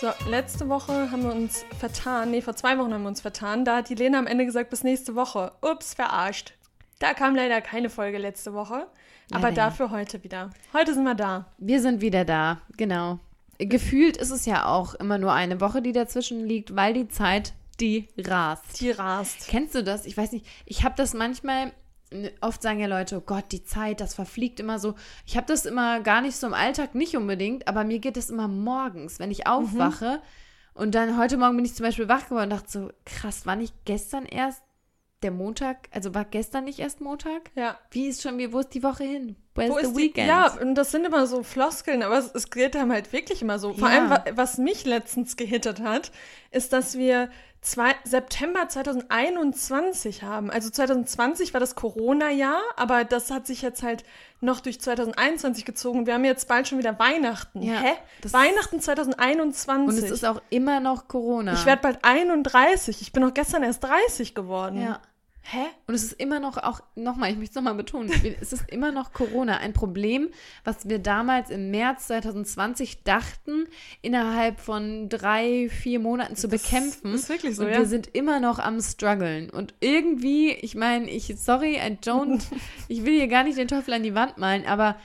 [0.00, 2.30] So, letzte Woche haben wir uns vertan.
[2.30, 3.64] Nee, vor zwei Wochen haben wir uns vertan.
[3.64, 5.50] Da hat die Lena am Ende gesagt, bis nächste Woche.
[5.60, 6.54] Ups, verarscht.
[7.00, 8.86] Da kam leider keine Folge letzte Woche.
[9.32, 9.56] Aber nee.
[9.56, 10.50] dafür heute wieder.
[10.72, 11.46] Heute sind wir da.
[11.58, 13.18] Wir sind wieder da, genau.
[13.58, 17.54] Gefühlt ist es ja auch immer nur eine Woche, die dazwischen liegt, weil die Zeit,
[17.80, 18.80] die rast.
[18.80, 19.48] Die rast.
[19.48, 20.06] Kennst du das?
[20.06, 20.46] Ich weiß nicht.
[20.64, 21.72] Ich habe das manchmal,
[22.40, 24.94] oft sagen ja Leute, oh Gott, die Zeit, das verfliegt immer so.
[25.26, 28.30] Ich habe das immer gar nicht so im Alltag, nicht unbedingt, aber mir geht es
[28.30, 30.20] immer morgens, wenn ich aufwache.
[30.74, 33.56] Und dann heute Morgen bin ich zum Beispiel wach geworden und dachte so, krass, war
[33.56, 34.62] nicht gestern erst
[35.22, 35.88] der Montag?
[35.90, 37.50] Also war gestern nicht erst Montag?
[37.56, 37.76] Ja.
[37.90, 39.36] Wie ist schon, wie- wo ist die Woche hin?
[39.58, 40.28] Where's Wo the ist die, weekend?
[40.28, 43.58] ja, und das sind immer so Floskeln, aber es, es geht einem halt wirklich immer
[43.58, 43.72] so.
[43.74, 43.94] Vor Ja.
[43.96, 46.10] allem, wa- was mich letztens gehittet hat,
[46.50, 47.28] ist, dass wir
[47.60, 50.50] zwei, September 2021 haben.
[50.50, 54.04] Also 2020 war das Corona-Jahr, aber das hat sich jetzt halt
[54.40, 56.06] noch durch 2021 gezogen.
[56.06, 57.62] Wir haben jetzt bald schon wieder Weihnachten.
[57.62, 57.92] Ja, Hä?
[58.22, 59.98] das- Weihnachten 2021.
[59.98, 61.54] Und es ist auch immer noch Corona.
[61.54, 63.02] ich werde bald 31.
[63.02, 64.80] Ich bin noch gestern erst 30 geworden.
[64.82, 65.00] Ja.
[65.42, 65.64] Hä?
[65.86, 68.92] Und es ist immer noch auch, nochmal, ich möchte es nochmal betonen, es ist immer
[68.92, 69.56] noch Corona.
[69.58, 70.28] Ein Problem,
[70.64, 73.66] was wir damals im März 2020 dachten,
[74.02, 77.14] innerhalb von drei, vier Monaten zu Das bekämpfen.
[77.14, 77.78] ist wirklich so, Und ja.
[77.78, 79.48] wir sind immer noch am struggeln.
[79.48, 82.42] Und irgendwie, ich meine, ich, sorry, I don't,
[82.88, 84.96] ich will hier gar nicht den Teufel an die Wand malen, aber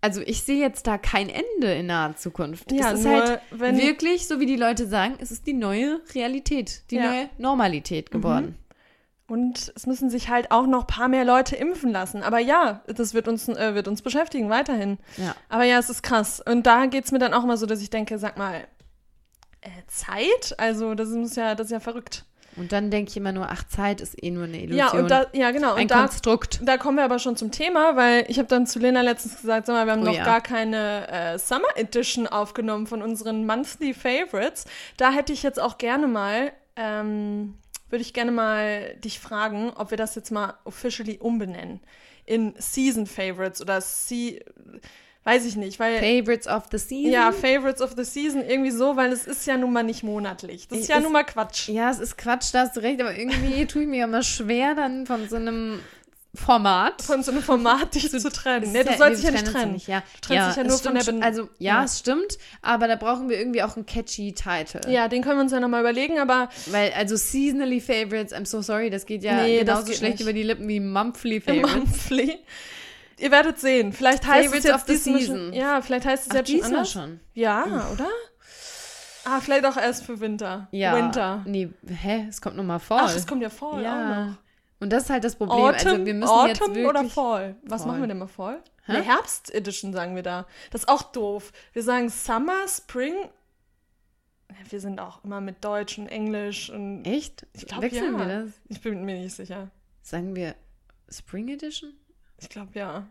[0.00, 2.70] also ich sehe jetzt da kein Ende in naher Zukunft.
[2.72, 5.54] Ja, es ist nur halt wenn- wirklich, so wie die Leute sagen, es ist die
[5.54, 7.10] neue Realität, die Ja.
[7.10, 8.58] neue Normalität geworden.
[9.26, 12.22] Und es müssen sich halt auch noch ein paar mehr Leute impfen lassen.
[12.22, 14.98] Aber ja, das wird uns, äh, wird uns beschäftigen weiterhin.
[15.16, 15.34] Ja.
[15.48, 16.42] Aber ja, es ist krass.
[16.44, 18.66] Und da geht es mir dann auch immer so, dass ich denke, sag mal,
[19.62, 20.54] äh, Zeit?
[20.58, 22.26] Also, das muss ja, das ist ja verrückt.
[22.56, 24.78] Und dann denke ich immer nur, ach, Zeit ist eh nur eine Illusion.
[24.78, 25.74] Ja, und da, ja, genau.
[25.74, 26.60] ein Und da, Konstrukt.
[26.62, 29.66] da kommen wir aber schon zum Thema, weil ich habe dann zu Lena letztens gesagt,
[29.66, 30.24] sag mal, wir haben Oh noch ja.
[30.24, 34.66] gar keine äh, Summer Edition aufgenommen von unseren Monthly Favorites.
[34.96, 37.54] Da hätte ich jetzt auch gerne mal, ähm,
[37.94, 41.78] würde ich gerne mal dich fragen, ob wir das jetzt mal officially umbenennen
[42.26, 44.40] in Season Favorites oder Se
[45.26, 47.10] weiß ich nicht, weil Favorites of the Season.
[47.12, 50.68] ja, Favorites of the Season irgendwie so, weil es ist ja nun mal nicht monatlich.
[50.68, 51.68] Das ist Es ja ist- nun mal Quatsch.
[51.70, 54.74] Ja, es ist Quatsch, da hast du recht, aber irgendwie tue ich mir immer schwer,
[54.74, 55.80] dann von so einem
[56.34, 57.00] Format.
[57.02, 58.64] Von so einem Format dich zu trennen.
[58.64, 60.00] Es Nee, du sollst dich ja nicht trennen uns ja.
[60.20, 61.84] Du trennst dich ja nur von der Also, ja, Ja.
[61.84, 64.80] es stimmt, aber da brauchen wir irgendwie auch einen catchy Title.
[64.92, 68.62] Ja, den können wir uns ja nochmal überlegen, aber Weil, also Seasonally Favorites, I'm so
[68.62, 70.22] sorry, das geht ja Nee, das genauso geht schlecht nicht.
[70.22, 71.74] über die Lippen wie Monthly Favorites.
[71.74, 72.38] Monthly.
[73.18, 73.92] Ihr werdet sehen.
[73.92, 75.36] Vielleicht heißt Favorites es jetzt of the season.
[75.36, 76.90] Schon, ja, vielleicht heißt es Ach, jetzt schon anders.
[76.90, 77.20] schon.
[77.34, 78.08] Ja, oder?
[79.24, 80.68] Ah, vielleicht auch erst für Winter.
[80.72, 80.96] Ja.
[80.96, 81.42] Winter.
[81.46, 82.26] Nee, hä?
[82.28, 83.04] Es kommt nochmal Fall.
[83.04, 84.24] Ach, es kommt ja Fall auch ja.
[84.26, 84.34] noch.
[84.80, 85.58] Und das ist halt das Problem.
[85.58, 86.86] Autumn, also, wir müssen Autumn jetzt wirklich.
[86.86, 87.56] oder Fall?
[87.62, 87.92] Was Fall.
[87.92, 88.62] machen wir denn mal Fall?
[88.86, 88.92] Hä?
[88.92, 90.46] Eine Herbst-Edition sagen wir da.
[90.70, 91.52] Das ist auch doof.
[91.72, 93.14] Wir sagen Summer, Spring.
[94.68, 97.46] Wir sind auch immer mit Deutsch und Englisch und Echt?
[97.54, 98.18] Ich glaub, Wechseln ja.
[98.18, 98.52] wir das?
[98.68, 99.70] ich bin mir nicht sicher.
[100.02, 100.54] Sagen wir
[101.08, 101.94] Spring Edition?
[102.38, 103.06] Ich glaube ja.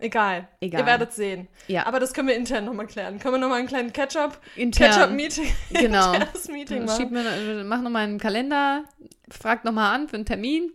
[0.00, 0.46] Egal.
[0.60, 0.80] Egal.
[0.80, 1.48] Ihr werdet sehen.
[1.66, 1.84] Ja.
[1.86, 3.18] Aber das können wir intern nochmal klären.
[3.18, 5.16] Können wir nochmal einen kleinen Catch-up Intern.
[5.70, 6.12] Genau.
[6.12, 7.56] internes Meeting Schieb machen?
[7.56, 8.84] mir, mach nochmal einen Kalender,
[9.28, 10.72] frag nochmal an für einen Termin.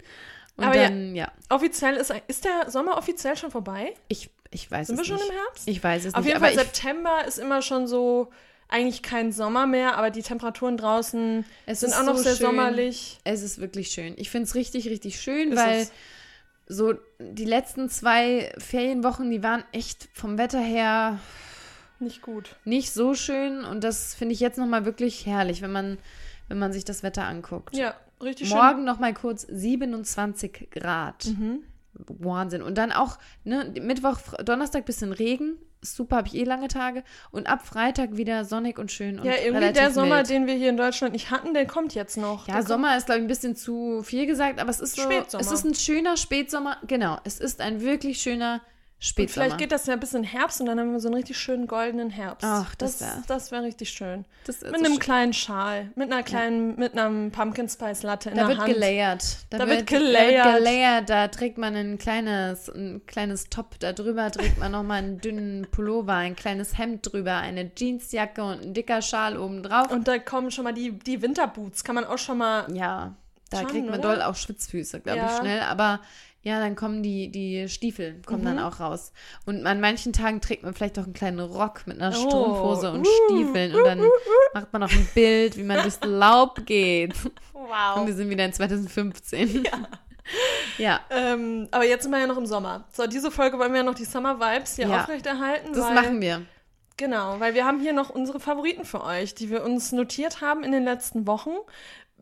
[0.55, 0.83] Und Aber ja.
[0.89, 1.31] dann, ja.
[1.49, 3.93] Offiziell ist, ist der Sommer offiziell schon vorbei?
[4.07, 5.29] Ich, ich weiß Sind wir es schon nicht.
[5.29, 5.67] im Herbst?
[5.67, 6.27] Ich weiß es Auf nicht.
[6.33, 8.29] jeden aber Fall, September ist immer schon so
[8.69, 12.45] eigentlich kein Sommer mehr, aber die Temperaturen draußen es sind auch noch so sehr schön.
[12.47, 13.19] sommerlich.
[13.23, 14.13] Es ist wirklich schön.
[14.17, 15.91] Ich finde es richtig, richtig schön, Ist weil es.
[16.67, 21.19] so die letzten zwei Ferienwochen, die waren echt vom Wetter her
[21.99, 22.55] Nicht gut.
[22.63, 23.63] nicht so schön.
[23.63, 25.97] Und das finde ich jetzt nochmal wirklich herrlich, wenn man,
[26.47, 27.75] wenn man sich das Wetter anguckt.
[27.75, 31.23] Ja, richtig Morgen nochmal kurz 27 Grad.
[31.23, 31.33] schön.
[31.39, 31.63] Mhm.
[32.07, 32.63] Wahnsinn.
[32.63, 35.57] Und dann auch, ne, Mittwoch, Donnerstag bisschen Regen.
[35.81, 37.03] Super, habe ich eh lange Tage.
[37.31, 39.19] Und ab Freitag wieder sonnig und schön.
[39.19, 40.29] Und Ja, irgendwie der Sommer, mild.
[40.29, 42.47] den wir hier in Deutschland nicht hatten, der kommt jetzt noch.
[42.47, 45.01] Ja, Der Sommer ist, glaube ich, ein bisschen zu viel gesagt, aber es ist so.
[45.03, 45.41] Spätsommer.
[45.41, 46.77] Es ist ein schöner Spätsommer.
[46.87, 48.61] Genau, es ist ein wirklich schöner
[49.03, 49.43] Und Spätsommer.
[49.47, 51.67] vielleicht geht das ja bis in Herbst und dann haben wir so einen richtig schönen
[51.67, 52.45] goldenen Herbst.
[52.47, 54.23] Ach, das das, wär- das wäre richtig schön.
[54.45, 54.99] das Mit so einem schön.
[54.99, 58.73] kleinen Schal, mit einer kleinen, mit einem Pumpkin Spice Latte in Da der wird Hand.
[58.73, 59.37] gelayert.
[59.49, 60.55] Da wird Da wird gelayert.
[60.57, 61.09] gelayert.
[61.09, 63.77] Da trägt man ein kleines, ein kleines Top.
[63.79, 68.61] Da drüber trägt man nochmal einen dünnen Pullover, ein kleines Hemd drüber, eine Jeansjacke und
[68.61, 69.91] ein dicker Schal oben drauf.
[69.91, 72.73] Und da kommen schon mal die, die Winterboots, kann man auch schon mal.
[72.73, 73.15] Ja,
[73.49, 74.15] da Schon, kriegt man oder?
[74.15, 75.29] doll auch Schwitzfüße, glaube Ja.
[75.29, 75.59] ich, schnell.
[75.59, 75.99] Aber
[76.43, 78.45] ja, dann kommen die, die Stiefel, kommen Mhm.
[78.45, 79.11] dann auch raus.
[79.45, 82.27] Und an manchen Tagen trägt man vielleicht auch einen kleinen Rock mit einer Oh.
[82.29, 83.73] Strumpfhose und Uh, Stiefeln.
[83.75, 84.01] Und dann
[84.53, 87.13] macht man noch ein Bild, wie man durchs Laub geht.
[87.25, 88.05] Und Wow.
[88.05, 89.63] wir sind wieder in 2015.
[90.77, 91.01] Ja.
[91.09, 92.85] Ähm, aber jetzt sind wir ja noch im Sommer.
[92.91, 95.01] So, diese Folge wollen wir ja noch die Summer Vibes hier Ja.
[95.01, 95.73] aufrechterhalten.
[95.73, 96.41] Das weil machen wir.
[96.97, 100.63] Genau, weil wir haben hier noch unsere Favoriten für euch, die wir uns notiert haben
[100.63, 101.49] in den letzten Wochen.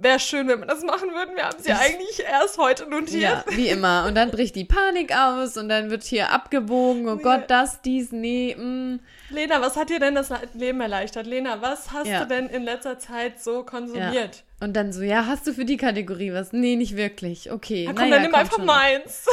[0.02, 1.36] Wäre schön, wenn wir das machen würden.
[1.36, 3.22] Wir haben sie eigentlich erst heute notiert.
[3.22, 4.06] Ja, wie immer.
[4.08, 7.08] Und dann bricht die Panik aus und dann wird hier abgewogen.
[7.08, 8.56] Oh Gott, das, dies, nee.
[8.56, 9.00] Mm.
[9.30, 11.28] Lena, was hat dir denn das Leben erleichtert?
[11.28, 12.22] Lena, was hast Ja.
[12.22, 14.44] du denn in letzter Zeit so konsumiert?
[14.60, 16.52] Und dann so, ja, hast du für die Kategorie was?
[16.52, 17.52] Nee, nicht wirklich.
[17.52, 17.84] Okay.
[17.84, 19.28] Ja, komm, naja, dann nimm einfach meins.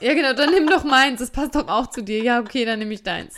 [0.00, 1.20] Ja, genau, dann nimm doch meins.
[1.20, 2.22] Das passt doch auch zu dir.
[2.22, 3.34] Ja, okay, dann nehme ich deins.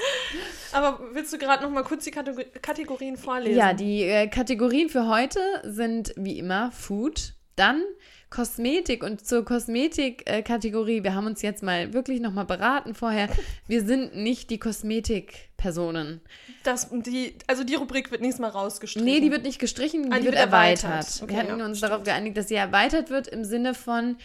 [0.72, 3.56] Aber willst du gerade noch mal kurz die Kategor Kategorien vorlesen?
[3.56, 7.82] Ja, die äh, Kategorien für heute sind wie immer Food, dann
[8.31, 13.28] Kosmetik und zur Kosmetik-Kategorie, wir haben uns jetzt mal wirklich nochmal beraten vorher,
[13.66, 16.20] wir sind nicht die Kosmetikpersonen.
[16.62, 19.06] Das, die, also die Rubrik wird nächstes Mal rausgestrichen.
[19.06, 20.84] Nee, die wird nicht gestrichen, die, Ah, die wird wird erweitert.
[20.84, 21.22] erweitert.
[21.22, 21.93] Okay, wir hatten ja, uns stimmt.
[21.93, 24.16] darauf geeinigt, dass sie erweitert wird im Sinne von,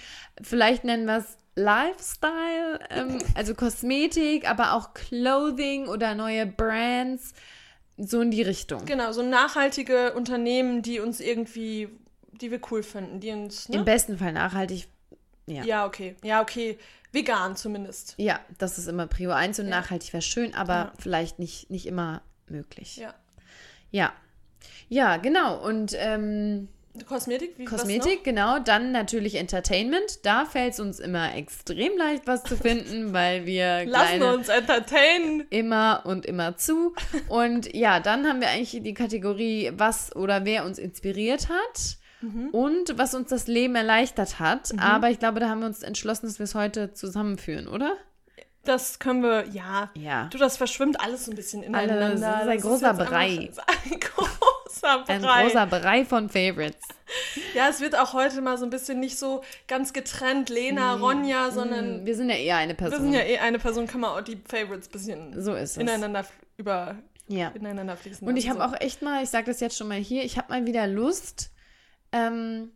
[0.42, 7.34] vielleicht nennen wir es Lifestyle, ähm, also Kosmetik, aber auch Clothing oder neue Brands,
[7.98, 8.86] so in die Richtung.
[8.86, 11.90] Genau, so nachhaltige Unternehmen, die uns irgendwie,
[12.32, 13.84] die wir cool finden, die uns, Im ne?
[13.84, 14.88] besten Fall nachhaltig.
[15.46, 15.64] Ja.
[15.64, 16.16] Ja, okay.
[16.24, 16.78] Ja, okay.
[17.12, 18.16] Vegan zumindest.
[18.18, 19.82] Ja, das ist immer Prio 1 und Ja.
[19.82, 20.94] nachhaltig wäre schön, aber Ja.
[20.98, 22.98] vielleicht nicht, nicht immer möglich.
[22.98, 23.14] Ja.
[23.92, 24.14] Ja.
[24.90, 25.64] Ja, genau.
[25.64, 26.70] Und ähm,
[27.08, 28.60] Kosmetik, wie Kosmetik, genau.
[28.60, 30.24] Dann natürlich Entertainment.
[30.26, 33.86] Da fällt es uns immer extrem leicht, was zu finden, weil wir?
[33.86, 35.46] Lassen uns entertainen.
[35.50, 36.94] immer und immer zu.
[37.30, 41.98] Und ja, dann haben wir eigentlich die Kategorie, was oder wer uns inspiriert hat.
[42.22, 42.50] Mhm.
[42.50, 44.72] Und was uns das Leben erleichtert hat.
[44.78, 47.98] Aber ich glaube, da haben wir uns entschlossen, dass wir es heute zusammenführen, oder?
[48.64, 49.92] Das können wir, ja.
[49.94, 50.30] Ja.
[50.32, 52.16] Du, das verschwimmt alles so ein bisschen Alles, ineinander.
[52.16, 53.60] das ist ein Das großer ist
[53.92, 55.44] Ein großer Ein Brei.
[55.44, 56.82] großer Brei von Favorites.
[57.54, 61.52] Ja, es wird auch heute mal so ein bisschen nicht so ganz getrennt, Lena, Ronja,
[61.52, 63.02] sondern Wir sind ja eher eine wir Person.
[63.04, 65.78] sind ja eh eine Person, kann man auch die Favorites ein bisschen so ist es.
[65.78, 66.26] ineinander
[66.58, 66.96] über
[67.28, 67.50] Ja.
[67.50, 68.28] ineinander fließen.
[68.28, 68.66] Und ich habe so.
[68.66, 71.52] auch echt mal, ich sage das jetzt schon mal hier, ich habe mal wieder Lust
[72.12, 72.72] ähm,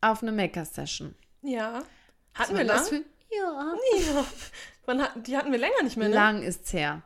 [0.00, 1.16] auf eine Maker-Session.
[1.42, 1.82] Ja.
[2.34, 2.96] Hatten wir das für?
[3.30, 3.74] Ja.
[3.98, 4.24] Ja.
[4.84, 6.14] Wann hat, die hatten wir länger nicht mehr, ne?
[6.14, 7.02] Lang ist's her.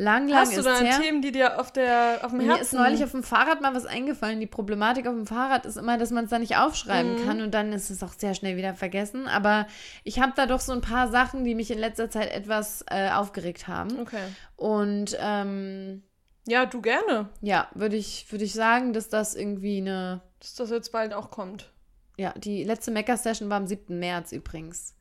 [0.00, 1.00] Lang, lang Hast du da her.
[1.00, 2.62] Themen, die dir auf, der, auf dem Mir Herzen...
[2.62, 4.38] ist neulich auf dem Fahrrad mal was eingefallen.
[4.38, 7.26] Die Problematik auf dem Fahrrad ist immer, dass man es da nicht aufschreiben Mhm.
[7.26, 9.26] kann und dann ist es auch sehr schnell wieder vergessen.
[9.26, 9.66] Aber
[10.04, 13.10] ich habe da doch so ein paar Sachen, die mich in letzter Zeit etwas äh,
[13.10, 13.98] aufgeregt haben.
[13.98, 14.22] Okay.
[14.54, 16.04] Und ähm,
[16.46, 20.20] Ja, du gerne, ja, würde ich, würde ich sagen, dass das irgendwie eine.
[20.38, 21.72] dass das jetzt bald auch kommt.
[22.16, 23.98] Ja, die letzte Mecker-Session war am 7.
[23.98, 24.94] März übrigens.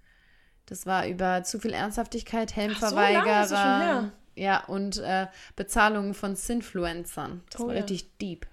[0.65, 4.11] Das war über zu viel Ernsthaftigkeit, Ach, so lange ist das schon her.
[4.37, 7.41] Ja, und äh, Bezahlungen von Sinfluencern.
[7.49, 7.81] Das Oh war ja.
[7.81, 8.45] richtig deep.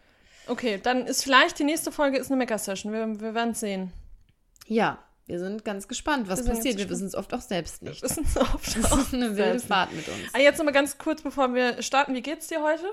[0.47, 2.93] Okay, dann ist vielleicht die nächste Folge ist eine Mecker-Session.
[2.93, 3.93] Wir, wir werden es sehen.
[4.67, 6.77] Ja, wir sind ganz gespannt, was Wir passiert.
[6.79, 8.03] Wir wissen es oft auch selbst nicht.
[8.03, 9.61] Das ist oft Das auch ist eine wilde.
[9.61, 10.17] Fahrt mit uns.
[10.33, 12.15] Ah, jetzt nochmal ganz kurz, bevor wir starten.
[12.15, 12.85] Wie geht's dir heute?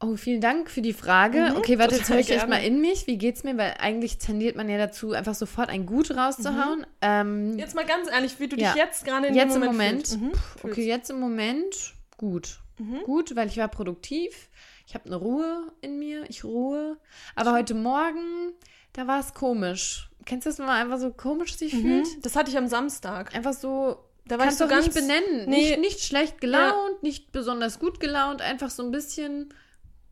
[0.00, 1.50] Oh, vielen Dank für die Frage.
[1.52, 2.40] Mhm, okay, warte, jetzt höre ich gerne.
[2.40, 3.06] erstmal in mich.
[3.06, 3.56] Wie geht's mir?
[3.56, 6.84] Weil eigentlich tendiert man ja dazu, einfach sofort ein Gut rauszuhauen.
[7.00, 8.72] Ähm, Jetzt mal ganz ehrlich, wie du Ja.
[8.72, 10.34] dich jetzt gerade in Jetzt dem im Moment, Moment?
[10.36, 10.64] fühlst.
[10.64, 10.70] Mhm.
[10.70, 11.93] okay, jetzt im Moment
[12.24, 12.60] gut.
[12.78, 13.02] Mhm.
[13.04, 14.48] Gut, weil ich war produktiv.
[14.86, 16.28] Ich habe eine Ruhe in mir.
[16.28, 16.96] Ich ruhe.
[17.36, 18.52] Aber heute Morgen,
[18.94, 20.10] da war es komisch.
[20.24, 21.80] Kennst du das, wenn man einfach so komisch sich Mhm.
[22.04, 22.24] fühlt?
[22.26, 23.34] Das hatte ich am Samstag.
[23.34, 25.50] Einfach so Da war Kannst ich so ganz nicht benennen.
[25.50, 25.76] Nee.
[25.76, 29.52] Nicht, nicht schlecht gelaunt, nicht besonders gut gelaunt, einfach so ein bisschen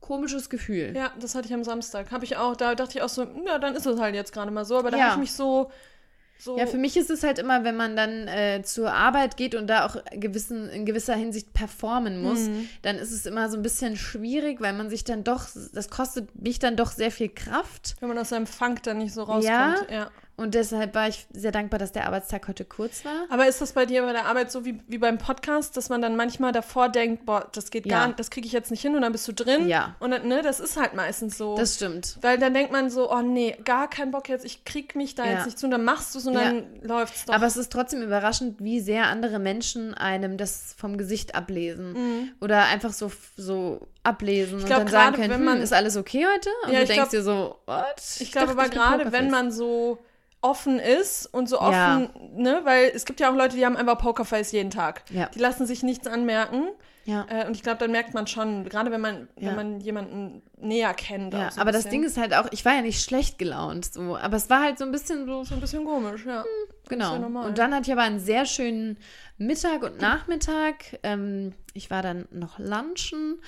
[0.01, 0.93] komisches Gefühl.
[0.95, 2.11] Ja, das hatte ich am Samstag.
[2.11, 4.51] Habe ich auch, da dachte ich auch so, ja, dann ist es halt jetzt gerade
[4.51, 4.77] mal so.
[4.77, 5.05] Aber da Ja.
[5.05, 5.71] habe ich mich so,
[6.43, 9.55] so Ja, für mich ist es halt immer, wenn man dann äh, zur Arbeit geht
[9.55, 12.69] und da auch gewissen, in gewisser Hinsicht performen muss, Mhm.
[12.83, 16.35] dann ist es immer so ein bisschen schwierig, weil man sich dann doch, das kostet
[16.41, 17.95] mich dann doch sehr viel Kraft.
[18.01, 19.45] wenn man aus seinem Funk dann nicht so rauskommt.
[19.45, 19.77] Ja.
[19.91, 20.11] ja.
[20.35, 23.27] Und deshalb war ich sehr dankbar, dass der Arbeitstag heute kurz war.
[23.29, 26.01] Aber ist das bei dir bei der Arbeit so wie, wie beim Podcast, dass man
[26.01, 27.99] dann manchmal davor denkt, boah, das geht Ja.
[27.99, 29.69] gar nicht, das kriege ich jetzt nicht hin und dann bist du drin?
[29.69, 29.95] Ja.
[30.01, 31.55] Und dann, ne, das ist halt meistens so.
[31.57, 32.17] Das stimmt.
[32.23, 35.25] weil dann denkt man so, oh nee, gar keinen Bock jetzt, ich krieg mich da
[35.27, 35.33] Ja.
[35.33, 36.41] jetzt nicht zu und dann machst du es und Ja.
[36.45, 37.35] dann läuft's doch.
[37.35, 42.33] Aber es ist trotzdem überraschend, wie sehr andere Menschen einem das vom Gesicht ablesen.
[42.41, 45.97] Oder einfach so, so ablesen und glaub, dann sagen können, wenn hm, man- ist alles
[45.97, 46.49] okay heute?
[46.65, 47.85] Und Ja, du ich denkst glaub- dir so, what?
[48.19, 49.99] ich glaube dachte, aber ich gerade, wenn man so
[50.43, 52.11] offen ist und so offen, Ja.
[52.35, 55.03] ne, weil es gibt ja auch Leute, die haben einfach Pokerface jeden Tag.
[55.11, 55.27] Ja.
[55.35, 56.69] Die lassen sich nichts anmerken.
[57.05, 57.27] Ja.
[57.29, 59.49] Äh, und ich glaube, dann merkt man schon, gerade wenn man, Ja.
[59.49, 61.35] wenn man jemanden näher kennt.
[61.35, 62.03] Ja, so aber das bisschen.
[62.03, 64.79] Ding ist halt auch, ich war ja nicht schlecht gelaunt, so, aber es war halt
[64.79, 66.45] so ein bisschen so, so ein bisschen komisch, ja.
[66.89, 67.17] genau.
[67.17, 68.99] ja und dann hatte ich aber einen sehr schönen
[69.39, 70.99] Mittag und Nachmittag.
[71.03, 73.41] Ähm, ich war dann noch lunchen.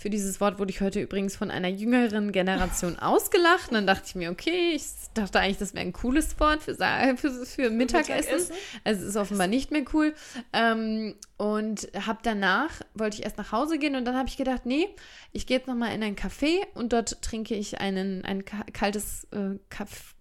[0.00, 3.68] Für dieses Wort wurde ich heute übrigens von einer jüngeren Generation ausgelacht.
[3.68, 6.74] Und dann dachte ich mir, okay, ich dachte eigentlich, das wäre ein cooles Wort für,
[6.74, 8.14] für, für Mittagessen.
[8.32, 8.54] Mittagessen?
[8.82, 10.14] Also es ist offenbar nicht mehr cool.
[10.54, 14.64] Ähm, und habe danach, wollte ich erst nach Hause gehen und dann habe ich gedacht,
[14.64, 14.88] nee,
[15.32, 19.24] ich gehe jetzt nochmal in ein Café und dort trinke ich einen, ein ka- kaltes,
[19.32, 19.58] äh,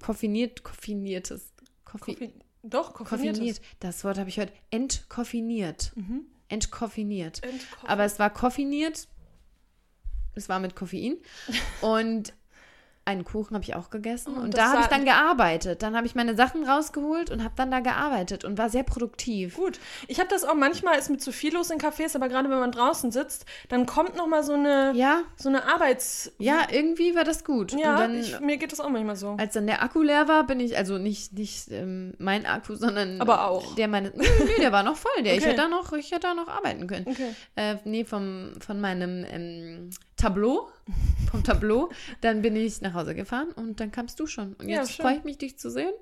[0.01, 1.53] koffiniert, koffiniertes,
[1.85, 2.33] Koffi Koffi
[2.63, 3.35] Doch, koffiniert.
[3.35, 3.61] koffiniert.
[3.79, 5.93] Das Wort habe ich heute, entkoffiniert.
[5.95, 6.25] Mhm.
[6.49, 7.41] Entkoffiniert.
[7.43, 7.89] Entkoffiniert.
[7.89, 9.07] Aber es war koffiniert.
[10.39, 11.17] Es war mit Koffein.
[11.81, 12.33] Und
[13.05, 14.35] einen Kuchen habe ich auch gegessen.
[14.37, 15.81] Oh, und das da habe ich dann gearbeitet.
[15.81, 19.55] Dann habe ich meine Sachen rausgeholt und habe dann da gearbeitet und war sehr produktiv.
[19.55, 19.79] Gut.
[20.07, 22.59] Ich habe das auch manchmal, ist mir zu viel los in Cafés, aber gerade wenn
[22.59, 26.31] man draußen sitzt, dann kommt noch mal so eine, Ja, so eine Arbeits...
[26.37, 27.71] ja, irgendwie war das gut.
[27.71, 29.37] Ja, und dann, ich, mir geht das auch manchmal so.
[29.39, 33.19] als dann der Akku leer war, bin ich, also nicht, nicht ähm, mein Akku, sondern
[33.21, 33.73] Aber auch.
[33.73, 34.11] der meine.
[34.15, 35.23] Nee, der war noch voll.
[35.23, 35.47] Der, ich, Okay.
[35.53, 37.07] hätte da noch, ich hätte da noch arbeiten können.
[37.07, 37.33] Okay.
[37.55, 40.69] Äh, nee, vom, von meinem ähm, Tableau,
[41.31, 41.89] vom Tableau.
[42.21, 44.53] Dann bin ich nach Hause gefahren und dann kamst du schon.
[44.55, 45.03] Und Ja, jetzt schön.
[45.05, 45.93] freue ich mich, dich zu sehen.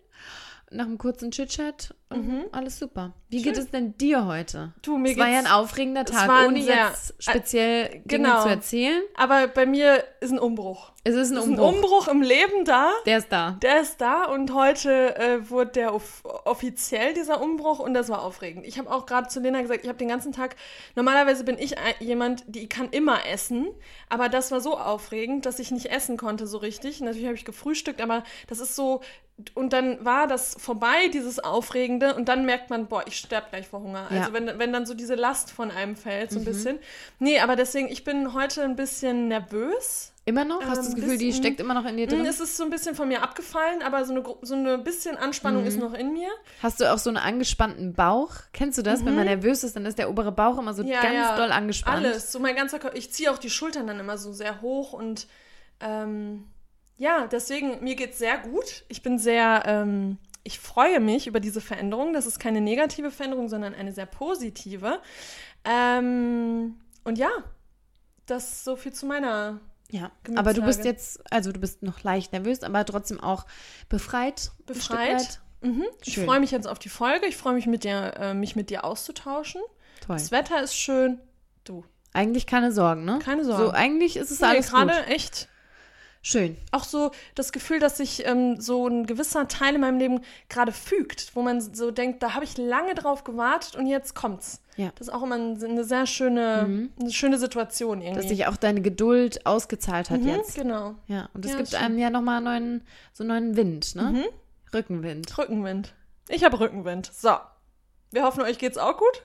[0.70, 1.96] Nach einem kurzen Chit-Chat.
[2.10, 2.46] Mhm.
[2.54, 3.14] Alles super.
[3.30, 3.54] Wie Schön.
[3.54, 4.74] geht es denn dir heute?
[4.82, 8.44] Du, mir es war ja ein aufregender Tag, ohne jetzt speziell Dinge genau.
[8.44, 9.02] zu erzählen.
[9.16, 10.94] Aber bei mir ist ein Umbruch.
[11.04, 11.74] Es ist ein Es ist ein Umbruch.
[11.74, 12.92] Umbruch im Leben da.
[13.06, 13.58] Der ist da.
[13.62, 18.22] Der ist da und heute äh, wurde der off offiziell dieser Umbruch und das war
[18.22, 18.66] aufregend.
[18.66, 20.56] Ich habe auch gerade zu Lena gesagt, ich habe den ganzen Tag,
[20.96, 23.68] normalerweise bin ich jemand, die kann immer essen,
[24.08, 27.02] aber das war so aufregend, dass ich nicht essen konnte so richtig.
[27.02, 29.02] Natürlich habe ich gefrühstückt, aber das ist so,
[29.54, 31.40] und dann war das vorbei, dieses
[31.98, 34.08] Aufregende und dann merkt man, boah, ich sterbe gleich vor Hunger.
[34.12, 34.22] Ja.
[34.22, 36.80] Also wenn, wenn dann so diese Last von einem fällt, so ein bisschen.
[37.20, 40.12] Nee, aber deswegen, ich bin heute ein bisschen nervös.
[40.26, 40.62] Immer noch?
[40.62, 42.26] Hast du das Ähm, Gefühl, die bisschen- steckt immer noch in dir Mm, drin?
[42.26, 45.62] Es ist so ein bisschen von mir abgefallen, aber so eine, so eine bisschen Anspannung
[45.62, 45.68] Mhm.
[45.70, 46.28] ist noch in mir.
[46.62, 48.32] Hast du auch so einen angespannten Bauch?
[48.52, 49.06] Kennst du das?
[49.06, 50.90] Wenn man nervös ist, dann ist der obere Bauch immer so Mhm.
[50.90, 51.36] Ja, ganz ja.
[51.38, 52.06] doll angespannt.
[52.06, 52.32] Alles.
[52.32, 52.98] So mein ganzer Körper.
[52.98, 55.28] Ich ziehe auch die Schultern dann immer so sehr hoch und
[55.80, 56.44] ähm,
[56.98, 58.84] ja, deswegen, mir geht's sehr gut.
[58.90, 62.14] Ich bin sehr, ähm, ich freue mich über diese Veränderung.
[62.14, 65.02] Das ist keine negative Veränderung, sondern eine sehr positive.
[65.66, 67.30] Ähm, und ja,
[68.26, 69.60] das ist so viel zu meiner.
[69.92, 73.46] Ja, aber du bist jetzt, also du bist noch leicht nervös, aber trotzdem auch
[73.90, 74.52] befreit.
[74.66, 75.42] Befreit.
[75.60, 75.86] Mhm.
[76.06, 77.26] Ich freue mich jetzt auf die Folge.
[77.26, 79.62] Ich freue mich, mit dir, äh, mich mit dir auszutauschen.
[80.00, 80.16] Toll.
[80.16, 81.20] Das Wetter ist schön.
[81.66, 83.20] Du, Eigentlich keine Sorgen, ne?
[83.20, 83.66] keine Sorgen.
[83.66, 85.50] So, eigentlich ist es Nee, alles gerade echt
[86.30, 86.58] Schön.
[86.72, 90.20] auch so das Gefühl, dass sich ähm, so ein gewisser Teil in meinem Leben
[90.50, 94.62] gerade fügt, wo man so denkt, da habe ich lange drauf gewartet und jetzt kommt's.
[94.76, 94.92] Ja.
[94.96, 98.20] Das ist auch immer ein- eine sehr schöne, eine schöne Situation irgendwie.
[98.22, 100.56] Dass sich auch deine Geduld ausgezahlt hat mhm, jetzt.
[100.56, 100.96] Genau.
[101.08, 101.84] Ja, und es Ja, gibt stimmt.
[101.84, 104.04] einem ja nochmal neuen, so einen neuen Wind, ne?
[104.04, 104.24] Mhm.
[104.74, 105.38] Rückenwind.
[105.38, 105.94] Rückenwind.
[106.28, 107.10] Ich habe Rückenwind.
[107.14, 107.38] So.
[108.12, 109.24] Wir hoffen, euch geht's auch gut.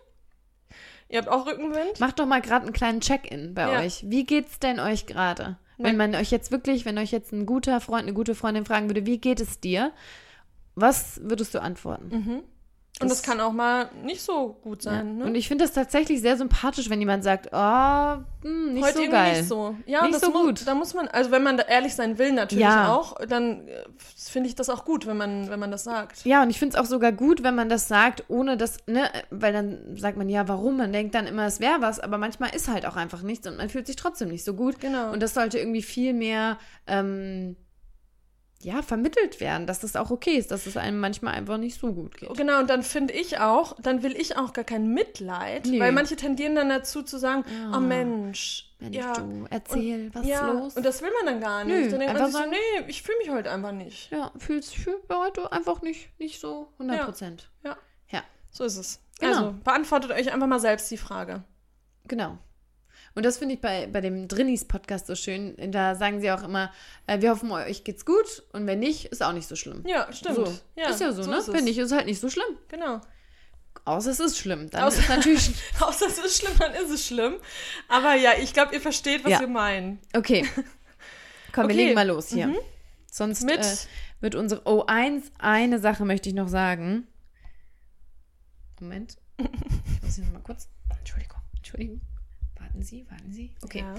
[1.08, 2.00] Ihr habt auch Rückenwind.
[2.00, 3.80] Macht doch mal gerade einen kleinen Check-in bei Ja.
[3.80, 4.04] euch.
[4.08, 5.58] Wie geht's denn euch gerade?
[5.78, 8.88] Wenn man euch jetzt wirklich, wenn euch jetzt ein guter Freund, eine gute Freundin fragen
[8.88, 9.92] würde, wie geht es dir?
[10.74, 12.08] Was würdest du antworten?
[12.08, 12.42] Mhm.
[13.02, 14.92] Und das, kann auch mal nicht so gut Ja.
[14.92, 15.18] sein.
[15.18, 15.24] Ne?
[15.24, 19.10] Und ich finde das tatsächlich sehr sympathisch, wenn jemand sagt, oh, hm, nicht Heute so
[19.10, 19.36] geil.
[19.38, 19.76] nicht so.
[19.86, 20.66] Ja, Nicht das so gut.
[20.66, 22.92] Da muss man, also wenn man da ehrlich sein will, natürlich Ja.
[22.92, 23.84] auch, dann äh,
[24.16, 26.24] finde ich das auch gut, wenn man, wenn man das sagt.
[26.24, 29.08] Ja, und ich finde es auch sogar gut, wenn man das sagt, ohne das, ne,
[29.30, 30.76] weil dann sagt man, ja, warum?
[30.78, 33.56] Man denkt dann immer, es wäre was, aber manchmal ist halt auch einfach nichts und
[33.58, 34.80] man fühlt sich trotzdem nicht so gut.
[34.80, 35.12] Genau.
[35.12, 37.56] Und das sollte irgendwie viel mehr, ähm,
[38.62, 41.92] ja, vermittelt werden, dass das auch okay ist, dass es einem manchmal einfach nicht so
[41.92, 42.32] gut geht.
[42.36, 45.80] Genau, und dann finde ich auch, dann will ich auch gar kein Mitleid, Nee.
[45.80, 47.76] weil manche tendieren dann dazu zu sagen, Ja.
[47.76, 50.76] oh Mensch, Mensch, ja, du, erzähl, was ja, ist los?
[50.76, 51.74] und das will man dann gar nicht.
[51.74, 54.10] Nö, dann denkt man sich so, sagen- nee, ich fühle mich heute einfach nicht.
[54.12, 57.50] ja, fühlst du heute einfach nicht, nicht so 100 Prozent.
[57.64, 57.76] Ja,
[58.10, 59.00] Ja, so ist es.
[59.20, 59.36] Genau.
[59.36, 61.42] Also, beantwortet euch einfach mal selbst die Frage.
[62.06, 62.38] genau.
[63.14, 65.54] Und das finde ich bei, bei dem Drinnies-Podcast so schön.
[65.70, 66.72] Da sagen sie auch immer,
[67.06, 69.84] äh, wir hoffen, euch geht's gut und wenn nicht, ist auch nicht so schlimm.
[69.86, 70.36] Ja, stimmt.
[70.36, 70.58] So.
[70.76, 71.36] Ja, ist ja so, ne?
[71.36, 71.54] ist es.
[71.54, 72.56] Wenn nicht, ist halt nicht so schlimm.
[72.68, 73.00] Genau.
[73.84, 74.70] Außer es ist schlimm.
[74.70, 75.50] Dann Außer- ist natürlich.
[75.80, 77.34] Außer es ist schlimm, dann ist es schlimm.
[77.88, 79.40] Aber ja, ich glaube, ihr versteht, was Ja.
[79.40, 79.98] wir meinen.
[80.14, 80.46] Okay.
[81.52, 81.84] Komm, wir Okay.
[81.84, 82.46] legen mal los hier.
[82.46, 82.56] Mhm.
[83.10, 83.76] Sonst Mit- äh,
[84.20, 84.62] wird unsere.
[84.66, 87.06] Oh, eins, eine Sache möchte ich noch sagen.
[88.80, 89.16] Moment.
[89.38, 90.68] Ich muss hier noch mal kurz.
[90.98, 92.00] Entschuldigung, Entschuldigung.
[92.72, 93.50] Warten Sie, warten Sie.
[93.62, 93.80] Okay.
[93.80, 93.94] Ja.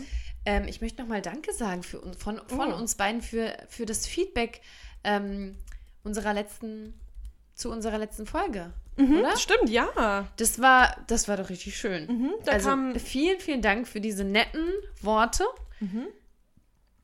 [0.45, 2.75] Ähm, ich möchte nochmal Danke sagen für von, von Oh.
[2.77, 4.61] uns beiden für, für das Feedback
[5.03, 5.55] ähm,
[6.03, 6.93] unserer letzten,
[7.53, 8.73] zu unserer letzten Folge.
[8.97, 9.37] Mhm, Oder?
[9.37, 10.27] Stimmt, ja.
[10.37, 12.07] Das war, das war doch richtig schön.
[12.07, 12.95] Mhm, also kam.
[12.99, 14.67] vielen, vielen Dank für diese netten
[15.01, 15.43] Worte,
[15.79, 16.07] Mhm.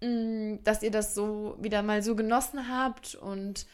[0.01, 3.65] Mm, dass ihr das so wieder mal so genossen habt und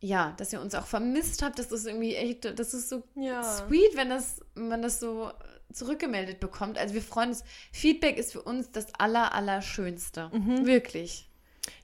[0.00, 1.58] ja, dass ihr uns auch vermisst habt.
[1.58, 3.42] Das ist irgendwie echt, das ist so Ja.
[3.42, 5.30] sweet, wenn das, wenn das so
[5.74, 6.78] zurückgemeldet bekommt.
[6.78, 7.44] Also wir freuen uns.
[7.72, 10.30] Feedback ist für uns das aller, Allerschönste.
[10.32, 10.66] Mhm.
[10.66, 11.28] Wirklich.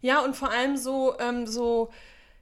[0.01, 1.91] Ja, und vor allem so, ähm, so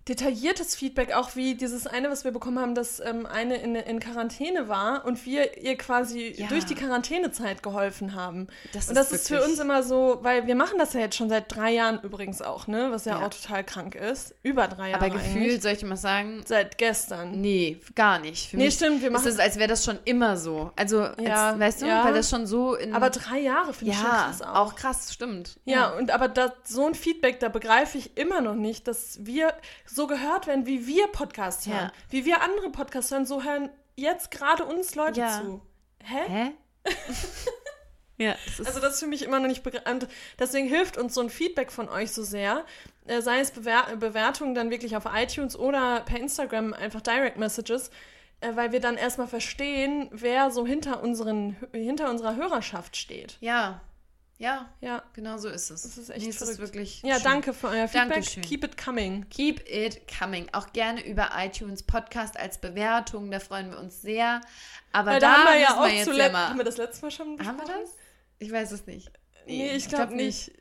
[0.08, 3.98] detailliertes Feedback, auch wie dieses eine, was wir bekommen haben, dass ähm, eine in, in
[3.98, 6.46] Quarantäne war und wir ihr quasi Ja.
[6.46, 8.46] durch die Quarantänezeit geholfen haben.
[8.72, 11.16] Das und das ist für wirklich- uns immer so, weil wir machen das ja jetzt
[11.16, 12.88] schon seit drei Jahren übrigens auch, ne?
[12.92, 13.26] Was ja, Ja.
[13.26, 14.34] auch total krank ist.
[14.42, 17.40] Über drei Jahre Aber gefühlt, soll ich mal sagen, Seit gestern.
[17.40, 18.50] nee, gar nicht.
[18.50, 20.70] Für Nee, stimmt, wir ist machen- es, als wäre das schon immer so.
[20.76, 22.94] Also, Ja, als, weißt du, weil das schon so in.
[22.94, 24.54] Aber drei Jahre finde ich schon ja, krass auch.
[24.54, 25.58] auch krass, stimmt.
[25.64, 29.52] Ja, und aber da, so ein Feedback, da begreife ich immer noch nicht, dass wir
[29.96, 31.86] so gehört werden, wie wir Podcasts hören.
[31.86, 31.92] Ja.
[32.10, 35.40] Wie wir andere Podcasts hören, so hören jetzt gerade uns Leute Ja.
[35.40, 35.62] zu.
[36.04, 36.20] Hä?
[36.28, 36.52] Hä?
[38.18, 40.06] ja, das ist Also das ist für mich immer noch nicht begreift.
[40.38, 42.64] Deswegen hilft uns so ein Feedback von euch so sehr.
[43.06, 47.90] Äh, sei es Bewer Bewertungen dann wirklich auf iTunes oder per Instagram einfach Direct Messages,
[48.40, 53.36] äh, weil wir dann erstmal verstehen, wer so hinter, unseren, hinter unserer Hörerschaft steht.
[53.40, 53.80] ja,
[54.38, 55.02] ja, Ja.
[55.14, 55.82] genau so ist es.
[55.82, 56.52] Das ist echt Nee, es verrückt.
[56.54, 57.24] ist wirklich Ja, schön.
[57.24, 58.10] danke für euer Feedback.
[58.14, 58.42] Dankeschön.
[58.42, 59.28] Keep it coming.
[59.30, 60.48] Keep it coming.
[60.52, 63.30] Auch gerne über iTunes Podcast als Bewertung.
[63.30, 64.40] Da freuen wir uns sehr.
[64.92, 66.32] Aber Weil da, da haben wir ja auch wir zuletzt.
[66.32, 66.48] mal.
[66.48, 67.82] haben wir das letzte Mal schon Haben wir besprochen?
[67.84, 67.94] das?
[68.38, 69.10] Ich weiß es nicht.
[69.46, 70.52] Nee, ich glaube nicht.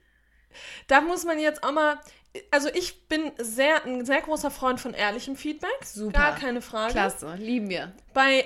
[0.88, 2.00] Da muss man jetzt auch mal.
[2.51, 5.84] Also ich bin sehr, ein sehr großer Freund von ehrlichem Feedback.
[5.86, 6.12] Super.
[6.20, 6.94] Gar keine Frage.
[6.94, 7.94] Klasse, lieben wir.
[8.13, 8.46] Bei.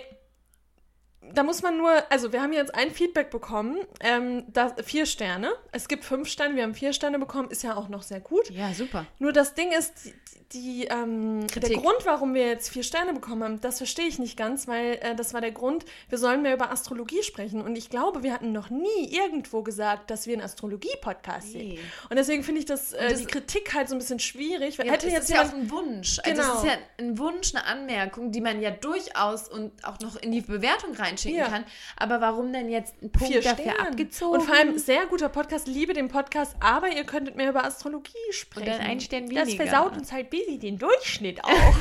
[1.33, 5.51] Da muss man nur, also wir haben jetzt ein Feedback bekommen, ähm, das, vier Sterne.
[5.71, 8.49] Es gibt fünf Sterne, wir haben vier Sterne bekommen, ist ja auch noch sehr gut.
[8.49, 9.05] Ja, super.
[9.19, 10.13] Nur das Ding ist, die,
[10.53, 11.69] die, ähm, der.
[11.77, 15.15] Grund, warum wir jetzt vier Sterne bekommen haben, das verstehe ich nicht ganz, weil äh,
[15.15, 17.61] das war der Grund, wir sollen mehr über Astrologie sprechen.
[17.61, 21.75] Und ich glaube, wir hatten noch nie irgendwo gesagt, dass wir ein Astrologie-Podcast Nee.
[21.75, 21.79] sind.
[22.09, 24.79] Und deswegen finde ich das, äh, das- die Kritik halt so ein bisschen schwierig.
[24.79, 26.19] weil Ja, hätte jetzt ist ja auch jemand, ein Wunsch.
[26.23, 26.53] Also Genau.
[26.55, 30.31] es ist ja ein Wunsch, eine Anmerkung, die man ja durchaus und auch noch in
[30.31, 30.93] die Bewertung
[31.25, 31.47] reinschicken Ja.
[31.49, 31.65] kann.
[31.97, 33.79] Aber warum denn jetzt ein Punkt vier dafür Sterne.
[33.89, 34.39] abgezogen?
[34.39, 38.11] Und vor allem sehr guter Podcast, liebe den Podcast, aber ihr könntet mehr über Astrologie
[38.31, 38.67] sprechen.
[38.67, 39.65] dann ein Stern Das weniger.
[39.65, 41.49] versaut uns halt Billy den Durchschnitt auch.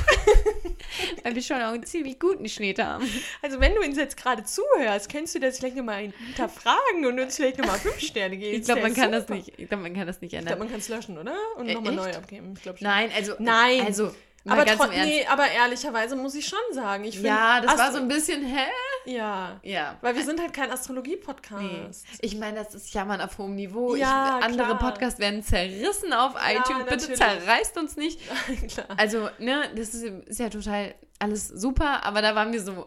[1.25, 3.05] weil wir schon auch einen ziemlich guten Schnitt haben.
[3.43, 7.37] Also wenn du uns jetzt gerade zuhörst, kannst du das vielleicht nochmal hinterfragen und uns
[7.37, 8.59] vielleicht nochmal fünf Sterne geben.
[8.59, 9.53] Ich glaube, man Das kann das nicht.
[9.59, 10.59] Ich glaube, man kann das nicht Ich glaube, ändern.
[10.61, 11.37] man kann es löschen, oder?
[11.57, 12.55] Und Äh, nochmal neu abgeben.
[12.57, 12.75] Ich schon.
[12.81, 13.85] Nein, also Nein.
[13.87, 14.13] also
[14.45, 17.29] mal aber, nee, aber ehrlicherweise muss ich schon sagen, ich finde...
[17.29, 18.67] ja, das war Astro- so ein bisschen, hä?
[19.05, 19.97] Ja, Ja.
[20.01, 21.61] weil wir sind halt kein Astrologie-Podcast.
[21.61, 22.19] Nee.
[22.21, 23.95] Ich meine, das ist Jammern auf hohem Niveau.
[23.95, 24.79] Ja, ich, andere klar.
[24.79, 26.85] Podcasts werden zerrissen auf iTunes.
[26.85, 27.19] Bitte natürlich.
[27.19, 28.21] zerreißt uns nicht.
[28.69, 28.87] Klar.
[28.97, 32.87] Also, ne, das ist, ist ja total alles super, aber da waren wir so,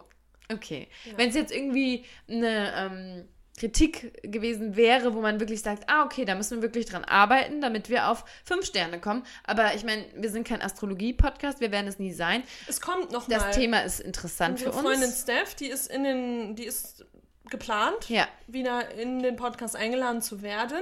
[0.52, 0.88] okay.
[1.16, 3.28] Wenn es jetzt irgendwie eine ähm,
[3.62, 7.62] Kritik gewesen wäre, wo man wirklich sagt, ah, okay, da müssen wir wirklich dran arbeiten,
[7.62, 9.22] damit wir auf fünf Sterne kommen.
[9.44, 12.42] Aber ich meine, wir sind kein Astrologie-Podcast, wir werden es nie sein.
[12.68, 13.52] Es kommt noch Das mal.
[13.52, 14.88] Thema ist interessant Unsere für uns.
[14.88, 16.56] Freundin Steph, die ist in den...
[16.56, 17.06] Die ist
[17.52, 20.82] geplant, Ja, wieder in den Podcast eingeladen zu werden.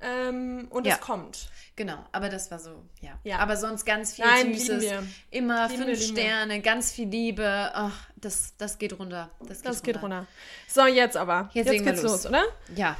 [0.00, 0.94] Ähm, und Ja.
[0.94, 1.48] es kommt.
[1.74, 1.98] genau.
[2.12, 3.18] Aber das war so, ja.
[3.24, 3.38] Ja.
[3.38, 4.84] Aber sonst ganz viel Nein, Süßes.
[5.30, 6.22] Immer Lieben fünf wir, lieben wir.
[6.22, 7.70] Sterne, ganz viel Liebe.
[7.74, 9.30] Ach, das, das geht runter.
[9.40, 10.18] Das geht, Das geht runter.
[10.18, 10.26] runter.
[10.68, 11.48] So, jetzt aber.
[11.54, 12.12] Jetzt Jetzt, geht's los.
[12.24, 12.26] los.
[12.26, 12.44] oder?
[12.74, 12.96] Ja.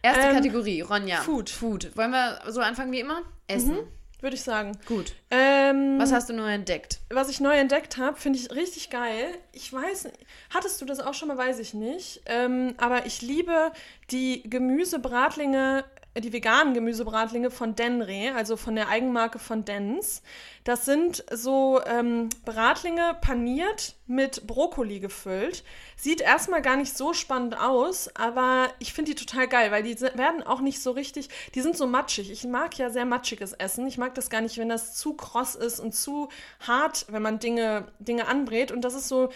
[0.00, 1.16] Erste Ähm, Kategorie, Ronja.
[1.22, 1.50] Food.
[1.50, 1.96] Food.
[1.96, 3.22] Wollen wir so anfangen wie immer?
[3.46, 3.78] Essen.
[4.20, 4.76] Würde ich sagen.
[4.86, 5.14] Gut.
[5.30, 6.98] Ähm, Was hast du neu entdeckt?
[7.10, 9.26] was ich neu entdeckt habe, finde ich richtig geil.
[9.52, 10.16] Ich weiß, nicht-
[10.50, 12.22] hattest du das auch schon mal, weiß ich nicht.
[12.26, 13.70] Ähm, aber ich liebe
[14.10, 15.84] die Gemüsebratlinge,
[16.16, 20.22] die veganen Gemüsebratlinge von Denre, also von der Eigenmarke von Dens.
[20.64, 25.64] Das sind so ähm, Bratlinge paniert mit Brokkoli gefüllt.
[25.96, 30.00] Sieht erstmal gar nicht so spannend aus, aber ich finde die total geil, weil die
[30.00, 32.30] werden auch nicht so richtig, die sind so matschig.
[32.30, 33.86] Ich mag ja sehr matschiges Essen.
[33.86, 36.28] Ich mag das gar nicht, wenn das zu kross ist und zu
[36.60, 38.72] hart, wenn man Dinge, Dinge anbrät.
[38.72, 39.30] Und das ist so,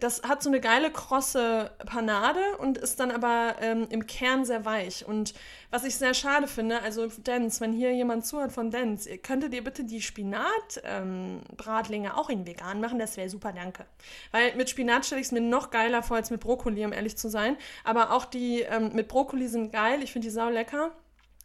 [0.00, 4.64] das hat so eine geile krosse Panade und ist dann aber ähm, im Kern sehr
[4.64, 5.06] weich.
[5.06, 5.34] Und
[5.70, 9.62] was ich sehr schade finde, also Dens, wenn hier jemand zuhört von ihr könntet ihr
[9.62, 13.84] bitte die Spinat-Bratlinge auch in vegan machen, das wäre super, danke.
[14.30, 17.18] Weil mit Spinat stelle ich es mir noch geiler vor als mit Brokkoli, um ehrlich
[17.18, 17.58] zu sein.
[17.84, 20.92] Aber auch die ähm, mit Brokkoli sind geil, ich finde die sau lecker.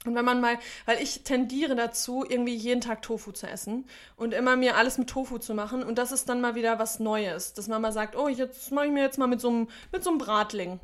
[0.08, 4.34] Und wenn man mal, weil ich tendiere dazu, irgendwie jeden Tag Tofu zu essen und
[4.34, 5.84] immer mir alles mit Tofu zu machen.
[5.84, 8.86] Und das ist dann mal wieder was Neues, dass man mal sagt, oh, jetzt mache
[8.88, 10.80] ich mir jetzt mal mit so einem mit so einem Bratling.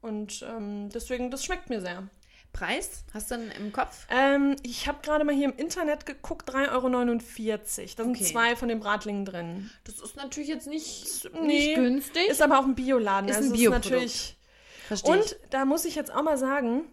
[0.00, 2.08] Und ähm, deswegen, das schmeckt mir sehr.
[2.52, 3.04] Preis?
[3.12, 4.06] Hast du einen im Kopf?
[4.10, 6.88] Ähm, ich habe gerade mal hier im Internet geguckt, 3,49 Euro.
[6.88, 8.24] Da sind Okay.
[8.24, 9.70] zwei von den Bratlingen drin.
[9.84, 12.26] Das ist natürlich jetzt nicht, Nee, nicht günstig.
[12.28, 13.28] Ist aber auch ein Bioladen.
[13.28, 13.84] Ist ein also Bioprodukt.
[13.90, 14.36] natürlich.
[14.86, 15.36] Verstehe Und ich.
[15.50, 16.84] da muss ich jetzt auch mal sagen,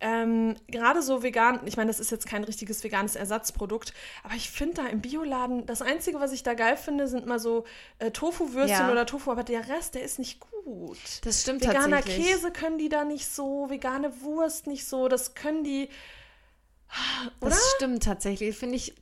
[0.00, 4.50] ähm, gerade so vegan, ich meine, das ist jetzt kein richtiges veganes Ersatzprodukt, aber ich
[4.50, 7.64] finde da im Bioladen, das Einzige, was ich da geil finde, sind mal so
[7.98, 8.92] äh, Tofu-Würstchen Ja.
[8.92, 10.98] oder Tofu, aber der Rest, der ist nicht gut.
[11.24, 12.26] Das stimmt Veganer tatsächlich.
[12.28, 15.88] Käse können die da nicht so, vegane Wurst nicht so, das können die.
[17.40, 17.50] Oder?
[17.50, 18.94] Das stimmt tatsächlich, finde ich.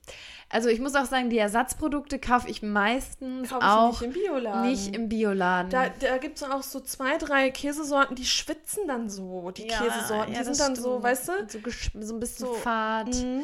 [0.48, 4.12] Also ich muss auch sagen, die Ersatzprodukte kaufe ich meistens Kaufe ich auch nicht im
[4.12, 4.70] Bioladen.
[4.70, 5.70] nicht im Bioladen.
[5.70, 10.32] Da, da gibt es auch so zwei, drei Käsesorten, die schwitzen dann so, die Käsesorten.
[10.34, 11.32] die sind dann so, weißt du?
[11.48, 11.58] So,
[12.00, 13.08] so ein bisschen So, fad.
[13.08, 13.42] Mhm.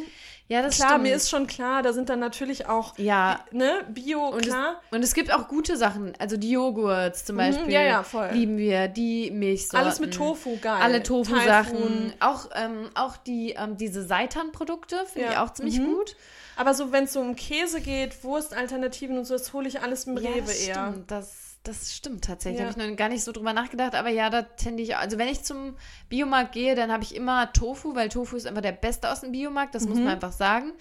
[0.49, 1.03] Ja, das Klar, stimmt.
[1.05, 4.81] mir ist schon klar, da sind dann natürlich auch, ja, ne, Bio, und es, klar.
[4.91, 6.13] und es gibt auch gute Sachen.
[6.19, 7.73] Also die Joghurts zum Mhm, Beispiel.
[7.73, 8.29] ja, ja, voll.
[8.33, 8.89] Lieben wir.
[8.89, 9.87] Die Milchsorten.
[9.87, 10.79] Alles mit Tofu, geil.
[10.83, 12.13] Alle Tofu-Sachen.
[12.21, 15.45] Auch, ähm, auch die, ähm, diese Seitan-Produkte finde ich Ja.
[15.45, 15.87] auch ziemlich Mhm.
[15.95, 16.17] gut.
[16.57, 20.05] Aber so, wenn es so um Käse geht, Wurstalternativen und so, das hole ich alles
[20.05, 20.89] im Rewe das eher.
[20.91, 22.61] Stimmt, das, das stimmt tatsächlich.
[22.61, 22.67] Ja.
[22.67, 24.97] Da habe ich noch gar nicht so drüber nachgedacht, aber ja, da tende ich.
[24.97, 25.77] Also, wenn ich zum
[26.09, 29.33] Biomarkt gehe, dann habe ich immer Tofu, weil Tofu ist einfach der Beste aus dem
[29.33, 30.05] Biomarkt, das muss Mhm.
[30.05, 30.73] man einfach sagen.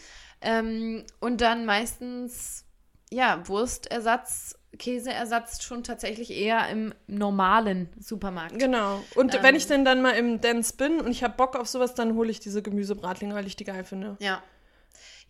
[0.42, 2.66] Ähm, und dann meistens,
[3.12, 8.58] ja, Wurstersatz, Käseersatz schon tatsächlich eher im normalen Supermarkt.
[8.58, 9.04] Genau.
[9.16, 9.44] Und Ähm.
[9.44, 12.16] wenn ich denn dann mal im Dance bin und ich habe Bock auf sowas, dann
[12.16, 14.16] hole ich diese Gemüsebratlinge, weil ich die geil finde.
[14.20, 14.42] Ja.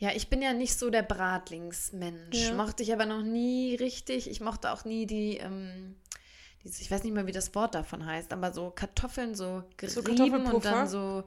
[0.01, 2.49] Ja, ich bin ja nicht so der Bratlingsmensch.
[2.49, 2.53] Ja.
[2.55, 4.27] Mochte ich aber noch nie richtig.
[4.29, 5.95] Ich mochte auch nie die, ähm,
[6.63, 10.01] diese, ich weiß nicht mal, wie das Wort davon heißt, aber so Kartoffeln so So
[10.01, 10.71] gerieben und Kartoffelpuffer?
[10.71, 11.23] dann so,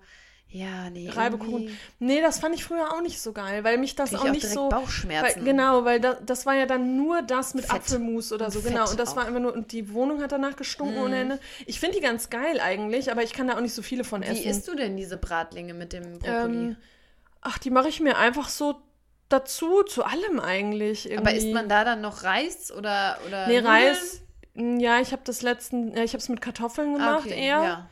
[0.48, 1.08] ja, nee.
[1.08, 1.68] Reibekuchen.
[2.00, 4.30] Nee, das fand ich früher auch nicht so geil, weil mich das krieg auch ich
[4.32, 4.68] nicht direkt so.
[4.70, 5.37] Bauchschmerzen.
[5.38, 7.76] Weil, genau, weil da, das war ja dann nur das mit Fett.
[7.76, 8.90] Apfelmus oder Und so, Fett genau.
[8.90, 9.16] Und das auch.
[9.16, 11.38] war einfach nur, und die Wohnung hat danach gestunken ohne Ende.
[11.66, 14.22] Ich finde die ganz geil eigentlich, aber ich kann da auch nicht so viele von
[14.22, 14.50] Wie essen.
[14.50, 16.56] isst du denn diese Bratlinge mit dem Brokkoli?
[16.56, 16.76] ähm,
[17.44, 18.80] ach, die mache ich mir einfach so
[19.28, 21.09] dazu, zu allem eigentlich.
[21.09, 21.28] Irgendwie.
[21.30, 23.66] aber isst man da dann noch Reis oder, oder Nee, Nudeln?
[23.66, 24.22] Reis.
[24.54, 27.40] mm, Ja, ich habe das letzten, ja, ich habe es mit Kartoffeln Ah, gemacht okay,
[27.46, 27.62] eher.
[27.62, 27.88] Ja.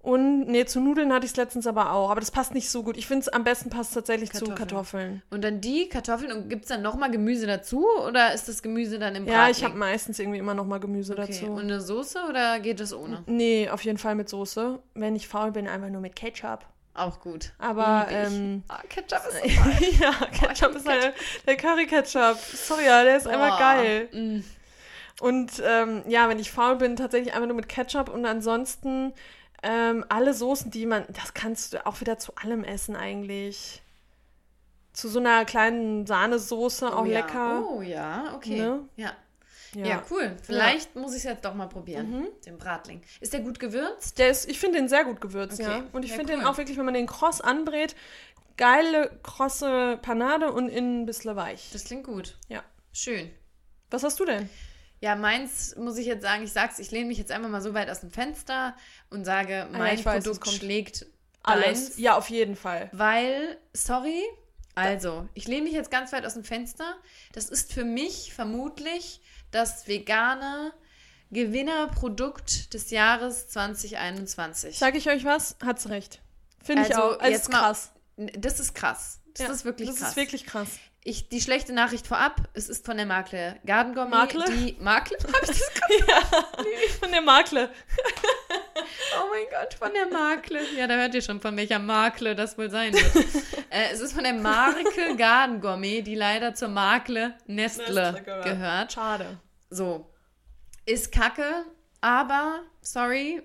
[0.00, 2.10] Und nee, zu Nudeln hatte ich es letztens aber auch.
[2.10, 2.96] Aber das passt nicht so gut.
[2.96, 4.58] Ich finde es am besten passt tatsächlich zu Kartoffeln.
[4.58, 5.22] Kartoffeln.
[5.30, 8.98] Und dann die Kartoffeln und gibt es dann nochmal Gemüse dazu oder ist das Gemüse
[8.98, 11.26] dann im Ja, ich habe meistens irgendwie immer noch mal Gemüse Okay.
[11.28, 11.46] dazu.
[11.52, 13.22] Und eine Soße oder geht das ohne?
[13.26, 14.80] Nee, auf jeden Fall mit Soße.
[14.94, 16.66] Wenn ich faul bin, einfach nur mit Ketchup.
[16.94, 17.52] Auch gut.
[17.58, 21.14] Aber, ähm, Ah, Ketchup ist so ja, Ketchup ist halt
[21.46, 22.36] der Curry-Ketchup.
[22.38, 23.58] Sorry, ja, der ist einfach Boah.
[23.58, 24.08] geil.
[24.12, 24.44] Mm.
[25.20, 29.14] Und ähm, ja, wenn ich faul bin, tatsächlich einfach nur mit Ketchup und ansonsten
[29.62, 33.82] ähm, alle Soßen, die man, das kannst du auch wieder zu allem essen eigentlich.
[34.92, 37.20] Zu so einer kleinen Sahnesoße, auch oh, ja.
[37.20, 37.64] lecker.
[37.66, 38.58] Oh ja, okay.
[38.58, 38.80] Ne?
[38.96, 39.12] Ja.
[39.74, 39.86] Ja.
[39.86, 40.02] ja.
[40.10, 40.36] cool.
[40.42, 42.28] Vielleicht muss ich es jetzt doch mal probieren, Mhm.
[42.44, 43.00] den Bratling.
[43.20, 44.18] Ist der gut gewürzt?
[44.18, 45.70] Der ist, ich finde den sehr gut gewürzt, Okay.
[45.70, 45.84] ja.
[45.92, 46.46] Und ich Ja, finde den cool.
[46.48, 47.96] auch wirklich, wenn man den kross anbrät,
[48.56, 51.70] geile, krosse Panade und innen ein bisschen weich.
[51.72, 52.36] Das klingt gut.
[52.48, 52.62] Ja.
[52.92, 53.30] Schön.
[53.90, 54.48] Was hast du denn?
[55.00, 57.74] Ja, meins muss ich jetzt sagen, ich sag's, ich lehne mich jetzt einfach mal so
[57.74, 58.76] weit aus dem Fenster
[59.10, 61.06] und sage, Ah ja, mein ich weiß, Produkt schlägt
[61.42, 61.64] Alles.
[61.64, 61.98] deins.
[61.98, 62.88] Ja, auf jeden Fall.
[62.92, 64.22] Weil, sorry,
[64.74, 66.94] also, ich lehne mich jetzt ganz weit aus dem Fenster.
[67.32, 69.20] Das ist für mich vermutlich
[69.52, 70.72] das vegane
[71.30, 74.78] Gewinnerprodukt des Jahres 2021.
[74.78, 75.56] Sag ich euch was?
[75.64, 76.20] Hat's recht.
[76.62, 77.18] Finde ich Also, auch.
[77.20, 77.92] Also jetzt ist mal- krass.
[78.16, 79.20] Das ist krass.
[79.34, 80.08] Das Ja, ist wirklich das krass.
[80.10, 80.68] ist wirklich krass.
[81.04, 84.10] ich, die schlechte Nachricht vorab, es ist von der Makle Garden Gourmet.
[84.10, 84.44] Makle?
[84.50, 85.16] Die Makle?
[85.32, 85.60] Hab ich das
[86.08, 86.20] ja,
[87.00, 87.70] von der Makle.
[89.20, 90.60] Oh mein Gott, von der Makle.
[90.76, 93.14] Ja, da hört ihr schon, von welcher Makle das wohl sein wird.
[93.70, 98.44] äh, es ist von der Marke Garden Gourmet, die leider zur Makle Nestle, Nestle gehört.
[98.44, 98.92] gehört.
[98.92, 99.38] Schade.
[99.70, 100.12] So.
[100.84, 101.64] Ist kacke,
[102.00, 103.42] aber, sorry,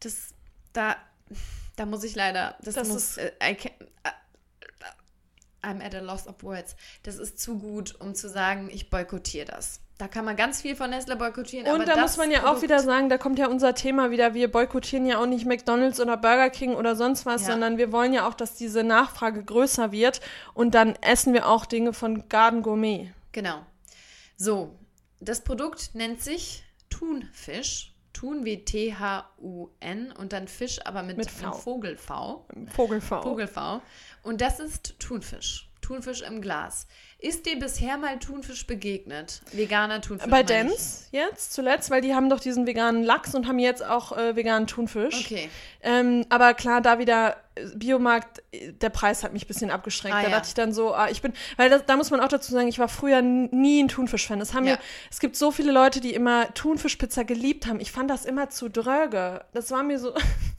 [0.00, 0.34] das,
[0.72, 0.96] da,
[1.76, 3.72] da muss ich leider, das, Das muss, ist- äh, I can,
[4.04, 4.10] äh,
[5.66, 6.76] I'm at a loss of words.
[7.02, 9.80] Das ist zu gut, um zu sagen, ich boykottiere das.
[9.98, 11.66] Da kann man ganz viel von Nestle boykottieren.
[11.72, 14.34] Und da muss man ja auch Produkt- wieder sagen, da kommt ja unser Thema wieder,
[14.34, 17.52] wir boykottieren ja auch nicht McDonalds oder Burger King oder sonst was, Ja.
[17.52, 20.20] sondern wir wollen ja auch, dass diese Nachfrage größer wird
[20.52, 23.10] und dann essen wir auch Dinge von Garden Gourmet.
[23.32, 23.64] Genau.
[24.36, 24.76] So,
[25.20, 27.92] das Produkt nennt sich Thunfisch.
[28.12, 31.58] Thun wie T-H-U-N und dann Fisch, aber mit, Mit einem V.
[31.58, 32.46] Vogel-V.
[32.74, 33.22] Vogelfau.
[33.22, 33.82] Vogel-V.
[34.22, 35.68] Und das ist Thunfisch.
[35.82, 36.86] Thunfisch im Glas.
[37.18, 39.40] Ist dir bisher mal Thunfisch begegnet?
[39.52, 40.30] Veganer Thunfisch?
[40.30, 40.42] Bei.
[40.42, 44.36] Dance jetzt zuletzt, weil die haben doch diesen veganen Lachs und haben jetzt auch äh,
[44.36, 45.24] veganen Thunfisch.
[45.24, 45.48] Okay.
[45.80, 50.14] Ähm, aber klar, da wieder äh, Biomarkt, äh, der Preis hat mich ein bisschen abgeschreckt.
[50.14, 50.36] Ah, da ja.
[50.36, 52.68] dachte ich dann so, ah, ich bin, weil das, da muss man auch dazu sagen,
[52.68, 54.40] ich war früher nie ein Thunfisch-Fan.
[54.42, 54.74] Es haben Ja.
[54.74, 54.78] ja.
[55.10, 57.80] es gibt so viele Leute, die immer Thunfischpizza geliebt haben.
[57.80, 59.44] Ich fand das immer zu dröge.
[59.54, 60.12] Das war mir so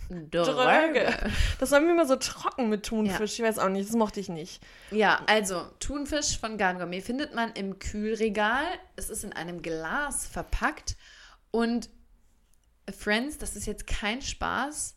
[0.09, 1.13] dröge.
[1.59, 3.39] Das war mir immer so trocken mit Thunfisch.
[3.39, 4.61] Ich weiß auch nicht, das mochte ich nicht.
[4.91, 8.65] Ja, also Thunfisch von Gourmet findet man im Kühlregal.
[8.95, 10.95] Es ist in einem Glas verpackt
[11.51, 11.89] und
[12.89, 14.95] Friends, das ist jetzt kein Spaß.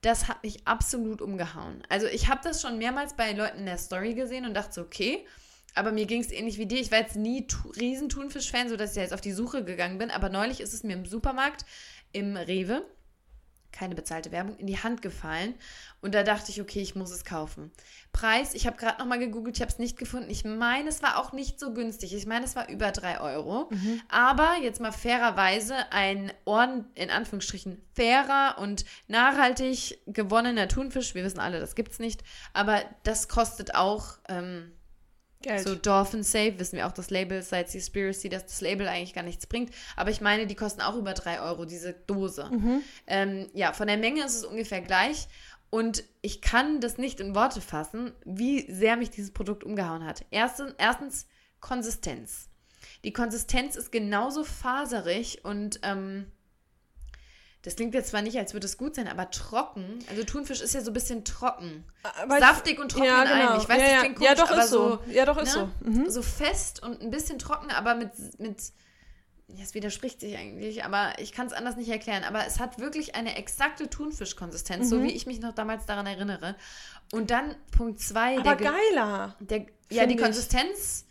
[0.00, 1.82] das hat mich absolut umgehauen.
[1.90, 4.80] Also ich habe das schon mehrmals bei Leuten in der Story gesehen und dachte so,
[4.80, 5.26] okay,
[5.74, 6.80] aber mir ging es ähnlich wie dir.
[6.80, 7.46] Ich war jetzt nie
[7.78, 10.10] riesen Thunfisch-Fan, sodass ich jetzt auf die Suche gegangen bin.
[10.10, 11.66] Aber neulich ist es mir im Supermarkt,
[12.12, 12.84] im Rewe,
[13.72, 15.54] keine bezahlte Werbung, in die Hand gefallen.
[16.00, 17.70] Und da dachte ich, okay, ich muss es kaufen.
[18.12, 20.30] Preis, ich habe gerade nochmal gegoogelt, ich habe es nicht gefunden.
[20.30, 22.14] Ich meine, es war auch nicht so günstig.
[22.14, 23.68] Ich meine, es war über 3 Euro.
[23.70, 24.00] Mhm.
[24.08, 31.14] Aber jetzt mal fairerweise ein Ohren, in Anführungsstrichen, fairer und nachhaltig gewonnener Thunfisch.
[31.14, 32.22] Wir wissen alle, das gibt es nicht.
[32.52, 34.18] Aber das kostet auch.
[34.28, 34.72] Ähm,
[35.42, 35.66] Geld.
[35.66, 39.24] So Dolphin Safe wissen wir auch das Label seit Seaspiracy, dass das Label eigentlich gar
[39.24, 39.72] nichts bringt.
[39.96, 42.50] Aber ich meine, die kosten auch über 3 Euro, diese Dose.
[42.50, 42.82] Mhm.
[43.06, 45.28] Ähm, ja, von der Menge ist es ungefähr gleich.
[45.70, 50.24] Und ich kann das nicht in Worte fassen, wie sehr mich dieses Produkt umgehauen hat.
[50.30, 51.26] Erstens, erstens
[51.60, 52.48] Konsistenz.
[53.04, 56.26] Die Konsistenz ist genauso faserig und ähm,
[57.62, 59.98] das klingt jetzt zwar nicht, als würde es gut sein, aber trocken.
[60.08, 61.84] Also Thunfisch ist ja so ein bisschen trocken.
[62.22, 63.58] Aber Saftig und trocken ja, genau.
[63.60, 64.98] Ich weiß, ja, das klingt komisch, ja, doch aber ist so.
[65.08, 65.70] Ja, doch ist ne?
[65.82, 65.88] so.
[65.90, 66.10] Mhm.
[66.10, 68.72] So fest und ein bisschen trocken, aber mit, mit
[69.62, 72.24] es widerspricht sich eigentlich, aber ich kann es anders nicht erklären.
[72.24, 74.88] Aber es hat wirklich eine exakte Thunfischkonsistenz, mhm.
[74.88, 76.56] so wie ich mich noch damals daran erinnere.
[77.12, 78.38] Und dann Punkt zwei.
[78.38, 79.36] Aber der geiler.
[79.40, 81.06] Der, ja, die Konsistenz.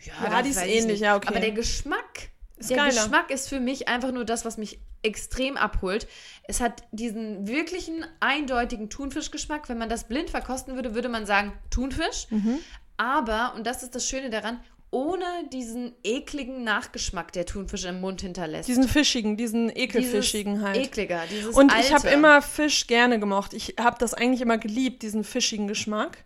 [0.00, 1.28] Ja, ja die ist ähnlich, ja, okay.
[1.28, 2.30] Aber der Geschmack.
[2.56, 3.02] Ist der geiler.
[3.02, 6.06] Geschmack ist für mich einfach nur das, was mich extrem abholt.
[6.44, 9.68] Es hat diesen wirklichen eindeutigen Thunfischgeschmack.
[9.68, 12.26] Wenn man das blind verkosten würde, würde man sagen Thunfisch.
[12.30, 12.58] Mhm.
[12.96, 18.22] Aber, und das ist das Schöne daran, ohne diesen ekligen Nachgeschmack, der Thunfisch im Mund
[18.22, 18.68] hinterlässt.
[18.68, 20.76] Diesen fischigen, diesen ekelfischigen dieses halt.
[20.78, 21.86] Ekliger, dieses Und Alte.
[21.86, 23.52] ich habe immer Fisch gerne gemocht.
[23.52, 26.18] Ich habe das eigentlich immer geliebt, diesen fischigen Geschmack.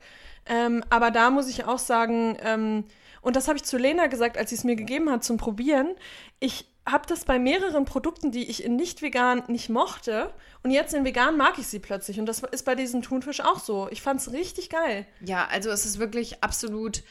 [0.50, 2.84] Ähm, aber da muss ich auch sagen, ähm,
[3.22, 5.94] und das habe ich zu Lena gesagt, als sie es mir gegeben hat zum Probieren.
[6.40, 10.32] Ich habe das bei mehreren Produkten, die ich in nicht vegan nicht mochte.
[10.62, 12.18] Und jetzt in vegan mag ich sie plötzlich.
[12.18, 13.88] Und das ist bei diesem Thunfisch auch so.
[13.90, 15.06] Ich fand es richtig geil.
[15.20, 17.02] Ja, also es ist wirklich absolut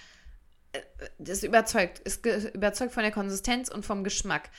[1.17, 4.49] das überzeugt, ist überzeugt von der Konsistenz und vom Geschmack.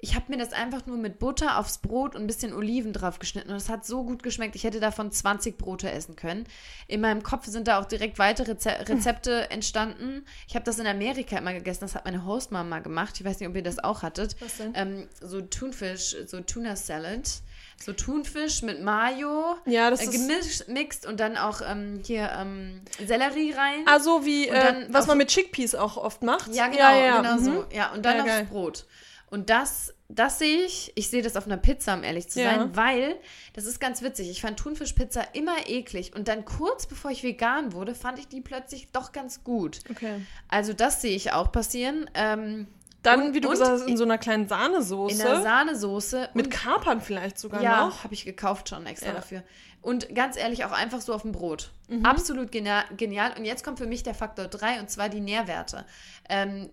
[0.00, 3.18] Ich habe mir das einfach nur mit Butter aufs Brot und ein bisschen Oliven drauf
[3.18, 4.54] geschnitten und es hat so gut geschmeckt.
[4.54, 6.44] Ich hätte davon 20 Brote essen können.
[6.86, 10.24] In meinem Kopf sind da auch direkt weitere Rezepte entstanden.
[10.46, 11.80] Ich habe das in Amerika immer gegessen.
[11.80, 13.14] Das hat meine Hostmama gemacht.
[13.18, 14.36] Ich weiß nicht, ob ihr das auch hattet.
[14.40, 14.72] Was denn?
[14.74, 17.42] Ähm, so Thunfisch, so Tuna Salad
[17.80, 20.18] so Thunfisch mit Mayo ja, das äh,
[20.66, 23.84] gemixt und dann auch ähm, hier ähm, Sellerie rein.
[23.86, 26.52] Also wie, äh, was man mit Chickpeas auch oft macht.
[26.52, 27.16] Ja, genau, ja, ja.
[27.22, 27.44] genau mhm.
[27.44, 27.64] so.
[27.72, 28.48] Ja, und dann ja, aufs.
[28.48, 28.86] Brot.
[29.30, 32.74] Und das, das sehe ich, ich sehe das auf einer Pizza, um ehrlich zu sein,
[32.74, 33.16] weil,
[33.52, 37.72] das ist ganz witzig, ich fand Thunfischpizza immer eklig und dann kurz bevor ich vegan
[37.72, 39.80] wurde, fand ich die plötzlich doch ganz gut.
[39.90, 40.22] Okay.
[40.48, 42.10] Also das sehe ich auch passieren.
[42.14, 42.68] Ähm,
[43.02, 45.14] dann, und, wie du gesagt hast, in so einer kleinen Sahnesoße.
[45.14, 46.30] In einer Sahnesoße.
[46.34, 47.98] Mit Kapern vielleicht sogar ja, noch.
[47.98, 49.14] Ja, habe ich gekauft schon extra ja.
[49.14, 49.42] dafür.
[49.80, 51.70] Und ganz ehrlich, auch einfach so auf dem Brot.
[51.88, 52.04] Mhm.
[52.04, 53.32] Absolut genial, genial.
[53.38, 55.86] Und jetzt kommt für mich der Faktor 3 und zwar die Nährwerte.
[56.28, 56.70] Ähm,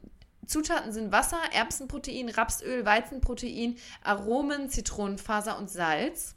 [0.47, 6.35] Zutaten sind Wasser, Erbsenprotein, Rapsöl, Weizenprotein, Aromen, Zitronenfaser und Salz.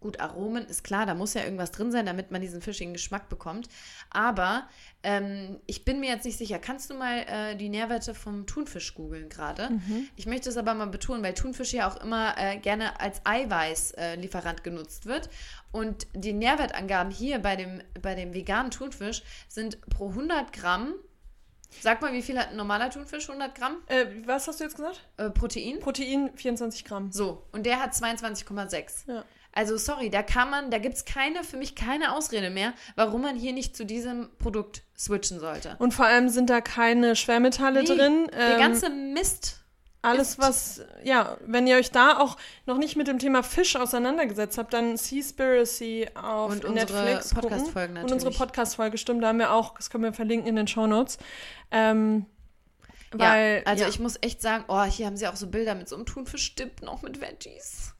[0.00, 3.28] Gut, Aromen ist klar, da muss ja irgendwas drin sein, damit man diesen fischigen Geschmack
[3.28, 3.68] bekommt.
[4.10, 4.68] Aber
[5.02, 6.60] ähm, ich bin mir jetzt nicht sicher.
[6.60, 9.70] Kannst du mal äh, die Nährwerte vom Thunfisch googeln gerade?
[9.70, 10.08] Mhm.
[10.14, 14.60] Ich möchte es aber mal betonen, weil Thunfisch ja auch immer äh, gerne als Eiweißlieferant
[14.60, 15.30] äh, genutzt wird.
[15.72, 20.94] Und die Nährwertangaben hier bei dem, bei dem veganen Thunfisch sind pro 100 Gramm
[21.80, 23.28] Sag mal, wie viel hat ein normaler Thunfisch?
[23.28, 23.76] 100 Gramm?
[23.86, 25.00] Äh, was hast du jetzt gesagt?
[25.16, 25.80] Äh, Protein.
[25.80, 27.12] Protein 24 Gramm.
[27.12, 29.10] So, und der hat 22,6.
[29.10, 29.24] Ja.
[29.52, 33.22] Also sorry, da kann man, da gibt es keine, für mich keine Ausrede mehr, warum
[33.22, 35.76] man hier nicht zu diesem Produkt switchen sollte.
[35.78, 38.30] Und vor allem sind da keine Schwermetalle nee, drin.
[38.32, 39.57] Der ähm, ganze Mist.
[40.02, 40.38] Alles, ist.
[40.38, 44.72] was, ja, wenn ihr euch da auch noch nicht mit dem Thema Fisch auseinandergesetzt habt,
[44.72, 47.34] dann Seaspiracy auf und Netflix.
[47.34, 48.12] Podcast-Folgen natürlich.
[48.12, 51.18] Und unsere Podcast-Folge, stimmt, da haben wir auch, das können wir verlinken in den Shownotes.
[51.70, 52.26] Ähm,
[53.10, 53.88] weil, ja, also ja.
[53.88, 56.82] ich muss echt sagen, oh, hier haben sie auch so Bilder mit so einem Thunfischdip
[56.82, 57.94] noch mit Veggies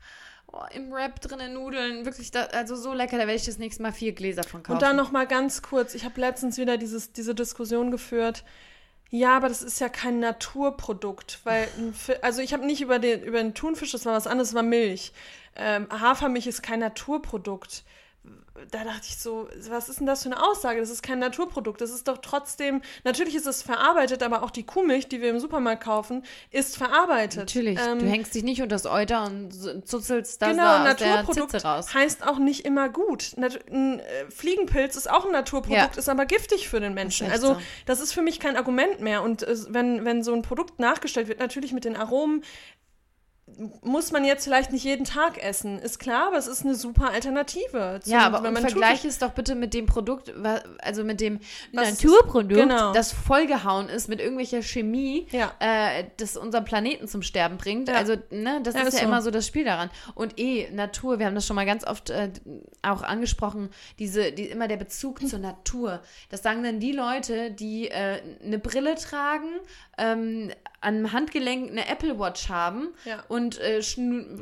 [0.52, 3.82] oh, im Wrap drinnen Nudeln, wirklich, da, also so lecker, da werde ich das nächste
[3.82, 4.74] Mal vier Gläser von kaufen.
[4.74, 8.44] Und dann noch mal ganz kurz, ich habe letztens wieder dieses, diese Diskussion geführt,
[9.10, 11.68] ja, aber das ist ja kein Naturprodukt, weil,
[12.22, 14.62] also ich habe nicht über den, über den Thunfisch, das war was anderes, das war
[14.62, 15.12] Milch.
[15.56, 17.84] Ähm, Hafermilch ist kein Naturprodukt
[18.70, 20.80] da dachte ich so, was ist denn das für eine Aussage?
[20.80, 21.80] Das ist kein Naturprodukt.
[21.80, 25.40] Das ist doch trotzdem, natürlich ist es verarbeitet, aber auch die Kuhmilch, die wir im
[25.40, 27.38] Supermarkt kaufen, ist verarbeitet.
[27.38, 27.78] Natürlich.
[27.78, 29.52] Ähm, du hängst dich nicht unter das Euter und
[29.86, 31.94] zuzelst das genau, da aus Naturprodukt der raus.
[31.94, 33.34] heißt auch nicht immer gut.
[33.36, 35.98] ein äh, Fliegenpilz ist auch ein Naturprodukt, ja.
[35.98, 37.26] ist aber giftig für den Menschen.
[37.26, 37.60] Das also so.
[37.86, 39.22] das ist für mich kein Argument mehr.
[39.22, 42.42] Und wenn, wenn so ein Produkt nachgestellt wird, natürlich mit den Aromen,
[43.82, 47.10] muss man jetzt vielleicht nicht jeden Tag essen, ist klar, aber es ist eine super
[47.10, 48.00] Alternative.
[48.02, 50.32] Zum, ja, aber wenn man vergleich es doch bitte mit dem Produkt,
[50.80, 51.40] also mit dem
[51.72, 52.92] Naturprodukt, genau.
[52.92, 55.52] das vollgehauen ist mit irgendwelcher Chemie, ja.
[55.58, 57.88] äh, das unseren Planeten zum Sterben bringt.
[57.88, 57.94] Ja.
[57.94, 59.06] Also, ne, das ja, ist ja so.
[59.06, 59.90] immer so das Spiel daran.
[60.14, 62.30] Und eh, Natur, wir haben das schon mal ganz oft äh,
[62.82, 66.00] auch angesprochen, diese, die, immer der Bezug zur Natur.
[66.30, 69.48] Das sagen dann die Leute, die äh, eine Brille tragen,
[69.98, 73.24] ähm, am Handgelenk eine Apple Watch haben ja.
[73.28, 73.80] und äh,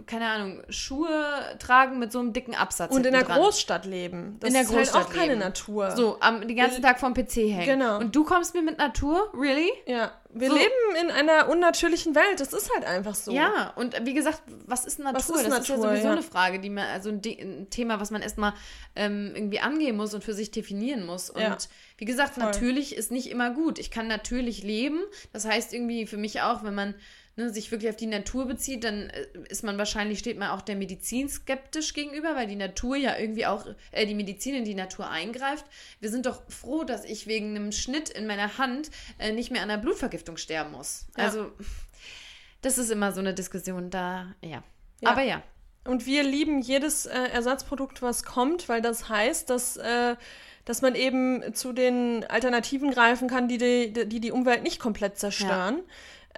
[0.07, 1.25] keine Ahnung, Schuhe
[1.59, 2.95] tragen mit so einem dicken Absatz.
[2.95, 3.41] Und in der dran.
[3.41, 4.37] Großstadt leben.
[4.41, 5.93] Das in der ist Großstadt halt auch keine Natur.
[5.93, 7.65] So, am, den ganzen Tag vom PC hängen.
[7.65, 7.99] Genau.
[7.99, 9.33] Und du kommst mir mit Natur?
[9.35, 9.71] Really?
[9.87, 10.13] Ja.
[10.33, 10.57] Wir so.
[10.57, 12.41] leben in einer unnatürlichen Welt.
[12.41, 13.33] Das ist halt einfach so.
[13.33, 15.15] Ja, und wie gesagt, was ist Natur?
[15.15, 15.61] Was ist das Natur?
[15.61, 16.13] ist ja sowieso ja.
[16.13, 18.53] eine Frage, die man, also ein, ein Thema, was man erstmal
[18.95, 21.31] ähm, irgendwie angehen muss und für sich definieren muss.
[21.31, 21.57] Und ja.
[21.99, 22.45] wie gesagt, Voll.
[22.45, 23.79] natürlich ist nicht immer gut.
[23.79, 25.01] Ich kann natürlich leben.
[25.33, 26.95] Das heißt irgendwie für mich auch, wenn man
[27.37, 30.63] ne, sich wirklich auf die Natur bezieht, dann äh, ist man wahrscheinlich, steht man auch
[30.63, 34.75] der Medizin skeptisch gegenüber, weil die Natur ja irgendwie auch, äh, die Medizin in die
[34.75, 35.67] Natur eingreift.
[36.01, 39.63] Wir sind doch froh, dass ich wegen einem Schnitt in meiner Hand äh, nicht mehr
[39.63, 41.07] an einer Blutvergiftung sterben muss.
[41.17, 41.25] Ja.
[41.25, 41.53] Also,
[42.63, 44.63] das ist immer so eine Diskussion da, ja.
[45.01, 45.11] ja.
[45.11, 45.43] Aber ja.
[45.85, 50.17] Und wir lieben jedes äh, Ersatzprodukt, was kommt, weil das heißt, dass äh,
[50.67, 55.17] dass man eben zu den Alternativen greifen kann, die die, die, die Umwelt nicht komplett
[55.17, 55.77] zerstören.
[55.77, 55.85] Ja.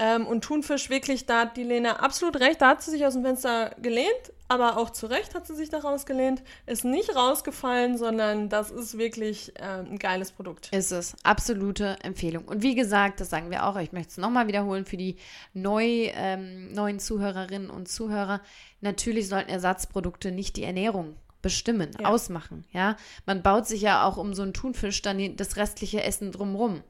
[0.01, 3.15] Ähm, und Thunfisch wirklich, da hat die Lena absolut recht, da hat sie sich aus
[3.15, 7.99] dem Fenster gelehnt, aber auch zu Recht hat sie sich daraus gelehnt, ist nicht rausgefallen,
[7.99, 10.73] sondern das ist wirklich äh, ein geiles Produkt.
[10.73, 12.45] Ist es, absolute Empfehlung.
[12.45, 15.17] Und wie gesagt, das sagen wir auch, ich möchte es nochmal wiederholen für die
[15.53, 18.41] neu, ähm, neuen Zuhörerinnen und Zuhörer,
[18.81, 22.07] natürlich sollten Ersatzprodukte nicht die Ernährung bestimmen, ja.
[22.07, 22.97] ausmachen, ja.
[23.27, 26.83] Man baut sich ja auch um so einen Thunfisch dann das restliche Essen drumrum.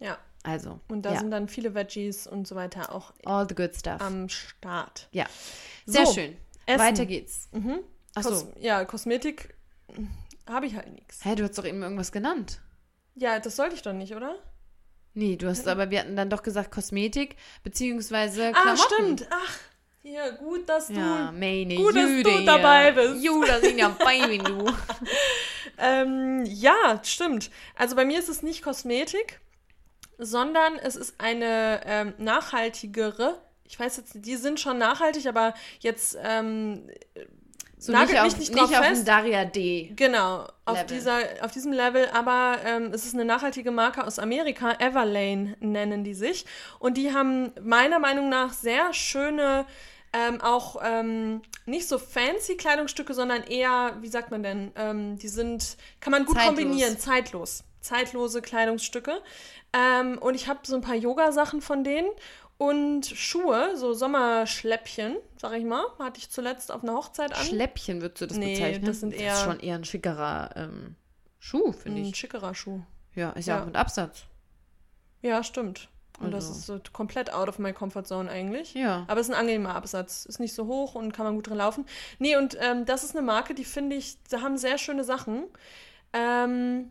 [0.00, 0.18] Ja.
[0.48, 0.80] Also.
[0.88, 1.18] Und da ja.
[1.20, 4.00] sind dann viele Veggies und so weiter auch All the good stuff.
[4.00, 5.08] am Start.
[5.12, 5.26] Ja.
[5.84, 6.36] Sehr so, schön.
[6.64, 6.80] Essen.
[6.80, 7.48] Weiter geht's.
[7.52, 7.80] Mhm.
[8.14, 8.30] Achso.
[8.30, 9.54] Kos ja, Kosmetik
[10.48, 11.22] habe ich halt nichts.
[11.22, 12.60] Hä, du hast doch eben irgendwas genannt.
[13.14, 14.36] Ja, das sollte ich doch nicht, oder?
[15.12, 18.68] Nee, du hast aber, wir hatten dann doch gesagt Kosmetik, beziehungsweise Klamotten.
[18.70, 19.28] Ah, stimmt.
[19.30, 19.58] Ach,
[20.02, 23.22] ja, gut, dass du, ja, meine gut, dass du dabei bist.
[23.22, 24.72] Jude, sind ja bei mir, du.
[25.76, 27.50] ähm, ja, stimmt.
[27.74, 29.40] Also bei mir ist es nicht Kosmetik
[30.18, 33.40] sondern es ist eine ähm, nachhaltigere.
[33.64, 36.88] Ich weiß jetzt, die sind schon nachhaltig, aber jetzt ähm,
[37.78, 39.06] so nagelt nicht, auf, mich nicht, nicht auf fest.
[39.06, 39.92] Daria D.
[39.94, 44.72] Genau, auf, dieser, auf diesem Level, aber ähm, es ist eine nachhaltige Marke aus Amerika,
[44.80, 46.44] Everlane nennen die sich.
[46.80, 49.64] Und die haben meiner Meinung nach sehr schöne,
[50.18, 55.28] ähm, auch ähm, nicht so fancy Kleidungsstücke, sondern eher, wie sagt man denn, ähm, die
[55.28, 56.56] sind, kann man gut zeitlos.
[56.56, 57.64] kombinieren, zeitlos.
[57.80, 59.22] Zeitlose Kleidungsstücke.
[59.72, 62.08] Ähm, und ich habe so ein paar Yoga-Sachen von denen
[62.56, 67.44] und Schuhe, so Sommerschläppchen, sag ich mal, hatte ich zuletzt auf einer Hochzeit an.
[67.44, 68.84] Schläppchen würdest du das nee, bezeichnen?
[68.84, 69.30] das sind eher...
[69.30, 70.96] Das ist schon eher ein schickerer ähm,
[71.38, 72.08] Schuh, finde ich.
[72.08, 72.80] Ein schickerer Schuh.
[73.14, 74.24] Ja, ist ja, ja auch mit Absatz.
[75.22, 75.88] Ja, stimmt.
[76.20, 76.48] Und also.
[76.48, 78.74] das ist so komplett out of my comfort zone eigentlich.
[78.74, 79.04] Ja.
[79.06, 80.24] Aber es ist ein angenehmer Absatz.
[80.26, 81.86] Ist nicht so hoch und kann man gut drin laufen.
[82.18, 85.44] Nee, und ähm, das ist eine Marke, die finde ich, da haben sehr schöne Sachen.
[86.12, 86.90] Ähm,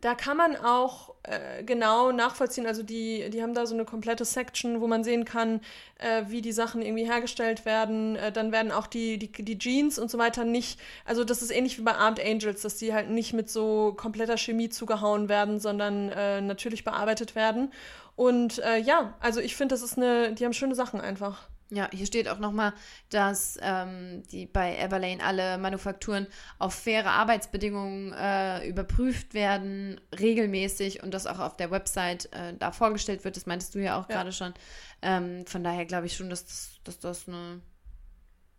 [0.00, 4.24] da kann man auch äh, genau nachvollziehen, also die, die haben da so eine komplette
[4.24, 5.60] Section, wo man sehen kann,
[5.98, 8.16] äh, wie die Sachen irgendwie hergestellt werden.
[8.16, 11.50] Äh, dann werden auch die, die, die Jeans und so weiter nicht, also das ist
[11.50, 15.60] ähnlich wie bei Armed Angels, dass die halt nicht mit so kompletter Chemie zugehauen werden,
[15.60, 17.72] sondern äh, natürlich bearbeitet werden.
[18.16, 21.48] Und äh, ja, also ich finde, das ist eine, die haben schöne Sachen einfach.
[21.68, 22.72] Ja, hier steht auch nochmal,
[23.10, 31.12] dass ähm, die bei Everlane alle Manufakturen auf faire Arbeitsbedingungen äh, überprüft werden, regelmäßig und
[31.12, 33.36] das auch auf der Website äh, da vorgestellt wird.
[33.36, 34.16] Das meintest du ja auch ja.
[34.16, 34.54] gerade schon.
[35.02, 37.60] Ähm, von daher glaube ich schon, dass das, dass das eine,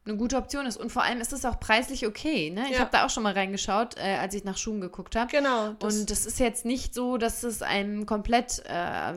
[0.07, 0.77] eine gute Option ist.
[0.77, 2.49] Und vor allem ist es auch preislich okay.
[2.49, 2.65] Ne?
[2.65, 2.79] Ich ja.
[2.79, 5.29] habe da auch schon mal reingeschaut, äh, als ich nach Schuhen geguckt habe.
[5.31, 5.75] Genau.
[5.79, 9.13] Das und das ist jetzt nicht so, dass es einem komplett äh,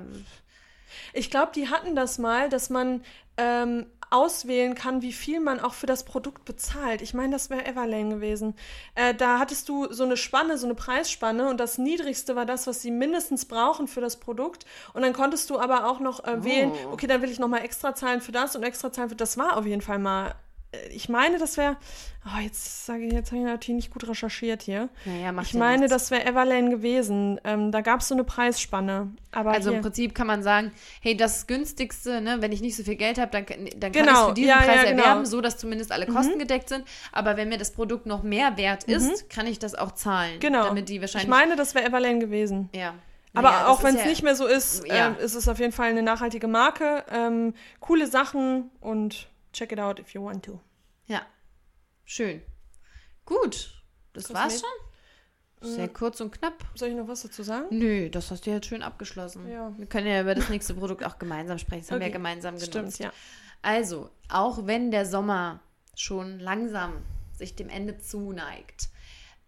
[1.12, 3.03] ich glaube, die hatten das mal, dass man
[3.37, 7.00] ähm, auswählen kann, wie viel man auch für das Produkt bezahlt.
[7.00, 8.55] Ich meine, das wäre Everlane gewesen.
[8.96, 12.66] Äh, da hattest du so eine Spanne, so eine Preisspanne und das niedrigste war das,
[12.66, 14.66] was sie mindestens brauchen für das Produkt.
[14.94, 16.93] Und dann konntest du aber auch noch äh, wählen, oh.
[16.93, 19.36] okay, dann will ich noch mal extra zahlen für das und extra zahlen für das.
[19.36, 20.34] war auf jeden Fall mal
[20.92, 21.76] ich meine, das wäre,
[22.26, 24.88] oh, jetzt sage ich, jetzt habe ich natürlich nicht gut recherchiert hier.
[25.04, 25.92] Naja, macht ich ja meine, nichts.
[25.92, 27.40] das wäre Everlane gewesen.
[27.44, 29.10] Ähm, da gab es so eine Preisspanne.
[29.32, 29.78] Aber also hier.
[29.78, 33.18] im Prinzip kann man sagen, hey, das günstigste, ne, wenn ich nicht so viel Geld
[33.18, 33.46] habe, dann,
[33.76, 34.12] dann kann genau.
[34.12, 35.02] ich es für diesen ja, Preis ja, genau.
[35.02, 36.40] erwerben, so dass zumindest alle Kosten mhm.
[36.40, 36.84] gedeckt sind.
[37.10, 38.94] Aber wenn mir das Produkt noch mehr wert mhm.
[38.94, 39.28] ist, mhm.
[39.28, 40.38] kann ich das auch zahlen.
[40.38, 40.64] Genau.
[40.64, 41.24] Damit die wahrscheinlich.
[41.24, 42.68] Ich meine, das wäre Everlane gewesen.
[42.74, 42.94] Ja.
[43.34, 45.14] Aber naja, auch wenn es ja, nicht mehr so ist, ja.
[45.18, 47.04] äh, ist es auf jeden Fall eine nachhaltige Marke.
[47.12, 50.61] Ähm, coole Sachen und check it out if you want to.
[51.07, 51.22] Ja.
[52.05, 52.42] Schön.
[53.24, 53.82] Gut.
[54.12, 54.61] Das Was war's mit?
[54.62, 54.70] schon.
[55.62, 56.64] Sehr kurz und knapp.
[56.74, 57.66] Soll ich noch was dazu sagen?
[57.70, 59.46] Nö, das hast du jetzt schön abgeschlossen.
[59.48, 59.72] Ja.
[59.76, 61.82] Wir können ja über das nächste Produkt auch gemeinsam sprechen.
[61.82, 62.12] Das haben wir Okay.
[62.12, 62.70] ja gemeinsam genutzt.
[62.72, 63.12] Stimmt, ja.
[63.61, 65.61] Also, auch wenn der Sommer
[65.94, 66.94] schon langsam
[67.34, 68.88] sich dem Ende zuneigt,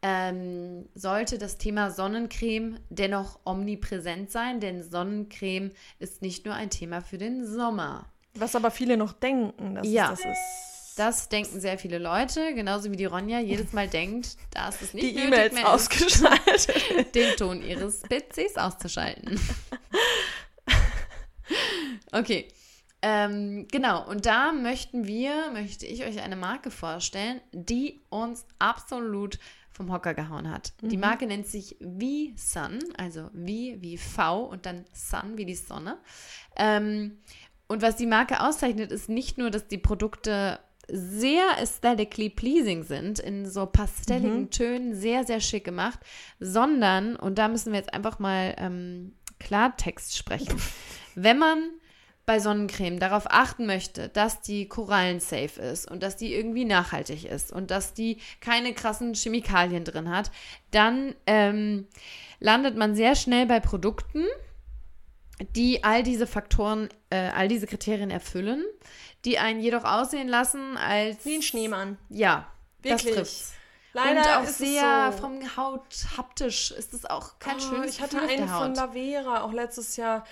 [0.02, 7.00] ähm, sollte das Thema Sonnencreme dennoch omnipräsent sein, denn Sonnencreme ist nicht nur ein Thema
[7.00, 8.11] für den Sommer.
[8.34, 10.12] Was aber viele noch denken, dass Ja.
[10.12, 10.98] es das ist.
[10.98, 15.06] Das denken sehr viele Leute, genauso wie die Ronja jedes Mal denkt, dass es nicht
[15.06, 17.14] Die nötig E-Mails mehr ist, ausgeschaltet.
[17.14, 19.40] den Ton ihres PCs auszuschalten.
[22.12, 22.48] okay.
[23.04, 29.40] Ähm, genau, und da möchten wir, möchte ich euch eine Marke vorstellen, die uns absolut
[29.72, 30.72] vom Hocker gehauen hat.
[30.82, 35.98] Die Marke nennt sich V-Sun, also V wie V und dann Sun wie die Sonne.
[36.56, 37.18] Ähm,
[37.72, 40.58] und was die Marke auszeichnet, ist nicht nur, dass die Produkte
[40.88, 45.98] sehr aesthetically pleasing sind, in so pastelligen Tönen, sehr, sehr schick gemacht,
[46.38, 50.60] sondern, und da müssen wir jetzt einfach mal ähm, Klartext sprechen,
[51.14, 51.70] wenn man
[52.26, 57.50] bei Sonnencreme darauf achten möchte, dass die korallensafe ist und dass die irgendwie nachhaltig ist
[57.52, 60.30] und dass die keine krassen Chemikalien drin hat,
[60.72, 61.88] dann ähm,
[62.38, 64.24] landet man sehr schnell bei Produkten,
[65.56, 68.64] die all diese Faktoren, äh, all diese Kriterien erfüllen,
[69.24, 71.98] die einen jedoch aussehen lassen als Wie ein Schneemann.
[72.08, 72.46] ja,
[72.82, 73.04] Wirklich.
[73.04, 73.52] das trifft's.
[73.94, 75.22] Leider und auch ist sehr es so.
[75.22, 75.82] vom Haut
[76.16, 78.74] haptisch ist es auch kein Oh, schönes Ich hatte einen von.
[78.74, 80.24] Lavera auch letztes Jahr.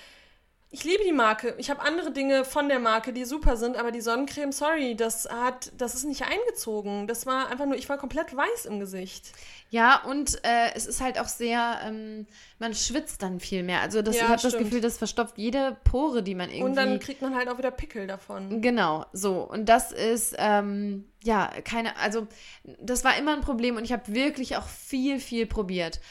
[0.71, 1.53] Ich liebe die Marke.
[1.59, 5.29] Ich habe andere Dinge von der Marke, die super sind, aber die Sonnencreme, sorry, das
[5.29, 7.07] hat, das ist nicht eingezogen.
[7.07, 9.31] Das war einfach nur, ich war komplett weiß im Gesicht.
[9.71, 12.27] Ja, und äh, es ist halt auch sehr, ähm,
[12.59, 13.79] man schwitzt dann viel mehr.
[13.79, 14.57] Also das, Ja, ich habe das.
[14.57, 16.63] Gefühl, das verstopft jede Pore, die man irgendwie.
[16.63, 18.61] Und dann kriegt man halt auch wieder Pickel davon.
[18.61, 19.49] Genau, so.
[19.49, 22.27] Und das ist, ähm, ja, keine, also
[22.81, 26.01] das war immer ein Problem und ich habe wirklich auch viel, viel probiert.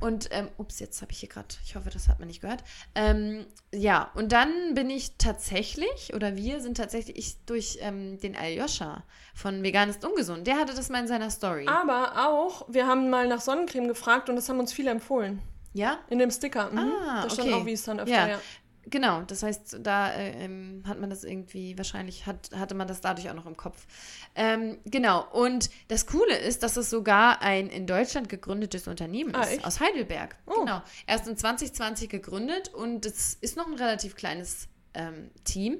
[0.00, 2.64] Und, ähm, ups, jetzt habe ich hier gerade, ich hoffe, das hat man nicht gehört.
[2.94, 8.34] Ähm, ja, und dann bin ich tatsächlich, oder wir sind tatsächlich, ich durch ähm, den
[8.34, 11.66] Aljoscha von Vegan ist ungesund, der hatte das mal in seiner Story.
[11.68, 15.42] Aber auch, wir haben mal nach Sonnencreme gefragt und das haben uns viele empfohlen.
[15.72, 15.98] Ja?
[16.08, 16.70] In dem Sticker.
[16.70, 16.78] Mhm.
[16.78, 17.60] Ah, da stand okay.
[17.60, 18.28] auch, wie es dann öfter, Ja.
[18.28, 18.40] ja.
[18.86, 23.00] Genau, das heißt, da äh, ähm, hat man das irgendwie, wahrscheinlich hat, hatte man das
[23.00, 23.86] dadurch auch noch im Kopf.
[24.34, 29.42] Ähm, genau, und das Coole ist, dass es sogar ein in Deutschland gegründetes Unternehmen Ah,
[29.42, 29.64] ist, echt?
[29.66, 30.34] aus Heidelberg.
[30.46, 30.60] Oh.
[30.60, 35.78] Genau, erst in 2020 gegründet und es ist noch ein relativ kleines ähm, Team.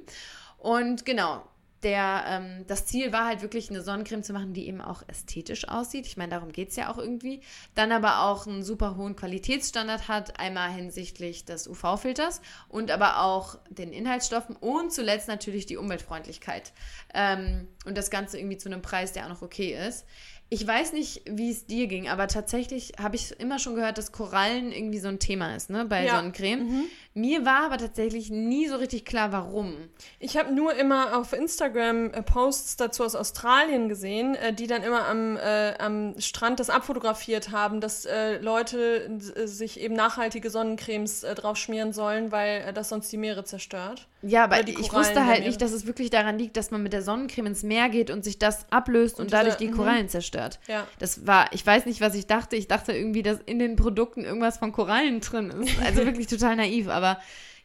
[0.57, 1.43] Und genau,
[1.83, 5.67] der, ähm, das Ziel war halt wirklich eine Sonnencreme zu machen, die eben auch ästhetisch
[5.67, 6.05] aussieht.
[6.05, 7.41] Ich meine, darum geht es ja auch irgendwie.
[7.75, 13.57] Dann aber auch einen super hohen Qualitätsstandard hat, einmal hinsichtlich des UV-Filters und aber auch
[13.69, 16.71] den Inhaltsstoffen und zuletzt natürlich die Umweltfreundlichkeit.
[17.13, 20.05] Ähm, und das Ganze irgendwie zu einem Preis, der auch noch okay ist.
[20.53, 24.11] Ich weiß nicht, wie es dir ging, aber tatsächlich habe ich immer schon gehört, dass
[24.11, 26.17] Korallen irgendwie so ein Thema ist, ne, bei Ja.
[26.17, 26.83] Sonnencreme.
[27.13, 29.73] Mir war aber tatsächlich nie so richtig klar, warum.
[30.19, 34.81] Ich habe nur immer auf Instagram äh, Posts dazu aus Australien gesehen, äh, die dann
[34.81, 40.49] immer am, äh, am Strand das abfotografiert haben, dass äh, Leute äh, sich eben nachhaltige
[40.49, 44.07] Sonnencremes äh, drauf schmieren sollen, weil das sonst die Meere zerstört.
[44.21, 47.01] Ja, aber ich wusste halt nicht, dass es wirklich daran liegt, dass man mit der
[47.01, 49.77] Sonnencreme ins Meer geht und sich das ablöst und, Und dadurch diese- die mhm.
[49.77, 50.59] Korallen zerstört.
[50.67, 50.87] Ja.
[50.99, 52.55] Das war, ich weiß nicht, was ich dachte.
[52.55, 55.73] Ich dachte irgendwie, dass in den Produkten irgendwas von Korallen drin ist.
[55.83, 57.00] Also wirklich total naiv, aber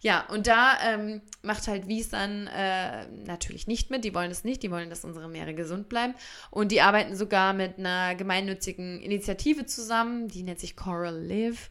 [0.00, 4.04] ja, und da ähm, macht halt Wies dann äh, natürlich nicht mit.
[4.04, 6.14] Die wollen es nicht, die wollen, dass unsere Meere gesund bleiben.
[6.50, 11.70] Und die arbeiten sogar mit einer gemeinnützigen Initiative zusammen, die nennt sich Coral Live,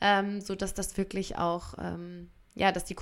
[0.00, 2.94] ähm, sodass das wirklich auch, ähm, ja, dass die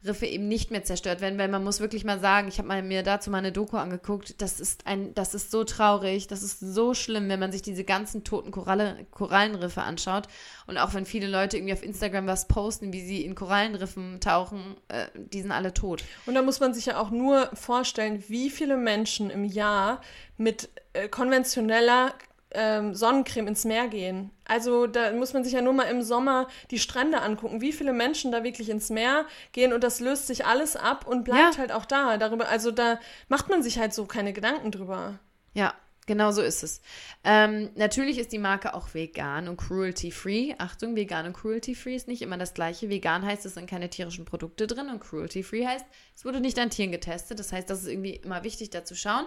[0.00, 3.02] Korallenriffe eben nicht mehr zerstört werden, weil man muss wirklich mal sagen, ich habe mir
[3.02, 6.94] dazu mal eine Doku angeguckt, das ist ein, das ist so traurig, das ist so
[6.94, 10.26] schlimm, wenn man sich diese ganzen toten Koralle, Korallenriffe anschaut
[10.66, 14.76] und auch wenn viele Leute irgendwie auf Instagram was posten, wie sie in Korallenriffen tauchen,
[14.88, 16.02] äh, die sind alle tot.
[16.26, 20.00] Und da muss man sich ja auch nur vorstellen, wie viele Menschen im Jahr
[20.36, 22.14] mit äh, konventioneller
[22.52, 24.30] ähm, Sonnencreme ins Meer gehen.
[24.44, 27.92] Also da muss man sich ja nur mal im Sommer die Strände angucken, wie viele
[27.92, 31.58] Menschen da wirklich ins Meer gehen und das löst sich alles ab und bleibt Ja.
[31.58, 32.16] halt auch da.
[32.16, 32.98] Darüber, also da
[33.28, 35.18] macht man sich halt so keine Gedanken drüber.
[35.54, 35.74] Ja,
[36.06, 36.80] genau so ist es.
[37.22, 40.54] Ähm, natürlich ist die Marke auch vegan und cruelty-free.
[40.58, 42.88] Achtung, vegan und cruelty-free ist nicht immer das gleiche.
[42.88, 45.86] Vegan heißt, es sind keine tierischen Produkte drin und cruelty-free heißt,
[46.16, 47.38] es wurde nicht an Tieren getestet.
[47.38, 49.26] Das heißt, das ist irgendwie immer wichtig, da zu schauen.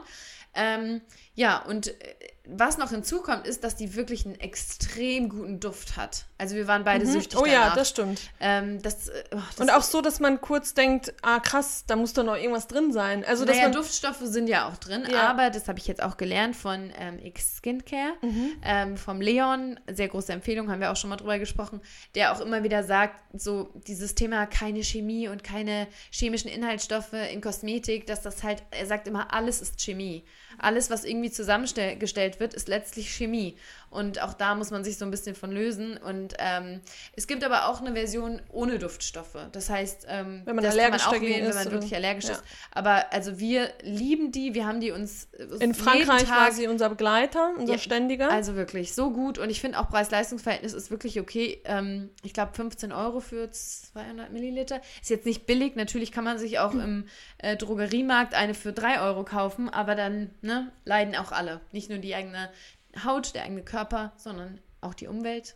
[0.55, 1.01] Ähm,
[1.36, 1.93] ja, und äh,
[2.45, 6.25] was noch hinzukommt, ist, dass die wirklich einen extrem guten Duft hat.
[6.38, 7.11] Also wir waren beide Mhm.
[7.11, 7.69] süchtig Oh danach.
[7.69, 8.19] ja, das stimmt.
[8.41, 11.95] ähm, das, äh, oh, das Und auch so, dass man kurz denkt, ah krass, da
[11.95, 13.23] muss doch noch irgendwas drin sein.
[13.23, 15.29] Also, dass naja, man Duftstoffe sind ja auch drin, Ja.
[15.29, 18.51] aber das habe ich jetzt auch gelernt von ähm, X Skincare, Mhm.
[18.61, 21.79] ähm, vom Leon, sehr große Empfehlung, haben wir auch schon mal drüber gesprochen,
[22.13, 27.39] der auch immer wieder sagt, so dieses Thema keine Chemie und keine chemischen Inhaltsstoffe in
[27.39, 30.25] Kosmetik, dass das halt, er sagt immer, alles ist Chemie.
[30.57, 33.57] Alles, was irgendwie zusammengestellt wird, ist letztlich Chemie.
[33.93, 35.97] Und auch da muss man sich so ein bisschen von lösen.
[35.97, 36.81] Und ähm,
[37.15, 39.37] es gibt aber auch eine Version ohne Duftstoffe.
[39.51, 41.71] Das heißt, ähm, Wenn man das allergisch kann man auch wählen, wenn man oder?
[41.71, 42.31] wirklich allergisch Ja.
[42.31, 42.43] ist.
[42.71, 46.67] Aber also wir lieben die, wir haben die uns äh, in Frankreich Tag, war sie
[46.67, 48.29] unser Begleiter, unser Ja, Ständiger.
[48.31, 51.61] Also wirklich so gut und ich finde auch Preis-Leistungs-Verhältnis ist wirklich okay.
[51.65, 54.81] Ähm, ich glaube 15 Euro für 200 Milliliter.
[55.01, 55.75] Ist jetzt nicht billig.
[55.75, 57.05] Natürlich kann man sich auch im
[57.37, 61.61] äh, Drogeriemarkt eine für 3 Euro kaufen, aber dann ne, leiden auch alle.
[61.71, 62.49] Nicht nur die eigene
[63.03, 65.55] Haut, der eigene Körper, sondern auch die Umwelt.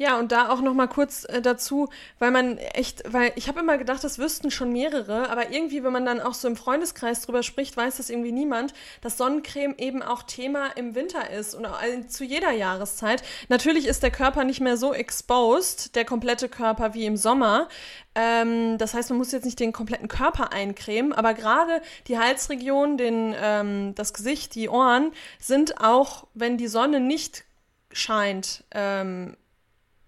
[0.00, 3.60] Ja, und da auch noch mal kurz äh, dazu, weil man echt, weil ich habe
[3.60, 7.20] immer gedacht, das wüssten schon mehrere, aber irgendwie, wenn man dann auch so im Freundeskreis
[7.20, 8.72] drüber spricht, weiß das irgendwie niemand,
[9.02, 13.22] dass Sonnencreme eben auch Thema im Winter ist und auch äh, zu jeder Jahreszeit.
[13.50, 17.68] Natürlich ist der Körper nicht mehr so exposed, der komplette Körper wie im Sommer.
[18.14, 22.96] Ähm, das heißt, man muss jetzt nicht den kompletten Körper eincremen, aber gerade die Halsregion,
[22.96, 27.44] den, ähm, das Gesicht, die Ohren sind auch, wenn die Sonne nicht
[27.92, 29.36] scheint, ähm,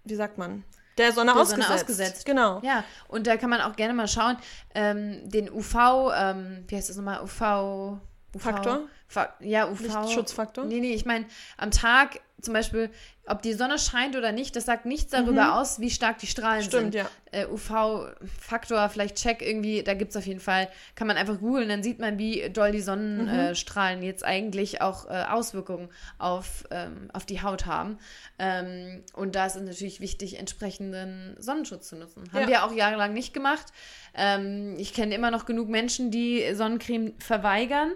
[0.03, 0.63] wie sagt man,
[0.97, 1.67] der Sonne, Der ausgesetzt.
[1.67, 2.25] Sonne ausgesetzt.
[2.25, 2.59] Genau.
[2.63, 4.37] Ja, und da kann man auch gerne mal schauen,
[4.75, 7.99] ähm, den UV, ähm, wie heißt das nochmal, UV...
[8.35, 8.87] UV Faktor?
[9.07, 9.81] Fa ja, UV.
[9.81, 10.65] Lichtschutzfaktor?
[10.65, 11.25] Nee, nee, ich meine,
[11.57, 12.89] am Tag zum Beispiel,
[13.25, 16.59] ob die Sonne scheint oder nicht, das sagt nichts darüber aus, wie stark die Strahlen
[16.59, 16.63] Mhm.
[16.65, 16.95] Stimmt, sind.
[16.95, 17.09] ja.
[17.31, 21.69] Äh, UV-Faktor, vielleicht Check irgendwie, da gibt es auf jeden Fall, kann man einfach googeln,
[21.69, 22.83] dann sieht man, wie doll die Mhm.
[22.83, 25.89] Sonnenstrahlen jetzt eigentlich auch äh, Auswirkungen
[26.19, 27.97] auf, ähm, auf die Haut haben.
[28.39, 32.23] Ähm, und da ist es natürlich wichtig, entsprechenden Sonnenschutz zu nutzen.
[32.33, 32.47] Haben Ja.
[32.47, 33.67] wir auch jahrelang nicht gemacht.
[34.13, 37.93] Ähm, ich kenne immer noch genug Menschen, die Sonnencreme verweigern.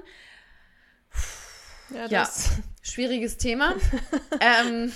[1.90, 2.08] Ja, Ja.
[2.08, 2.50] das,
[2.90, 3.76] Schwieriges Thema.
[4.40, 4.92] ähm,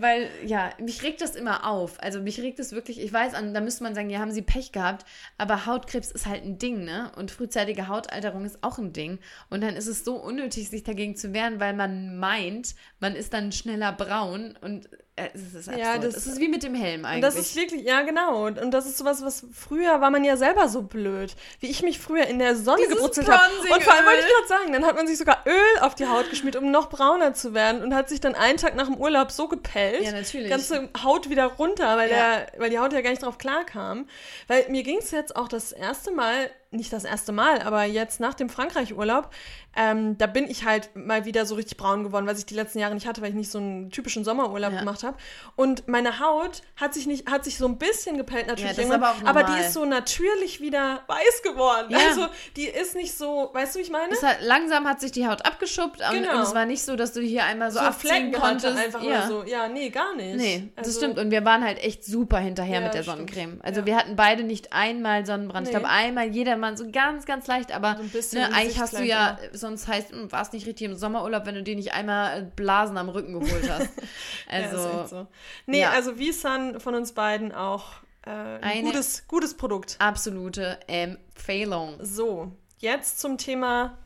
[0.00, 2.00] weil, ja, mich regt das immer auf.
[2.00, 4.42] Also mich regt es wirklich, ich weiß, an, da müsste man sagen, ja, haben sie
[4.42, 5.04] Pech gehabt,
[5.38, 7.10] aber Hautkrebs ist halt ein Ding, ne?
[7.16, 9.18] Und frühzeitige Hautalterung ist auch ein Ding.
[9.50, 13.32] Und dann ist es so unnötig, sich dagegen zu wehren, weil man meint, man ist
[13.34, 15.78] dann schneller braun und äh, es ist absurd.
[15.78, 17.22] Ja, das- das ist wie mit dem Helm eigentlich.
[17.22, 18.46] das ist wirklich, ja genau.
[18.46, 21.34] Und, und das ist sowas, was früher war man ja selber so blöd.
[21.60, 23.42] Wie ich mich früher in der Sonne Dieses gebrutzelt habe.
[23.74, 26.06] Und vor allem wollte ich gerade sagen, dann hat man sich sogar Öl auf die
[26.12, 27.82] Haut geschmiert, um noch brauner zu werden.
[27.82, 30.02] Und hat sich dann einen Tag nach dem Urlaub so gepellt.
[30.02, 30.48] Ja, natürlich.
[30.50, 32.36] Ganze Haut wieder runter, weil, Ja.
[32.36, 34.06] der, weil die Haut ja gar nicht drauf klarkam.
[34.48, 38.20] Weil mir ging es jetzt auch das erste Mal, nicht das erste Mal, aber jetzt
[38.20, 39.30] nach dem Frankreich-Urlaub,
[39.76, 42.78] ähm, da bin ich halt mal wieder so richtig braun geworden, was ich die letzten
[42.78, 44.80] Jahre nicht hatte, weil ich nicht so einen typischen Sommerurlaub Ja.
[44.80, 45.16] gemacht habe.
[45.56, 48.90] Und meine Haut hat sich nicht, hat sich so ein bisschen gepellt natürlich Ja, das
[48.90, 51.86] aber auch die ist so natürlich wieder weiß geworden.
[51.90, 51.98] Ja.
[52.08, 54.14] Also die ist nicht so, weißt du, wie ich meine?
[54.22, 56.36] hat, langsam hat sich die Haut abgeschuppt und, Genau.
[56.36, 58.76] und es war nicht so, dass du hier einmal so, so abziehen konntest.
[58.78, 59.26] einfach ja.
[59.26, 59.44] so.
[59.44, 60.36] Ja, nee, gar nicht.
[60.36, 61.18] Nee, das Also- stimmt.
[61.18, 63.30] Und wir waren halt echt super hinterher mit der stimmt.
[63.30, 63.60] Sonnencreme.
[63.62, 63.86] Also Ja.
[63.86, 65.66] wir hatten beide nicht einmal Sonnenbrand.
[65.66, 65.78] Ich Nee.
[65.80, 66.28] glaube, einmal
[66.62, 69.88] jedermann so ganz, ganz leicht, aber So ein bisschen ne, eigentlich hast du ja, sonst
[69.88, 73.38] heißt, hm, warst nicht richtig im Sommerurlaub, wenn du dir nicht einmal Blasen am Rücken
[73.38, 73.90] geholt hast.
[74.48, 75.26] Also, ja, so.
[75.64, 75.90] Nee, ja.
[75.92, 77.86] also Visan von uns beiden auch
[78.26, 79.96] äh, ein Eine- gutes, gutes Produkt.
[79.98, 81.94] absolute Empfehlung.
[82.02, 83.96] So, jetzt zum Thema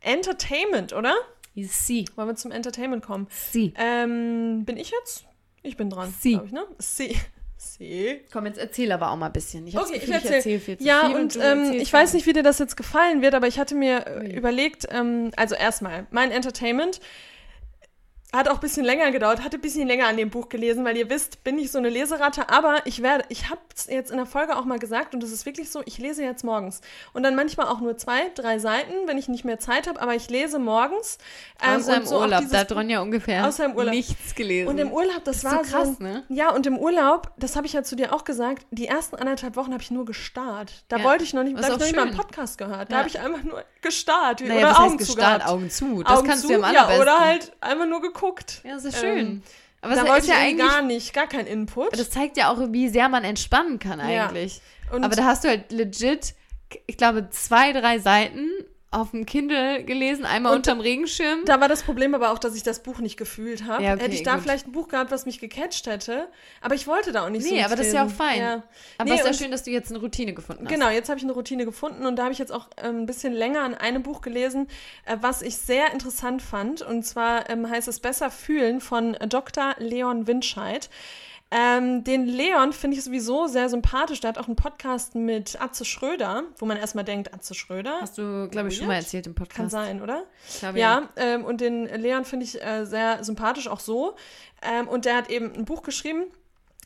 [0.00, 1.14] Entertainment, oder?
[1.56, 2.04] Sie.
[2.14, 3.26] Wollen wir zum Entertainment kommen?
[3.30, 3.74] Sie.
[3.76, 5.24] Ähm, bin ich jetzt?
[5.62, 6.38] Ich bin dran, Sie.
[6.44, 6.64] ich, ne?
[6.78, 7.16] Sie.
[7.74, 8.20] Sie.
[8.32, 9.66] Komm, jetzt erzähl aber auch mal ein bisschen.
[9.66, 10.32] Ich, Okay, das ich Gefühl, erzähl.
[10.32, 12.76] erzähl viel zu ja, viel und du ähm, ich weiß nicht, wie dir das jetzt
[12.76, 14.32] gefallen wird, aber ich hatte mir Ui.
[14.32, 17.00] überlegt, ähm, also erstmal, mein Entertainment
[18.32, 20.96] hat auch ein bisschen länger gedauert, hatte ein bisschen länger an dem Buch gelesen, weil
[20.96, 24.16] ihr wisst, bin ich so eine Leseratte, aber ich werde, ich habe es jetzt in
[24.18, 26.80] der Folge auch mal gesagt und es ist wirklich so, ich lese jetzt morgens
[27.14, 30.14] und dann manchmal auch nur zwei, drei Seiten, wenn ich nicht mehr Zeit habe, aber
[30.16, 31.18] ich lese morgens.
[31.62, 33.94] ähm, Außer im so Urlaub, da hat Ronja ungefähr Außer im Urlaub.
[33.94, 34.68] nichts gelesen.
[34.68, 36.24] und im Urlaub, das, ist war so krass, so, ne?
[36.28, 39.56] Ja, und im Urlaub, das habe ich ja zu dir auch gesagt, die ersten anderthalb
[39.56, 40.84] Wochen habe ich nur gestarrt.
[40.88, 41.04] Da Ja.
[41.04, 42.16] wollte ich noch nicht, da habe ich noch nicht mal einen.
[42.16, 42.90] Podcast gehört.
[42.90, 42.98] Da Ja.
[42.98, 44.40] habe ich einfach nur gestarrt.
[44.42, 45.46] naja, oder Augen zu gestarrt.
[45.46, 46.02] Augen zu.
[46.02, 47.02] Das Augen kannst zu, du ja am ja, allerbesten.
[47.02, 48.25] oder halt einfach nur geguckt.
[48.64, 49.42] Ja, das ist Ähm, schön.
[49.82, 51.98] Aber da das wollte ist ja eigentlich gar nicht, gar kein Input.
[51.98, 54.26] Das zeigt ja auch, wie sehr man entspannen kann Ja.
[54.26, 54.60] eigentlich.
[54.92, 56.34] Und- Aber da hast du halt legit,
[56.86, 58.48] ich glaube, zwei, drei Seiten
[58.96, 61.44] auf dem Kindle gelesen, einmal Und unterm Regenschirm.
[61.44, 63.82] Da war das Problem aber auch, dass ich das Buch nicht gefühlt habe.
[63.82, 64.42] Ja, okay, hätte ich da gut.
[64.42, 66.28] vielleicht ein Buch gehabt, was mich gecatcht hätte.
[66.60, 68.40] Aber ich wollte da auch nicht so nee, aber das ist ja auch fein.
[68.40, 68.62] Ja.
[68.98, 70.72] Aber Nee, es ist ja schön, dass du jetzt eine Routine gefunden hast.
[70.72, 73.06] Genau, jetzt habe ich eine Routine gefunden und da habe ich jetzt auch ähm, ein
[73.06, 74.66] bisschen länger an einem Buch gelesen,
[75.04, 76.80] äh, was ich sehr interessant fand.
[76.80, 79.74] Und zwar ähm, heißt es Besser fühlen von äh, Dr.
[79.78, 80.88] Leon Winscheid.
[81.58, 84.20] Ähm, den Leon finde ich sowieso sehr sympathisch.
[84.20, 87.98] Der hat auch einen Podcast mit Atze Schröder, wo man erstmal denkt, Atze Schröder.
[88.02, 89.56] Hast du, glaube ich, schon mal erzählt im Podcast.
[89.56, 90.24] Kann sein, oder?
[90.48, 94.16] Ich glaube, Ja, ähm, und den Leon finde ich äh, sehr sympathisch, auch so.
[94.60, 96.24] Ähm, und der hat eben ein Buch geschrieben.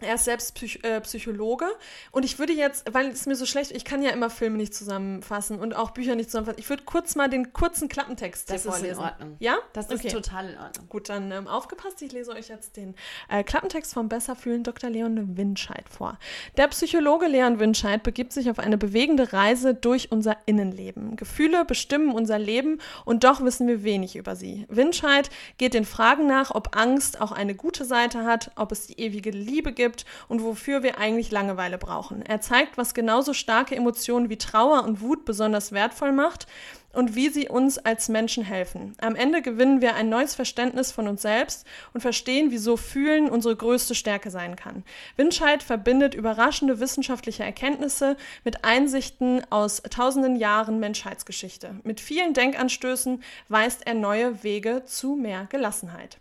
[0.01, 1.67] Er ist selbst Psych äh, Psychologe.
[2.11, 4.75] Und ich würde jetzt, weil es mir so schlecht, ich kann ja immer Filme nicht
[4.75, 6.61] zusammenfassen und auch Bücher nicht zusammenfassen.
[6.61, 9.01] Ich würde kurz mal den kurzen Klappentext Das hier ist in vorlesen.
[9.03, 9.37] Ordnung.
[9.39, 9.57] Ja?
[9.73, 10.09] Das ist Okay.
[10.13, 10.89] total in Ordnung.
[10.89, 12.01] Gut, dann ähm, aufgepasst.
[12.03, 12.95] Ich lese euch jetzt den
[13.29, 14.91] äh, Klappentext vom Besserfühlen Dr.
[14.91, 16.19] Leon Winscheid vor.
[16.57, 21.17] Der Psychologe Leon Winscheid begibt sich auf eine bewegende Reise durch unser Innenleben.
[21.17, 24.67] Gefühle bestimmen unser Leben und doch wissen wir wenig über sie.
[24.69, 28.99] Winscheid geht den Fragen nach, ob Angst auch eine gute Seite hat, ob es die
[29.01, 29.90] ewige Liebe gibt
[30.29, 32.23] und wofür wir eigentlich Langeweile brauchen.
[32.23, 36.47] Er zeigt, was genauso starke Emotionen wie Trauer und Wut besonders wertvoll macht
[36.93, 38.95] und wie sie uns als Menschen helfen.
[39.01, 43.57] Am Ende gewinnen wir ein neues Verständnis von uns selbst und verstehen, wieso Fühlen unsere
[43.57, 44.85] größte Stärke sein kann.
[45.17, 51.77] Winscheid verbindet überraschende wissenschaftliche Erkenntnisse mit Einsichten aus tausenden Jahren Menschheitsgeschichte.
[51.85, 56.19] Mit vielen Denkanstößen weist er neue Wege zu mehr Gelassenheit.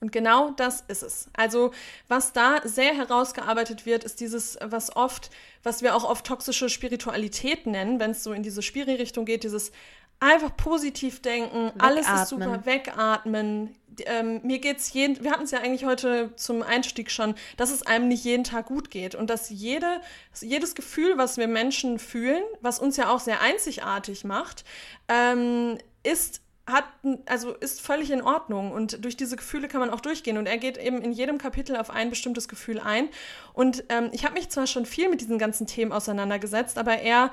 [0.00, 1.28] Und genau das ist es.
[1.34, 1.72] Also,
[2.08, 5.30] was da sehr herausgearbeitet wird, ist dieses, was oft,
[5.62, 9.72] was wir auch oft toxische Spiritualität nennen, wenn es so in diese Spiri-Richtung geht, dieses
[10.20, 12.48] einfach positiv denken, alles ist Wegatmen.
[12.54, 13.76] super, wegatmen.
[14.04, 17.82] Ähm, mir geht's jeden, wir hatten es ja eigentlich heute zum Einstieg schon, dass es
[17.82, 20.00] einem nicht jeden Tag gut geht und dass jede,
[20.40, 24.64] jedes Gefühl, was wir Menschen fühlen, was uns ja auch sehr einzigartig macht,
[25.08, 26.84] ähm, ist hat,
[27.26, 30.58] also ist völlig in Ordnung und durch diese Gefühle kann man auch durchgehen und er
[30.58, 33.08] geht eben in jedem Kapitel auf ein bestimmtes Gefühl ein.
[33.52, 37.30] Und ähm, ich habe mich zwar schon viel mit diesen ganzen Themen auseinandergesetzt, aber er,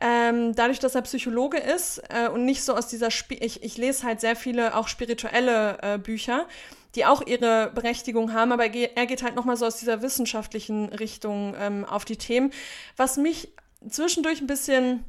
[0.00, 3.78] ähm, dadurch, dass er Psychologe ist äh, und nicht so aus dieser, Spi ich, ich
[3.78, 6.46] lese halt sehr viele auch spirituelle äh, Bücher,
[6.94, 11.54] die auch ihre Berechtigung haben, aber er geht halt nochmal so aus dieser wissenschaftlichen Richtung
[11.58, 12.52] ähm, auf die Themen,
[12.96, 13.48] was mich
[13.88, 15.04] zwischendurch ein bisschen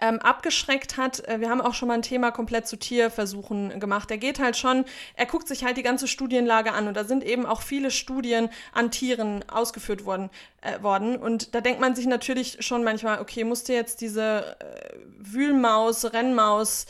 [0.00, 1.26] ähm, abgeschreckt hat.
[1.26, 4.10] Äh, wir haben auch schon mal ein Thema komplett zu Tierversuchen gemacht.
[4.10, 4.84] Er geht halt schon,
[5.14, 8.48] er guckt sich halt die ganze Studienlage an und da sind eben auch viele Studien
[8.72, 10.30] an Tieren ausgeführt worden.
[10.60, 11.16] Äh, worden.
[11.16, 16.86] Und da denkt man sich natürlich schon manchmal, okay, musste jetzt diese äh, Wühlmaus, Rennmaus,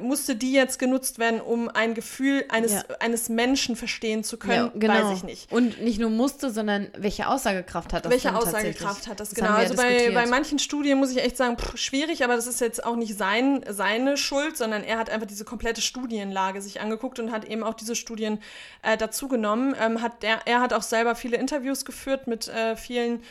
[0.00, 2.82] musste die jetzt genutzt werden, um ein Gefühl eines, Ja.
[3.00, 4.52] eines Menschen verstehen zu können?
[4.66, 5.10] Ja, genau.
[5.10, 5.52] Weiß ich nicht.
[5.52, 9.48] Und nicht nur musste, sondern welche Aussagekraft hat das Welche Aussagekraft hat das, Das genau?
[9.48, 12.46] wir ja Also bei, bei manchen Studien muss ich echt sagen, pff, schwierig, aber das
[12.46, 16.80] ist jetzt auch nicht sein, seine Schuld, sondern er hat einfach diese komplette Studienlage sich
[16.80, 18.40] angeguckt und hat eben auch diese Studien
[18.82, 19.74] äh, dazu genommen.
[19.80, 23.22] Ähm, hat der, er hat auch selber viele Interviews geführt mit äh, vielen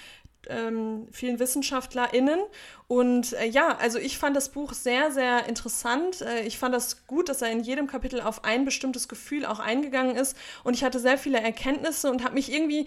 [0.50, 2.40] ähm, vielen WissenschaftlerInnen.
[2.88, 6.22] Und äh, ja, also ich fand das Buch sehr, sehr interessant.
[6.22, 9.60] Äh, ich fand das gut, dass er in jedem Kapitel auf ein bestimmtes Gefühl auch
[9.60, 10.38] eingegangen ist.
[10.64, 12.86] Und ich hatte sehr viele Erkenntnisse und habe mich irgendwie.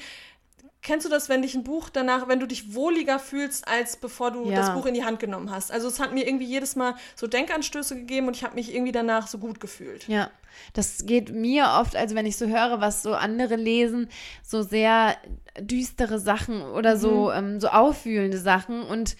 [0.82, 4.30] Kennst du das, wenn dich ein Buch danach, wenn du dich wohliger fühlst, als bevor
[4.30, 4.56] du Ja.
[4.56, 5.70] das Buch in die Hand genommen hast?
[5.70, 8.92] Also es hat mir irgendwie jedes Mal so Denkanstöße gegeben und ich habe mich irgendwie
[8.92, 10.08] danach so gut gefühlt.
[10.08, 10.30] Ja,
[10.72, 14.08] das geht mir oft, also wenn ich so höre, was so andere lesen,
[14.42, 15.16] so sehr
[15.60, 19.16] düstere Sachen oder so, ähm, so aufwühlende Sachen und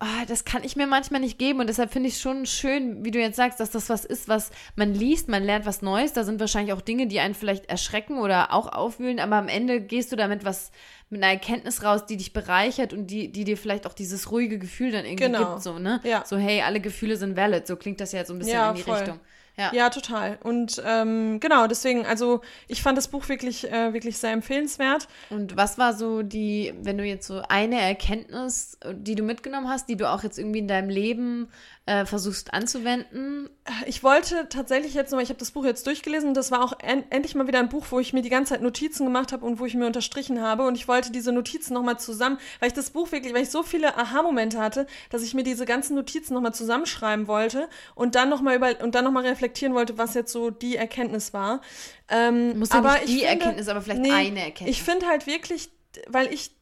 [0.00, 3.04] ah, das kann ich mir manchmal nicht geben und deshalb finde ich es schon schön,
[3.04, 6.12] wie du jetzt sagst, dass das was ist, was man liest, man lernt was Neues,
[6.14, 9.80] da sind wahrscheinlich auch Dinge, die einen vielleicht erschrecken oder auch aufwühlen, aber am Ende
[9.80, 10.70] gehst du damit was
[11.10, 14.58] mit einer Erkenntnis raus, die dich bereichert und die, die dir vielleicht auch dieses ruhige
[14.58, 15.50] Gefühl dann irgendwie Genau.
[15.52, 16.00] gibt, so, ne?
[16.04, 16.24] Ja.
[16.24, 18.70] So, hey, alle Gefühle sind valid, so klingt das ja jetzt so ein bisschen Ja,
[18.70, 18.94] in die voll.
[18.96, 19.20] Richtung.
[19.60, 19.72] Ja.
[19.74, 20.38] Ja, total.
[20.42, 25.06] Und ähm, genau, deswegen, also ich fand das Buch wirklich, äh, wirklich sehr empfehlenswert.
[25.28, 29.90] Und was war so die, wenn du jetzt so eine Erkenntnis, die du mitgenommen hast,
[29.90, 31.48] die du auch jetzt irgendwie in deinem Leben
[31.90, 33.50] äh, versuchst anzuwenden?
[33.86, 36.72] Ich wollte tatsächlich jetzt noch, ich habe das Buch jetzt durchgelesen und das war auch
[36.80, 39.44] en endlich mal wieder ein Buch, wo ich mir die ganze Zeit Notizen gemacht habe
[39.44, 42.74] und wo ich mir unterstrichen habe und ich wollte diese Notizen nochmal zusammen, weil ich
[42.74, 46.34] das Buch wirklich, weil ich so viele Aha-Momente hatte, dass ich mir diese ganzen Notizen
[46.34, 50.50] nochmal zusammenschreiben wollte und dann nochmal über und dann nochmal reflektieren wollte, was jetzt so
[50.50, 51.60] die Erkenntnis war.
[52.08, 54.76] Ähm, Muss ja aber nicht ich die finde- Erkenntnis, aber vielleicht Nee, eine Erkenntnis.
[54.76, 55.70] Ich finde halt wirklich,
[56.08, 56.52] weil ich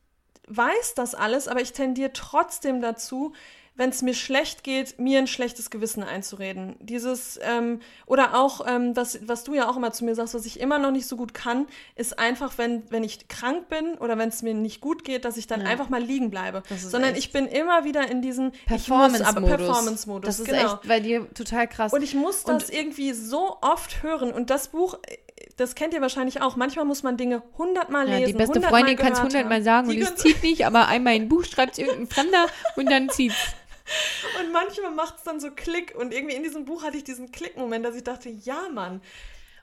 [0.47, 3.35] weiß das alles, aber ich tendiere trotzdem dazu,
[3.79, 6.75] wenn es mir schlecht geht, mir ein schlechtes Gewissen einzureden.
[6.81, 10.45] Dieses, ähm, oder auch, ähm, was, was du ja auch immer zu mir sagst, was
[10.47, 14.19] ich immer noch nicht so gut kann, ist einfach, wenn, wenn ich krank bin oder
[14.19, 15.69] wenn es mir nicht gut geht, dass ich dann ja.
[15.69, 16.65] einfach mal liegen bleibe.
[16.77, 19.57] Sondern ich bin immer wieder in diesen Performance-Modus.
[19.57, 20.75] Performance das ist genau.
[20.75, 21.93] echt bei dir total krass.
[21.93, 24.33] Und ich muss das Und irgendwie so oft hören.
[24.33, 24.99] Und das Buch
[25.57, 26.57] das kennt ihr wahrscheinlich auch.
[26.57, 28.21] Manchmal muss man Dinge hundertmal lesen.
[28.21, 31.15] Ja, die beste Freundin kann es hundertmal sagen die und es zieht nicht, aber einmal
[31.15, 33.37] ein Buch schreibt es irgendein Fremder und dann zieht's.
[34.41, 35.95] Und manchmal macht es dann so Klick.
[35.97, 39.01] Und irgendwie in diesem Buch hatte ich diesen Klick-Moment, dass ich dachte, ja, Mann.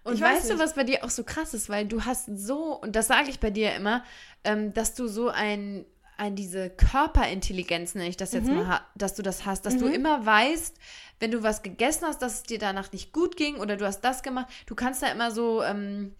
[0.03, 1.67] Und weißt du, was bei dir auch so krass ist?
[1.67, 4.03] Weil du hast so, und das sage ich bei dir immer,
[4.43, 5.85] ähm, dass du so ein,
[6.17, 8.57] ein, diese Körperintelligenz, nenne ich das jetzt mhm.
[8.57, 9.79] mal, dass du das hast, dass mhm.
[9.79, 10.75] du immer weißt,
[11.19, 14.01] wenn du was gegessen hast, dass es dir danach nicht gut ging oder du hast
[14.01, 16.13] das gemacht, du kannst da immer so, ähm,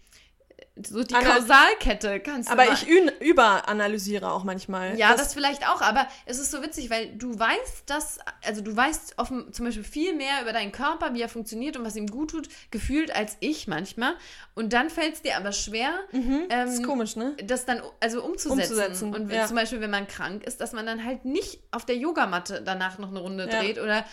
[0.84, 2.52] so die Anal Kausalkette kannst du.
[2.52, 2.86] Aber ich
[3.20, 4.96] überanalysiere auch manchmal.
[4.98, 8.60] Ja, das, das, vielleicht auch, aber es ist so witzig, weil du weißt, dass, also
[8.60, 11.96] du weißt offen, zum Beispiel viel mehr über deinen Körper, wie er funktioniert und was
[11.96, 14.16] ihm gut tut, gefühlt als ich manchmal.
[14.54, 17.36] Und dann fällt es dir aber schwer, mhm, ähm, das ist komisch, ne?
[17.44, 18.52] Das dann also umzusetzen.
[18.72, 19.46] umzusetzen und ja.
[19.46, 22.98] zum Beispiel, wenn man krank ist, dass man dann halt nicht auf der Yogamatte danach
[22.98, 23.60] noch eine Runde ja.
[23.60, 24.04] dreht oder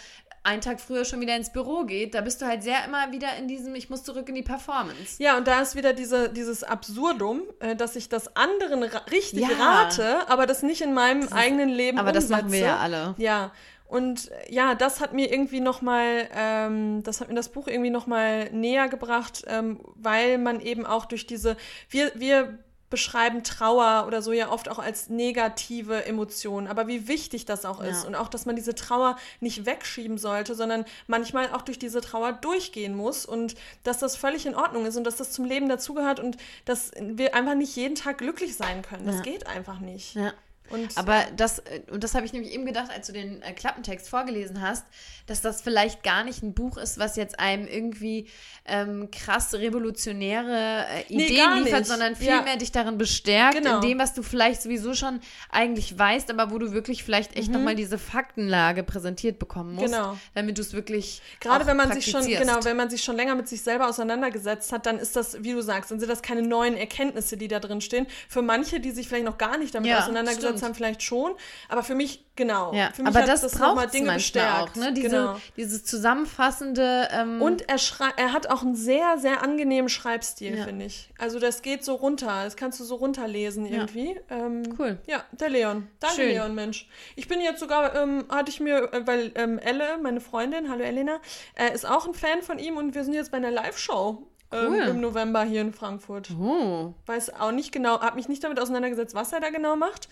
[0.44, 3.36] einen Tag früher schon wieder ins Büro geht, da bist du halt sehr immer wieder
[3.38, 5.16] in diesem, ich muss zurück in die Performance.
[5.18, 9.56] Ja, und da ist wieder diese, dieses Absurdum, äh, dass ich das anderen richtig ja.
[9.58, 12.28] rate, aber das nicht in meinem ist, eigenen Leben Aber umsetze.
[12.28, 13.16] das machen wir ja alle.
[13.18, 13.52] Ja.
[13.88, 17.90] Und äh, ja, das hat mir irgendwie nochmal, ähm, das hat mir das Buch irgendwie
[17.92, 21.56] nochmal näher gebracht, ähm, weil man eben auch durch diese,
[21.90, 22.58] wir, wir
[22.94, 26.68] beschreiben Trauer oder so ja oft auch als negative Emotion.
[26.68, 28.08] Aber wie wichtig das auch ist ja.
[28.08, 32.34] und auch, dass man diese Trauer nicht wegschieben sollte, sondern manchmal auch durch diese Trauer
[32.34, 36.20] durchgehen muss und dass das völlig in Ordnung ist und dass das zum Leben dazugehört
[36.20, 39.08] und dass wir einfach nicht jeden Tag glücklich sein können.
[39.08, 39.22] Das ja.
[39.24, 40.14] geht einfach nicht.
[40.14, 40.34] Ja.
[40.70, 43.54] Und, Aber das, äh, und das habe ich nämlich eben gedacht, als du den äh,
[43.54, 44.86] Klappentext vorgelesen hast,
[45.26, 48.28] dass das vielleicht gar nicht ein Buch ist, was jetzt einem irgendwie
[48.66, 51.88] ähm, krass revolutionäre äh, Ideen nee, liefert, nicht.
[51.88, 52.56] sondern vielmehr ja.
[52.56, 53.76] dich darin bestärkt, genau.
[53.76, 57.50] in dem, was du vielleicht sowieso schon eigentlich weißt, aber wo du wirklich vielleicht echt
[57.50, 57.56] mhm.
[57.56, 60.18] nochmal diese Faktenlage präsentiert bekommen musst, genau.
[60.34, 63.36] damit du es wirklich Gerade wenn man sich schon, genau, wenn man sich schon länger
[63.36, 66.42] mit sich selber auseinandergesetzt hat, dann ist das, wie du sagst, dann sind das keine
[66.42, 68.08] neuen Erkenntnisse, die da drin stehen.
[68.28, 70.70] Für manche, die sich vielleicht noch gar nicht damit ja, auseinandergesetzt stimmt.
[70.70, 71.34] haben, vielleicht schon,
[71.70, 72.74] aber für mich Genau.
[72.74, 74.72] Ja, Für mich aber das, das braucht Dinge bestärkt.
[74.72, 74.92] Auch, ne?
[74.94, 75.38] Diese, genau.
[75.56, 77.08] Dieses zusammenfassende.
[77.12, 77.78] Ähm und er,
[78.18, 80.64] er hat auch einen sehr, sehr angenehmen Schreibstil, ja.
[80.64, 81.12] finde ich.
[81.20, 82.44] Also das geht so runter.
[82.44, 84.16] Das kannst du so runterlesen irgendwie.
[84.30, 84.46] Ja.
[84.46, 84.98] Ähm, cool.
[85.06, 85.88] Ja, der Leon.
[86.00, 86.30] Danke, Schön.
[86.30, 86.88] Leon, Mensch.
[87.16, 90.84] Ich bin jetzt sogar, ähm, hatte ich mir, äh, weil ähm, Elle, meine Freundin, hallo
[90.84, 91.20] Elena,
[91.54, 94.74] äh, ist auch ein Fan von ihm und wir sind jetzt bei einer Live-Show ähm,
[94.74, 94.82] cool.
[94.82, 96.30] im November hier in Frankfurt.
[96.40, 96.94] Oh.
[97.06, 100.08] Weiß auch nicht genau, habe mich nicht damit auseinandergesetzt, was er da genau macht,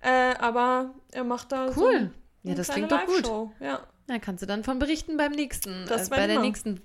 [0.00, 2.10] äh, aber er macht da cool.
[2.44, 3.28] So ja, das klingt doch gut.
[3.60, 3.86] Ja.
[4.06, 6.80] Na, kannst du dann von berichten beim nächsten, das äh, bei der nächsten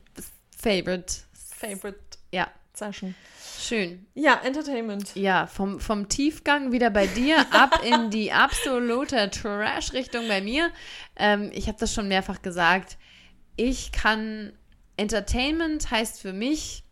[0.57, 1.13] Favorite.
[1.33, 1.99] Favorite.
[2.31, 2.47] Ja.
[2.73, 3.15] Session.
[3.59, 4.07] Schön.
[4.15, 5.15] Ja, Entertainment.
[5.15, 10.71] Ja, vom, vom Tiefgang wieder bei dir ab in die absolute Trash-Richtung bei mir.
[11.15, 12.97] Ähm, ich habe das schon mehrfach gesagt.
[13.55, 14.53] Ich kann
[14.97, 16.83] Entertainment heißt für mich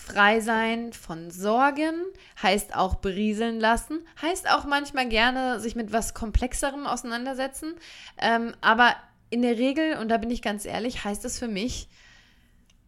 [0.00, 1.94] Frei sein von Sorgen
[2.42, 7.74] heißt auch berieseln lassen, heißt auch manchmal gerne sich mit was Komplexerem auseinandersetzen.
[8.18, 8.96] Ähm, aber
[9.28, 11.88] in der Regel, und da bin ich ganz ehrlich, heißt es für mich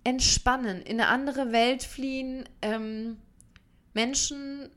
[0.05, 3.19] entspannen, in eine andere Welt fliehen, ähm,
[3.95, 4.71] Menschen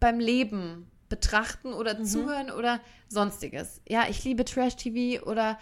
[0.00, 2.04] beim Leben betrachten oder mhm.
[2.04, 3.80] zuhören oder sonstiges.
[3.88, 5.58] Ja, ich liebe Trash-TV oder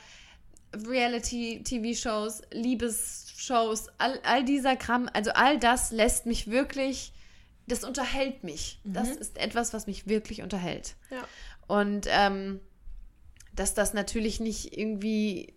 [0.75, 2.43] Reality-TV-Shows,
[3.43, 7.13] Liebesshows, all, all dieser Kram, also all das lässt mich wirklich,
[7.67, 8.81] das unterhält mich.
[8.85, 8.93] Mhm.
[8.95, 10.97] Das ist etwas, was mich wirklich unterhält.
[11.11, 11.25] Ja.
[11.67, 12.61] Und ähm,
[13.55, 15.55] dass das natürlich nicht irgendwie,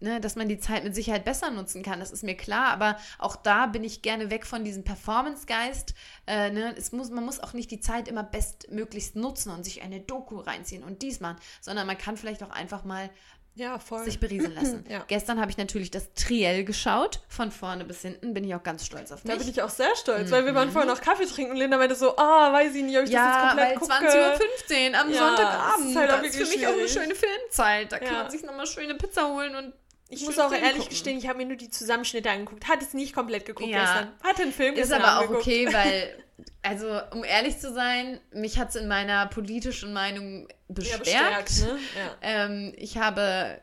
[0.00, 2.96] ne, dass man die Zeit mit Sicherheit besser nutzen kann, das ist mir klar, aber
[3.18, 5.94] auch da bin ich gerne weg von diesem Performance-Geist.
[6.26, 9.82] Äh, ne, es muss, man muss auch nicht die Zeit immer bestmöglichst nutzen und sich
[9.82, 13.10] eine Doku reinziehen und dies machen, sondern man kann vielleicht auch einfach mal
[13.54, 14.04] ja, voll.
[14.04, 14.84] sich berieseln lassen.
[14.88, 15.04] ja.
[15.08, 18.32] Gestern habe ich natürlich das Triell geschaut, von vorne bis hinten.
[18.32, 19.32] Bin ich auch ganz stolz auf mich.
[19.32, 20.32] Da bin ich auch sehr stolz, mhm.
[20.32, 20.72] weil wir waren mhm.
[20.72, 23.10] vorher noch Kaffee trinken und Lena meinte so, ah, oh, weiß ich nicht, ob ich
[23.10, 24.74] ja, das jetzt komplett weil gucke.
[24.74, 25.84] 20.15 Uhr am ja, Sonntagabend.
[25.84, 27.92] Das ist, halt das ist für mich auch eine schöne Filmzeit.
[27.92, 29.72] Da kann man sich nochmal schöne Pizza holen und
[30.10, 30.90] ich muss auch Film ehrlich gucken.
[30.90, 32.68] gestehen, ich habe mir nur die Zusammenschnitte angeguckt.
[32.68, 33.80] Hat es nicht komplett geguckt ja.
[33.80, 34.12] gestern.
[34.22, 36.22] Hatte einen Film Ist aber auch okay, weil,
[36.62, 41.06] also um ehrlich zu sein, mich hat es in meiner politischen Meinung bestärkt.
[41.06, 41.78] Ja, bestärkt ne?
[41.96, 42.16] ja.
[42.22, 43.60] ähm, ich habe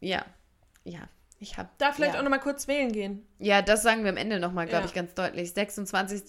[0.00, 0.24] ja,
[0.84, 1.08] ja.
[1.38, 1.70] Ich habe.
[1.78, 2.20] Da vielleicht ja.
[2.20, 3.26] auch nochmal kurz wählen gehen.
[3.42, 4.88] Ja, das sagen wir am Ende nochmal, glaube Ja.
[4.88, 5.52] ich, ganz deutlich.
[5.54, 6.24] 26.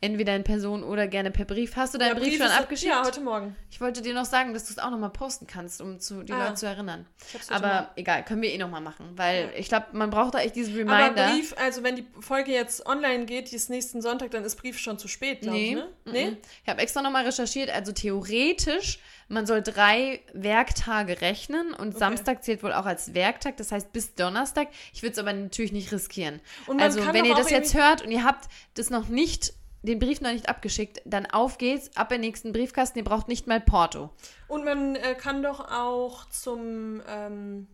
[0.00, 1.74] entweder in Person oder gerne per Brief.
[1.74, 2.92] Hast du deinen Der Brief, schon ist- abgeschickt?
[2.92, 3.56] Ja, heute Morgen.
[3.68, 6.32] Ich wollte dir noch sagen, dass du es auch nochmal posten kannst, um zu, die
[6.32, 6.38] Ah.
[6.44, 7.04] Leute zu erinnern.
[7.50, 10.88] Aber egal, können wir eh nochmal machen, weil ich glaube, man braucht da echt diesen
[10.88, 11.30] Aber Reminder.
[11.32, 14.78] Brief, also wenn die Folge jetzt online geht, die ist nächsten Sonntag, dann ist Brief
[14.78, 15.88] schon zu spät, glaube ich, ne?
[16.04, 16.36] mhm.
[16.62, 17.70] Ich habe extra nochmal recherchiert.
[17.70, 23.72] Also theoretisch, man soll drei Werktage rechnen und Samstag zählt wohl auch als Werktag, das
[23.72, 24.68] heißt bis Donnerstag.
[24.92, 26.40] Ich würde es aber natürlich nicht riskieren.
[26.78, 30.32] Also wenn ihr das jetzt hört und ihr habt das noch nicht, den Brief noch
[30.32, 32.98] nicht abgeschickt, dann auf geht's, ab in den nächsten Briefkasten.
[32.98, 34.10] Ihr braucht nicht mal Porto.
[34.48, 37.66] Und man äh, kann doch auch zum, ähm,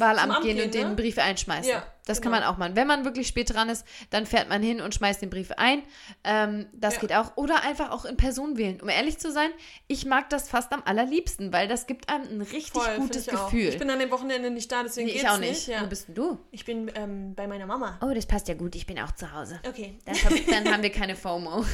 [0.00, 0.94] Wahlamt Amt gehen gehen, und den ne?
[0.96, 1.70] Brief einschmeißen.
[1.70, 2.44] Ja, das kann genau.
[2.44, 2.76] man auch machen.
[2.76, 5.82] Wenn man wirklich spät dran ist, dann fährt man hin und schmeißt den Brief ein.
[6.24, 7.00] Ähm, das Ja.
[7.00, 7.36] geht auch.
[7.36, 8.80] Oder einfach auch in Person wählen.
[8.80, 9.50] Um ehrlich zu sein,
[9.86, 13.36] ich mag das fast am allerliebsten, weil das gibt einem ein richtig voll, gutes ich
[13.36, 13.50] auch.
[13.50, 13.68] Gefühl.
[13.68, 15.66] Ich bin an dem Wochenende nicht da, deswegen nee, ich geht's auch nicht.
[15.68, 15.82] Ja.
[15.82, 16.38] Wo bist denn du?
[16.50, 17.98] Ich bin ähm, bei meiner Mama.
[18.02, 18.74] Oh, das passt ja gut.
[18.74, 19.60] Ich bin auch zu Hause.
[19.68, 19.98] Okay.
[20.04, 21.64] Dann, hab, dann haben wir keine FOMO.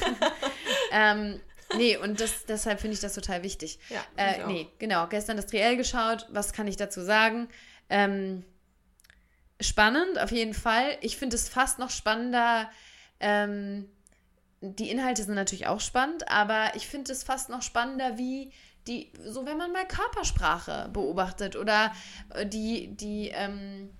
[0.93, 1.41] ähm,
[1.77, 3.79] nee, und das, deshalb finde ich das total wichtig.
[3.89, 4.49] Ja, äh, ich auch.
[4.49, 5.07] nee, genau.
[5.07, 6.27] Gestern das Triell geschaut.
[6.31, 7.49] Was kann ich dazu sagen?
[7.89, 8.45] Ähm,
[9.61, 10.99] spannend, auf jeden Fall.
[11.01, 12.70] Ich finde es fast noch spannender.
[13.20, 13.89] Ähm,
[14.61, 18.53] die Inhalte sind natürlich auch spannend, aber ich finde es fast noch spannender, wie
[18.87, 21.93] die, so wenn man mal Körpersprache beobachtet oder
[22.34, 23.91] äh, die, die, ähm,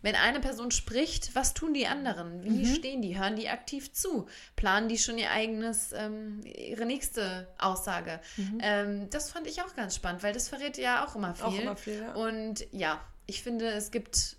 [0.00, 2.42] wenn eine Person spricht, was tun die anderen?
[2.42, 3.16] Wie stehen die?
[3.20, 4.26] Hören die aktiv zu?
[4.56, 8.20] Planen die schon ihr eigenes, ähm, ihre nächste Aussage?
[8.60, 11.44] Ähm, das fand ich auch ganz spannend, weil das verrät ja auch immer viel.
[11.44, 12.14] Auch immer viel, ja.
[12.14, 14.36] Und ja, ich finde, es gibt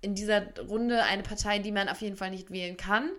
[0.00, 3.10] in dieser Runde eine Partei, die man auf jeden Fall nicht wählen kann.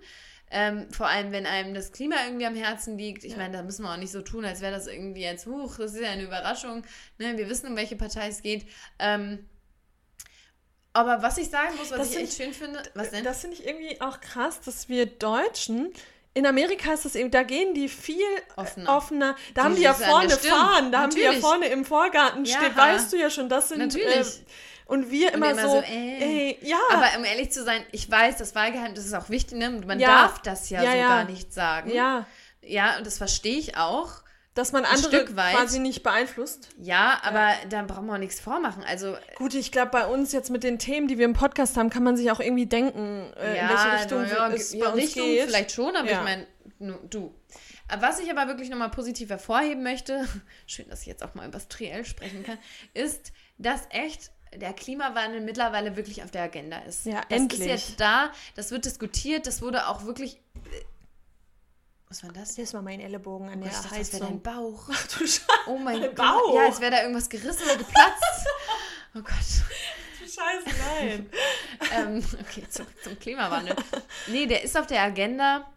[0.52, 3.24] Ähm, vor allem, wenn einem das Klima irgendwie am Herzen liegt.
[3.24, 3.38] Ich Ja.
[3.38, 5.94] meine, da müssen wir auch nicht so tun, als wäre das irgendwie jetzt, huch, das
[5.96, 6.84] ist ja eine Überraschung.
[7.18, 7.36] Ne?
[7.38, 8.68] Wir wissen, um welche Partei es geht.
[9.00, 9.50] Ähm,
[10.94, 13.24] aber was ich sagen muss, was Das ich echt schön finde, was denn?
[13.24, 15.92] Das finde ich irgendwie auch krass, dass wir Deutschen.
[16.36, 18.18] In Amerika ist das eben, da gehen die viel
[18.58, 18.96] Offener.
[18.98, 19.36] offener.
[19.54, 21.44] Da Die haben die ja vorne fahren, da haben die ja Natürlich.
[21.46, 22.58] vorne im Vorgarten Ja.
[22.60, 23.80] steht, weißt du ja schon, das sind.
[23.80, 24.08] Natürlich.
[24.08, 24.44] Äh,
[24.86, 26.20] und wir immer, immer so, so, äh.
[26.52, 26.78] ey, ja.
[26.92, 29.82] Aber um ehrlich zu sein, ich weiß, das Wahlgeheimnis ist auch wichtig, ne?
[29.88, 30.24] man Ja.
[30.24, 31.90] darf das ja, Ja, so gar nicht sagen.
[31.92, 32.28] ja,
[32.62, 34.12] Ja, und das verstehe ich auch.
[34.56, 36.70] Dass man andere quasi nicht beeinflusst.
[36.80, 38.84] Ja, aber da brauchen wir auch nichts vormachen.
[38.84, 41.90] Also, Gut, ich glaube, bei uns jetzt mit den Themen, die wir im Podcast haben,
[41.90, 45.04] kann man sich auch irgendwie denken, äh, in welche Richtung ja, es ja, bei uns
[45.04, 45.44] Richtung geht.
[45.44, 46.18] vielleicht schon, aber Ja.
[46.20, 46.48] ich meine,
[47.10, 47.36] du.
[48.00, 50.26] Was ich aber wirklich nochmal positiv hervorheben möchte,
[50.66, 52.58] schön, dass ich jetzt auch mal über das Triell sprechen kann,
[52.94, 57.06] ist, dass echt der Klimawandel mittlerweile wirklich auf der Agenda ist.
[57.06, 57.60] Ja, das endlich.
[57.60, 60.40] ist jetzt da, das wird diskutiert, das wurde auch wirklich.
[62.16, 62.56] Was war das?
[62.56, 64.42] Das war mein Ellenbogen an Ich der dachte, das wäre dein.
[64.42, 64.90] Bauch.
[64.94, 65.42] Ach du Scheiße.
[65.68, 66.16] Oh mein Gott.
[66.16, 66.56] Bauch.
[66.56, 68.24] Ja, als wäre da irgendwas gerissen oder geplatzt.
[69.18, 69.34] Oh Gott.
[70.20, 71.30] Scheiße, nein.
[71.96, 73.74] ähm, okay, zurück zum Klimawandel.
[74.28, 75.72] Nee, der ist auf der Agenda.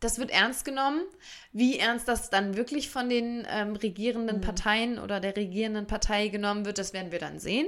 [0.00, 1.00] Das wird ernst genommen.
[1.52, 6.66] Wie ernst das dann wirklich von den ähm, regierenden Parteien oder der regierenden Partei genommen
[6.66, 7.66] wird, das werden wir dann sehen.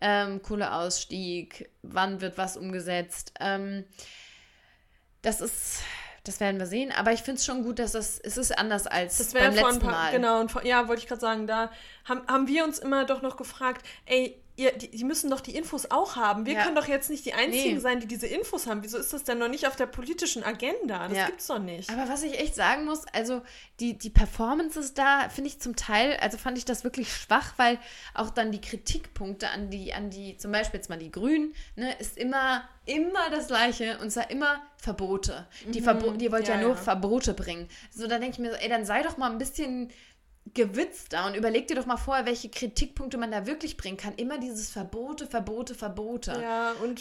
[0.00, 3.34] Ähm, Kohleausstieg, wann wird was umgesetzt?
[3.38, 3.84] Ähm,
[5.22, 5.82] das ist,
[6.24, 6.92] das werden wir sehen.
[6.92, 9.80] Aber ich finde es schon gut, dass das, es ist anders als Das beim letzten
[9.80, 10.12] paar, Mal.
[10.12, 11.70] genau, und vor, ja, wollte ich gerade sagen, da
[12.04, 15.54] haben, haben wir uns immer doch noch gefragt, ey, ihr, die, die müssen doch die
[15.56, 16.46] Infos auch haben.
[16.46, 16.62] Wir Ja.
[16.64, 17.80] können doch jetzt nicht die Einzigen Nee.
[17.80, 18.82] sein, die diese Infos haben.
[18.82, 21.08] Wieso ist das denn noch nicht auf der politischen Agenda?
[21.08, 21.26] Das Ja.
[21.26, 21.90] gibt's doch nicht.
[21.90, 23.42] Aber was ich echt sagen muss, also
[23.80, 27.78] die, die Performances da, finde ich zum Teil, also fand ich das wirklich schwach, weil
[28.14, 31.94] auch dann die Kritikpunkte an die, an die, zum Beispiel jetzt mal die Grünen, ne,
[31.98, 35.46] ist immer, immer das Gleiche und zwar immer Verbote.
[35.68, 36.60] Die, Verbo die wollt ja, Mhm.
[36.62, 36.76] Ja, nur.
[36.76, 37.68] Verbote bringen.
[37.90, 39.90] So, da denke ich mir so, ey, dann sei doch mal ein bisschen
[40.54, 44.14] gewitzter und überleg dir doch mal vorher, welche Kritikpunkte man da wirklich bringen kann.
[44.16, 46.38] Immer dieses Verbote, Verbote, Verbote.
[46.42, 47.00] ja, und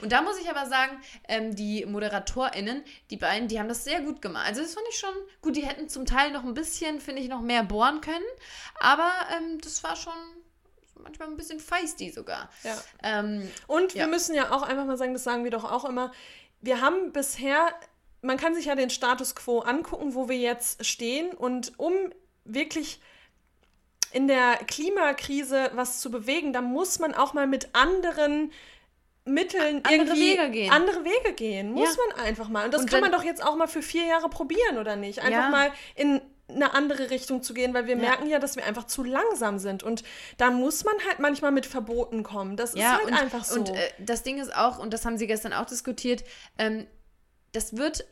[0.00, 4.00] Und da muss ich aber sagen, ähm, die ModeratorInnen, die beiden, die haben das sehr
[4.00, 4.46] gut gemacht.
[4.46, 5.12] Also das fand ich schon
[5.42, 5.56] gut.
[5.56, 8.24] Die hätten zum Teil noch ein bisschen, finde ich, noch mehr bohren können.
[8.78, 10.12] Aber ähm, das war schon
[10.94, 12.48] manchmal ein bisschen feisty sogar.
[12.62, 12.78] Ja.
[13.02, 14.02] Ähm, Und Ja.
[14.04, 16.12] wir müssen ja auch einfach mal sagen, das sagen wir doch auch immer,
[16.60, 17.68] wir haben bisher,
[18.22, 21.94] man kann sich ja den Status quo angucken, wo wir jetzt stehen und um
[22.54, 23.00] wirklich
[24.12, 28.52] in der Klimakrise was zu bewegen, da muss man auch mal mit anderen
[29.24, 30.72] Mitteln andere irgendwie Wege gehen.
[30.72, 31.72] andere Wege gehen.
[31.72, 32.02] Muss Ja.
[32.16, 32.64] man einfach mal.
[32.64, 35.20] Und das Und kann man doch jetzt auch mal für vier Jahre probieren, oder nicht?
[35.20, 35.48] Einfach Ja.
[35.50, 38.00] mal in eine andere Richtung zu gehen, weil wir Ja.
[38.00, 39.84] merken ja, dass wir einfach zu langsam sind.
[39.84, 40.02] Und
[40.38, 42.56] da muss man halt manchmal mit Verboten kommen.
[42.56, 43.60] Das ist halt und, einfach so.
[43.60, 46.24] Und äh, das Ding ist auch, und das haben sie gestern auch diskutiert,
[46.58, 46.88] ähm,
[47.52, 48.04] das wird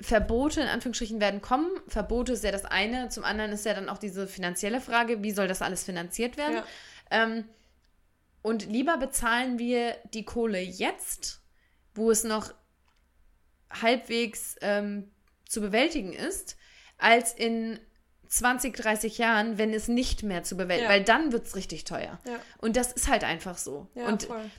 [0.00, 1.70] Verbote in Anführungsstrichen werden kommen.
[1.88, 3.08] Verbote ist ja das eine.
[3.08, 6.54] Zum anderen ist ja dann auch diese finanzielle Frage, wie soll das alles finanziert werden?
[6.56, 6.64] Ja.
[7.10, 7.44] Ähm,
[8.42, 11.38] und lieber bezahlen wir die Kohle jetzt
[11.98, 12.54] wo es noch
[13.70, 15.10] halbwegs ähm,
[15.46, 16.56] zu bewältigen ist,
[16.96, 17.78] als in
[18.28, 20.94] 20, 30 Jahren, wenn es nicht mehr zu bewältigen, Ja.
[20.96, 22.18] weil dann wird es richtig teuer.
[22.26, 22.38] Ja.
[22.58, 23.88] Und das ist halt einfach so.
[23.94, 24.50] Ja, und voll.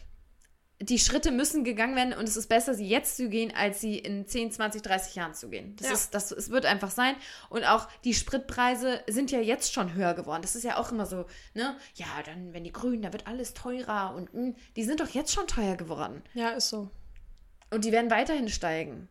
[0.81, 3.97] Die Schritte müssen gegangen werden und es ist besser, sie jetzt zu gehen, als sie
[3.97, 5.75] in 10, 20, 30 Jahren zu gehen.
[5.75, 5.93] Das Ja.
[5.93, 7.15] ist, das, es wird einfach sein.
[7.49, 10.41] Und auch die Spritpreise sind ja jetzt schon höher geworden.
[10.41, 11.75] Das ist ja auch immer so, ne?
[11.95, 15.33] Ja, dann, wenn die Grünen, da wird alles teurer und mh, die sind doch jetzt
[15.33, 16.23] schon teuer geworden.
[16.33, 16.89] Ja, ist so.
[17.71, 19.09] Und die werden weiterhin steigen.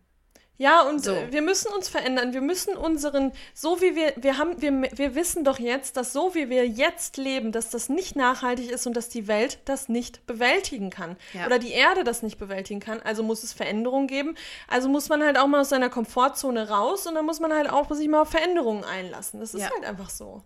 [0.60, 1.12] Ja, und So.
[1.12, 2.32] äh, wir müssen uns verändern.
[2.32, 6.34] Wir müssen unseren, so wie wir, wir haben, wir, wir wissen doch jetzt, dass so
[6.34, 10.26] wie wir jetzt leben, dass das nicht nachhaltig ist und dass die Welt das nicht
[10.26, 11.16] bewältigen kann.
[11.32, 11.46] Ja.
[11.46, 13.00] Oder die Erde das nicht bewältigen kann.
[13.00, 14.34] Also muss es Veränderungen geben.
[14.66, 17.70] Also muss man halt auch mal aus seiner Komfortzone raus und dann muss man halt
[17.70, 19.38] auch sich mal auf Veränderungen einlassen.
[19.38, 19.70] Das ist Ja.
[19.70, 20.42] halt einfach so.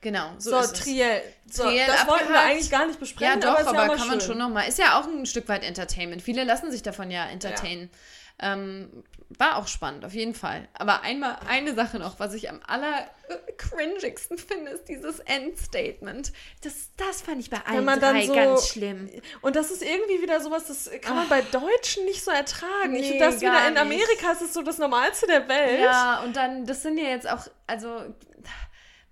[0.00, 0.84] Genau, so, So, ist es.
[0.84, 1.22] Triell.
[1.50, 4.06] So, Triell das wollten wir eigentlich gar nicht Ja, besprechen, doch, aber, aber, ja kann
[4.06, 4.28] man schön.
[4.28, 4.68] schon nochmal.
[4.68, 6.22] Ist ja auch ein Stück weit Entertainment.
[6.22, 7.90] Viele lassen sich davon ja entertainen.
[8.38, 9.02] Ähm,
[9.38, 10.68] war auch spannend, auf jeden Fall.
[10.74, 16.32] Aber einmal eine Sache noch, was ich am aller äh, cringigsten finde, ist dieses Endstatement.
[16.62, 19.10] Das, das fand ich bei allen man dann drei so- ganz schlimm.
[19.42, 22.94] Und das ist irgendwie wieder sowas, das kann man bei Deutschen nicht so ertragen.
[22.94, 23.82] ich Nee, finde das wieder in nicht.
[23.82, 25.80] Amerika ist es so das Normalste der Welt.
[25.80, 28.04] Ja, und dann, das sind ja jetzt auch, also,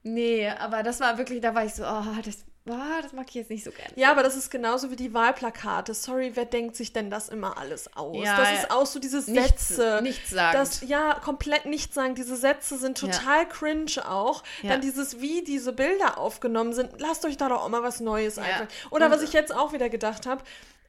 [0.03, 3.35] nee, aber das war wirklich, da war ich so, oh, das, oh, das mag ich
[3.35, 3.93] jetzt nicht so gerne.
[3.97, 5.93] Ja, aber das ist genauso wie die Wahlplakate.
[5.95, 8.25] Sorry, wer denkt sich denn das immer alles aus?
[8.25, 8.57] Ja, das ja.
[8.57, 10.01] ist auch so diese Sätze.
[10.03, 10.55] nichts sagend.
[10.61, 12.15] Das, ja, komplett nichts sagen.
[12.15, 13.09] Diese Sätze sind Ja.
[13.09, 14.43] total cringe auch.
[14.63, 14.71] Ja.
[14.71, 17.01] Dann dieses, wie diese Bilder aufgenommen sind.
[17.01, 18.43] Lasst euch da doch auch mal was Neues Ja.
[18.43, 18.69] einfallen.
[18.91, 20.43] Oder was ich jetzt auch wieder gedacht habe,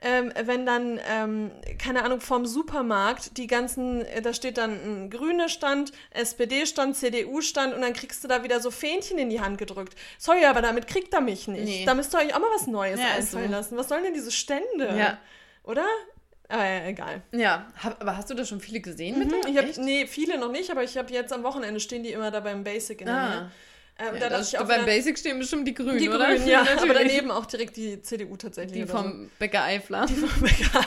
[0.07, 1.51] ähm, wenn dann, ähm,
[1.83, 4.71] keine Ahnung, vom Supermarkt die ganzen, äh, da steht dann
[5.05, 9.41] ein grüner Stand, SPD-Stand, CDU-Stand und dann kriegst du da wieder so Fähnchen in die
[9.41, 9.95] Hand gedrückt.
[10.19, 11.65] Sorry, aber damit kriegt er mich nicht.
[11.65, 11.83] Nee.
[11.85, 13.51] Da müsst ihr euch auch mal was Neues Ja, einfallen so.
[13.51, 13.77] lassen.
[13.77, 14.95] Was sollen denn diese Stände?
[14.97, 15.17] Ja.
[15.63, 15.85] Oder?
[16.49, 17.23] Äh, egal.
[17.31, 19.49] Ja, hab, aber hast du da schon viele gesehen mit Mhm, der?
[19.49, 22.29] ich hab, nee, viele noch nicht, aber ich habe jetzt am Wochenende stehen die immer
[22.29, 23.29] da beim Basic in der Ah.
[23.29, 23.51] Nähe.
[23.97, 26.27] Ähm, Ja, da das, ich auch beim Basic stehen bestimmt die Grünen, die oder?
[26.35, 26.97] Grünen, ja, aber Natürlich.
[26.97, 28.83] daneben auch direkt die CDU tatsächlich.
[28.83, 30.05] Die vom Bäcker Eifler.
[30.07, 30.25] so.
[30.45, 30.85] Egal.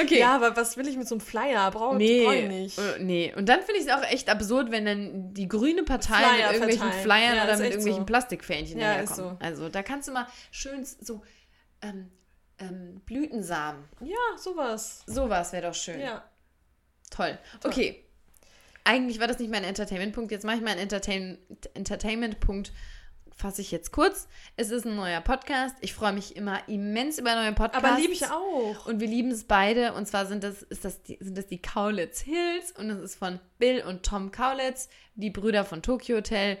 [0.00, 0.20] Okay.
[0.20, 1.70] Ja, aber was will ich mit so einem Flyer?
[1.70, 2.78] Brauche Nee, brauch ich nicht.
[2.78, 3.32] äh, nee.
[3.36, 6.40] Und dann finde ich es auch echt absurd, wenn dann die grüne Partei Flyer mit
[6.46, 7.02] irgendwelchen verteilen.
[7.02, 8.06] Flyern Ja, oder mit irgendwelchen so.
[8.06, 9.10] Plastikfähnchen Ja, daherkommen.
[9.10, 9.36] ist so.
[9.46, 11.22] Also da kannst du mal schön so
[11.82, 12.10] ähm,
[12.58, 13.84] ähm, Blütensamen.
[14.00, 15.02] Ja, sowas.
[15.06, 16.00] Sowas wäre doch schön.
[16.00, 16.24] Ja.
[17.10, 17.38] Toll.
[17.64, 18.04] Okay.
[18.84, 20.32] Eigentlich war das nicht mein Entertainment-Punkt.
[20.32, 21.38] Jetzt mache ich meinen Entertain
[21.74, 22.72] Entertainment-Punkt.
[23.34, 24.28] Fasse ich jetzt kurz.
[24.56, 25.74] Es ist ein neuer Podcast.
[25.80, 27.84] Ich freue mich immer immens über neue Podcasts.
[27.88, 28.86] Aber liebe ich auch.
[28.86, 29.94] Und wir lieben es beide.
[29.94, 32.72] Und zwar sind das, ist das die, sind das die Kaulitz Hills.
[32.72, 36.58] Und das ist von Bill und Tom Kaulitz, die Brüder von Tokyo Hotel.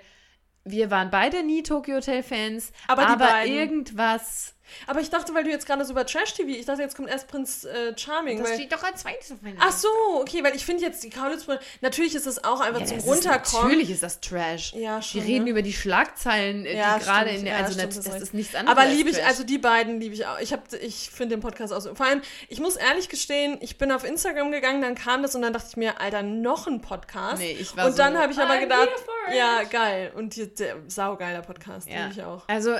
[0.64, 2.72] Wir waren beide nie Tokyo Hotel-Fans.
[2.88, 4.54] Aber die aber beiden- irgendwas.
[4.86, 7.28] Aber ich dachte, weil du jetzt gerade so über Trash-TV, ich dachte, jetzt kommt erst
[7.28, 8.38] Prinz äh, Charming.
[8.38, 9.88] Das weil, steht doch als zweites auf meiner ach so,
[10.20, 13.06] okay, weil ich finde jetzt die Kaulitz-Brüder, natürlich ist es auch einfach Ja, zum das
[13.06, 13.68] Runterkommen.
[13.70, 14.72] Natürlich ist das Trash.
[14.74, 15.50] Ja, schon, Wir reden ne?
[15.50, 17.38] über die Schlagzeilen, äh, Ja, die gerade stimmt.
[17.40, 17.54] in der.
[17.54, 18.22] Ja, Also, stimmt, das, hast das recht.
[18.22, 18.78] ist nichts anderes.
[18.78, 20.38] Aber liebe ich, also die beiden liebe ich auch.
[20.40, 21.94] Ich, hab- ich finde den Podcast auch so.
[21.94, 25.42] Vor allem, ich muss ehrlich gestehen, ich bin auf Instagram gegangen, dann kam das und
[25.42, 27.38] dann dachte ich mir, Alter, noch ein Podcast.
[27.38, 28.88] Nee, ich war und dann so, habe ich aber gedacht,
[29.36, 30.12] ja, geil.
[30.14, 32.02] Und die, der saugeiler Podcast, Ja.
[32.06, 32.48] liebe ich auch.
[32.48, 32.76] Also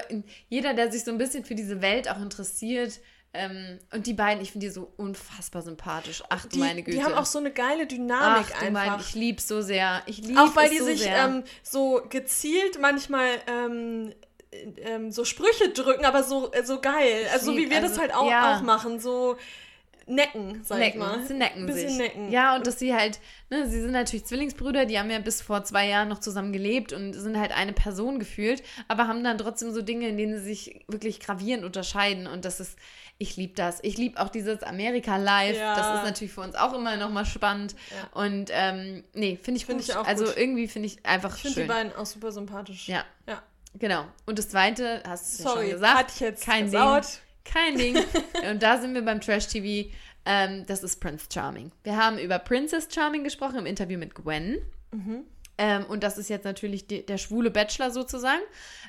[0.48, 3.00] jeder, der sich so ein bisschen für diese Welt auch interessiert,
[3.34, 6.22] ähm, und die beiden, ich finde die so unfassbar sympathisch.
[6.28, 6.98] Ach du Die, meine Güte.
[6.98, 9.08] die haben auch so eine geile Dynamik Ach du mein, einfach.
[9.08, 10.02] ich lieb's so sehr.
[10.04, 14.12] Ich liebe auch weil die so sich ähm, so gezielt manchmal ähm,
[14.76, 17.26] ähm, so Sprüche drücken, aber so, äh, so geil.
[17.32, 18.56] Also so wie wir das also, halt auch, ja.
[18.56, 19.00] auch machen.
[19.00, 19.38] So
[20.06, 21.26] necken, sag necken, ich mal.
[21.26, 21.98] sie necken Bisschen sich.
[21.98, 22.30] necken.
[22.30, 25.64] Ja, und dass sie halt, ne, sie sind natürlich Zwillingsbrüder, die haben ja bis vor
[25.64, 29.72] zwei Jahren noch zusammen gelebt und sind halt eine Person gefühlt, aber haben dann trotzdem
[29.72, 32.78] so Dinge, in denen sie sich wirklich gravierend unterscheiden und das ist,
[33.18, 33.78] ich liebe das.
[33.82, 35.76] Ich liebe auch dieses Amerika Live, Ja.
[35.76, 38.20] das ist natürlich für uns auch immer nochmal spannend Ja.
[38.20, 39.88] und ähm, nee, finde ich Find gut.
[39.88, 40.36] ich auch also gut.
[40.36, 41.68] irgendwie finde ich einfach Ich finde die schön.
[41.68, 42.88] beiden auch super sympathisch.
[42.88, 43.42] Ja, Ja.
[43.74, 44.04] genau.
[44.26, 47.04] Und das zweite, hast du Sorry, schon gesagt, hatte ich jetzt kein versaut.
[47.04, 47.10] Ding.
[47.44, 47.96] Kein Ding.
[48.50, 49.90] Und da sind wir beim Trash TV.
[50.24, 51.72] Ähm, das ist Prince Charming.
[51.82, 54.62] Wir haben über Princess Charming gesprochen im Interview mit Gwen.
[54.92, 55.24] Mhm.
[55.58, 58.42] Ähm, und das ist jetzt natürlich die, der schwule Bachelor sozusagen.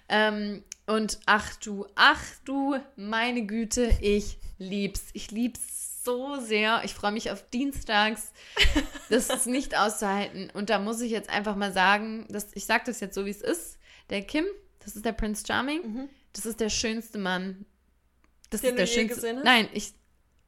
[0.09, 5.05] Ähm, und ach du, ach du, meine Güte, ich lieb's.
[5.13, 6.81] Ich lieb's so sehr.
[6.83, 8.31] Ich freue mich auf Dienstags.
[9.09, 10.49] Das ist nicht auszuhalten.
[10.55, 13.29] Und da muss ich jetzt einfach mal sagen, dass, ich sage das jetzt so, wie
[13.29, 13.77] es ist.
[14.09, 14.45] Der Kim,
[14.79, 16.09] das ist der Prince Charming.
[16.31, 17.65] Das ist der schönste Mann.
[18.53, 18.61] Das.
[18.61, 19.33] Den ist der schönste.
[19.43, 19.93] Nein, ich.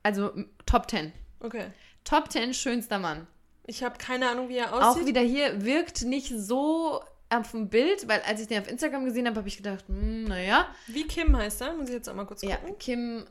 [0.04, 0.32] Also
[0.66, 1.12] Top 10.
[1.40, 1.66] Okay.
[2.04, 3.28] Top 10 schönster Mann.
[3.68, 5.08] Ich habe keine Ahnung, wie er Auch aussieht.
[5.08, 9.26] wieder hier wirkt nicht so auf dem Bild, weil als ich den auf Instagram gesehen
[9.28, 10.68] habe, habe ich gedacht, hm, naja.
[10.88, 11.74] Wie Kim heißt er?
[11.74, 12.78] Muss ich jetzt auch mal kurz Ja, gucken.
[12.78, 13.26] Kim.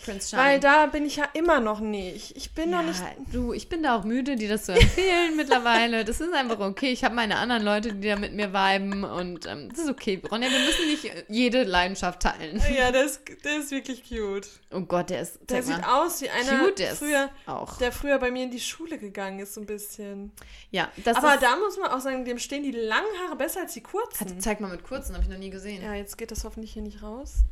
[0.00, 0.46] Prince Charming.
[0.52, 2.36] Weil da bin ich ja immer noch nicht.
[2.36, 3.02] Ich bin ja, noch nicht.
[3.32, 6.04] Du, ich bin da auch müde, dir das zu empfehlen mittlerweile.
[6.04, 6.90] Das ist einfach okay.
[6.90, 10.20] Ich habe meine anderen Leute, die da mit mir viben und ähm, das ist okay.
[10.30, 12.60] Ronja, wir müssen nicht jede Leidenschaft teilen.
[12.74, 14.48] Ja, der ist, der ist wirklich cute.
[14.72, 15.38] Oh Gott, der ist.
[15.48, 17.78] Der sieht aus wie einer, Cute, der früher, auch.
[17.78, 20.32] der früher bei mir in die Schule gegangen ist, so ein bisschen.
[20.70, 21.42] Ja, das Aber ist.
[21.42, 24.20] da muss man auch sagen, dem stehen die langen Haare besser als die kurzen.
[24.20, 25.82] Warte, zeig mal mit kurzen, habe ich noch nie gesehen.
[25.82, 27.44] Ja, jetzt geht das hoffentlich hier nicht raus.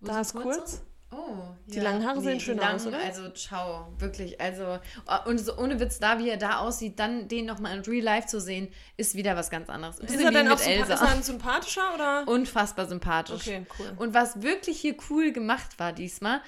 [0.00, 0.58] Wo da ist kurze?
[0.58, 0.82] kurz.
[1.16, 2.98] Oh, Die langen Haare sehen die schön langen, aus, oder?
[2.98, 4.40] Also, schau, wirklich.
[4.40, 4.78] Also,
[5.26, 8.26] und so ohne Witz, da wie er da aussieht, dann den nochmal in Real Life
[8.26, 9.98] zu sehen, ist wieder was ganz anderes.
[9.98, 10.94] Ist er mit auch Elsa.
[10.94, 12.24] ist er sympathischer oder?
[12.26, 13.46] Unfassbar sympathisch.
[13.46, 13.92] Okay, cool.
[13.96, 16.40] Und was wirklich hier cool gemacht war diesmal,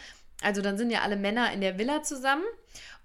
[0.43, 2.45] also dann sind ja alle Männer in der Villa zusammen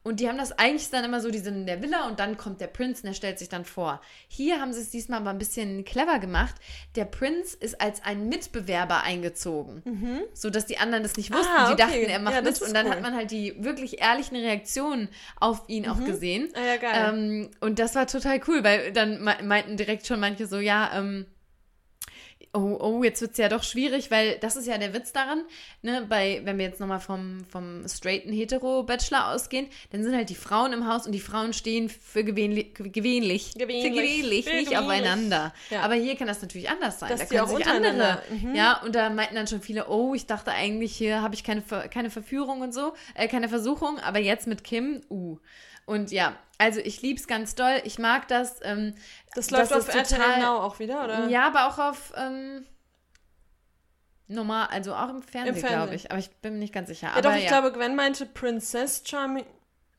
[0.03, 2.37] und die haben das eigentlich dann immer so, die sind in der Villa und dann
[2.37, 4.01] kommt der Prinz und der stellt sich dann vor.
[4.27, 6.55] Hier haben sie es diesmal aber ein bisschen clever gemacht.
[6.95, 11.51] Der Prinz ist als ein Mitbewerber eingezogen, so dass die anderen das nicht wussten.
[11.53, 11.57] Mhm.
[11.59, 11.81] Ah, Die okay.
[11.83, 12.91] dachten, er macht Ja, das mit und dann cool.
[12.93, 16.49] hat man halt die wirklich ehrlichen Reaktionen auf ihn auch gesehen.
[16.55, 17.13] Ah, ja, geil.
[17.13, 20.91] Ähm, und das war total cool, weil dann me- meinten direkt schon manche so, ja,
[20.95, 21.25] ähm,
[22.53, 25.43] oh, oh, jetzt wird es ja doch schwierig, weil das ist ja der Witz daran,
[25.81, 30.35] ne, bei, wenn wir jetzt nochmal vom, vom straighten Hetero-Bachelor ausgehen, dann sind halt die
[30.35, 33.83] Frauen im Haus und die Frauen stehen für gewöhnlich, gewöhnlich, Gewöhnlich.
[33.83, 35.53] für gewöhnlich, Für nicht aufeinander.
[35.69, 35.81] Ja.
[35.81, 37.09] Aber hier kann das natürlich anders sein.
[37.09, 38.55] Dass da können sich andere, Mhm.
[38.55, 41.63] ja, und da meinten dann schon viele, oh, ich dachte eigentlich, hier habe ich keine,
[41.89, 45.37] keine Verführung und so, äh, keine Versuchung, aber jetzt mit Kim, uh.
[45.85, 48.59] Und ja, also ich lieb's ganz doll, ich mag das.
[48.63, 48.93] Ähm,
[49.35, 51.27] das läuft das auf RTL total- Now auch wieder, oder?
[51.27, 52.65] ja, aber auch auf ähm,
[54.27, 55.69] normal, also auch im Fernsehen, Fernsehen.
[55.69, 56.11] glaube ich.
[56.11, 57.07] Aber ich bin mir nicht ganz sicher.
[57.07, 59.45] Ja, aber doch, ich ja, glaube, Gwen meinte Princess Charming.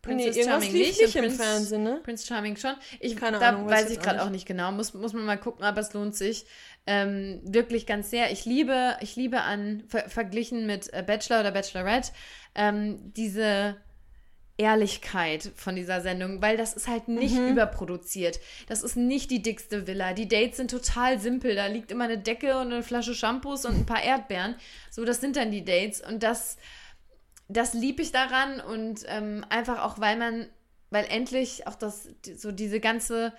[0.01, 2.01] Princess nee, Charming nicht nicht im Prince- Fernsehen, ne?
[2.03, 2.75] Prince Charming schon.
[2.99, 4.27] Ich, Keine da Ahnung, weiß ich auch gerade nicht.
[4.27, 4.73] auch nicht genau.
[4.73, 6.45] Muss, muss man mal gucken, aber es lohnt sich.
[6.89, 8.33] Ähm, wirklich ganz sehr.
[8.33, 12.11] Ich liebe, ich liebe an, ver verglichen mit äh, Bachelor oder Bachelorette,
[12.57, 13.77] ähm, diese
[14.59, 17.49] Ehrlichkeit von dieser Sendung, weil das ist halt nicht Mhm.
[17.53, 18.39] überproduziert.
[18.69, 20.13] Das ist nicht die dickste Villa.
[20.13, 21.55] Die Dates sind total simpel.
[21.55, 24.55] Da liegt immer eine Decke und eine Flasche Shampoos und ein paar Erdbeeren.
[24.91, 26.01] So, das sind dann die Dates.
[26.01, 26.59] Und das,
[27.49, 30.47] das liebe ich daran und ähm, einfach auch, weil man,
[30.91, 33.33] weil endlich auch das, so diese ganze,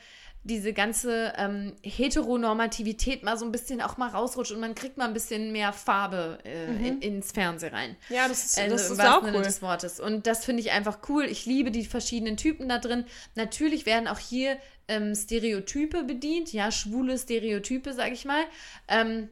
[0.46, 5.08] diese ganze ähm, Heteronormativität mal so ein bisschen auch mal rausrutscht und man kriegt mal
[5.08, 7.96] ein bisschen mehr Farbe äh, in, ins Fernsehen rein.
[8.10, 9.42] Ja, das ist, Also das ist auch cool.
[9.42, 10.00] des Wortes.
[10.02, 11.26] Und das finde ich einfach cool.
[11.26, 13.06] Ich liebe die verschiedenen Typen da drin.
[13.36, 14.58] Natürlich werden auch hier
[14.90, 18.44] ähm, Stereotype bedient, ja, schwule Stereotype, sag ich mal.
[18.90, 19.30] Ähm,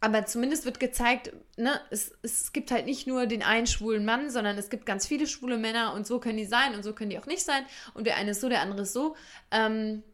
[0.00, 4.30] aber zumindest wird gezeigt, ne, es, es gibt halt nicht nur den einen schwulen Mann,
[4.30, 7.10] sondern es gibt ganz viele schwule Männer und so können die sein und so können
[7.10, 7.64] die auch nicht sein.
[7.94, 9.16] Und der eine ist so, der andere ist so.
[9.50, 10.04] Ähm,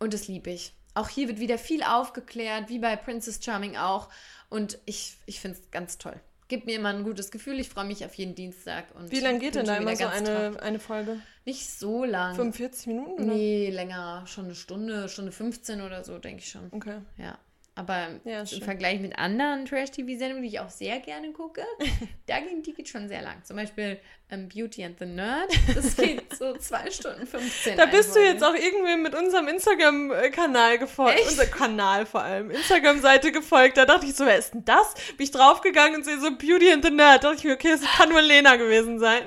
[0.00, 0.72] und das liebe ich.
[0.94, 4.08] Auch hier wird wieder viel aufgeklärt, wie bei Princess Charming auch.
[4.48, 6.18] Und ich, ich finde es ganz toll.
[6.48, 7.60] Gibt mir immer ein gutes Gefühl.
[7.60, 8.86] Ich freue mich auf jeden Dienstag.
[8.96, 10.62] Und Wie lange geht denn da immer so eine, drauf.
[10.62, 11.20] eine Folge?
[11.44, 12.34] Nicht so lang.
[12.34, 13.22] 45 Minuten?
[13.22, 13.34] Oder?
[13.34, 14.24] Nee, länger.
[14.26, 16.66] Schon eine Stunde, Stunde 15 oder so, denke ich schon.
[16.72, 17.02] Okay.
[17.18, 17.38] Ja.
[17.80, 18.62] Aber Ja, im schön.
[18.62, 21.62] Vergleich mit anderen Trash-TV-Sendungen, die ich auch sehr gerne gucke,
[22.26, 23.42] da ging die geht schon sehr lang.
[23.44, 23.98] Zum Beispiel
[24.30, 25.50] ähm, Beauty and the Nerd.
[25.74, 27.76] Das geht so 2 Stunden 15.
[27.76, 31.20] Da bist du eine jetzt auch irgendwie mit unserem Instagram-Kanal gefolgt.
[31.26, 32.50] Unser Kanal vor allem.
[32.50, 33.76] Instagram-Seite gefolgt.
[33.78, 34.94] Da dachte ich so, wer ist denn das?
[35.16, 37.24] Bin ich draufgegangen und sehe so Beauty and the Nerd.
[37.24, 39.22] Da dachte ich mir, okay, das kann nur Lena gewesen sein.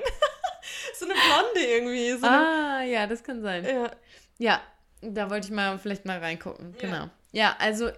[0.98, 2.12] so eine Blonde irgendwie.
[2.12, 3.64] So eine, Ah, ja, das kann sein.
[3.64, 3.90] ja.
[4.38, 4.60] Ja,
[5.00, 6.74] da wollte ich mal vielleicht mal reingucken.
[6.78, 7.08] Genau.
[7.32, 7.90] Ja, also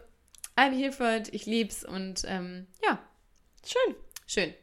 [0.93, 1.29] For it.
[1.33, 2.99] Ich lieb's und ähm, ja,
[3.65, 3.95] Schön.
[4.27, 4.55] schön.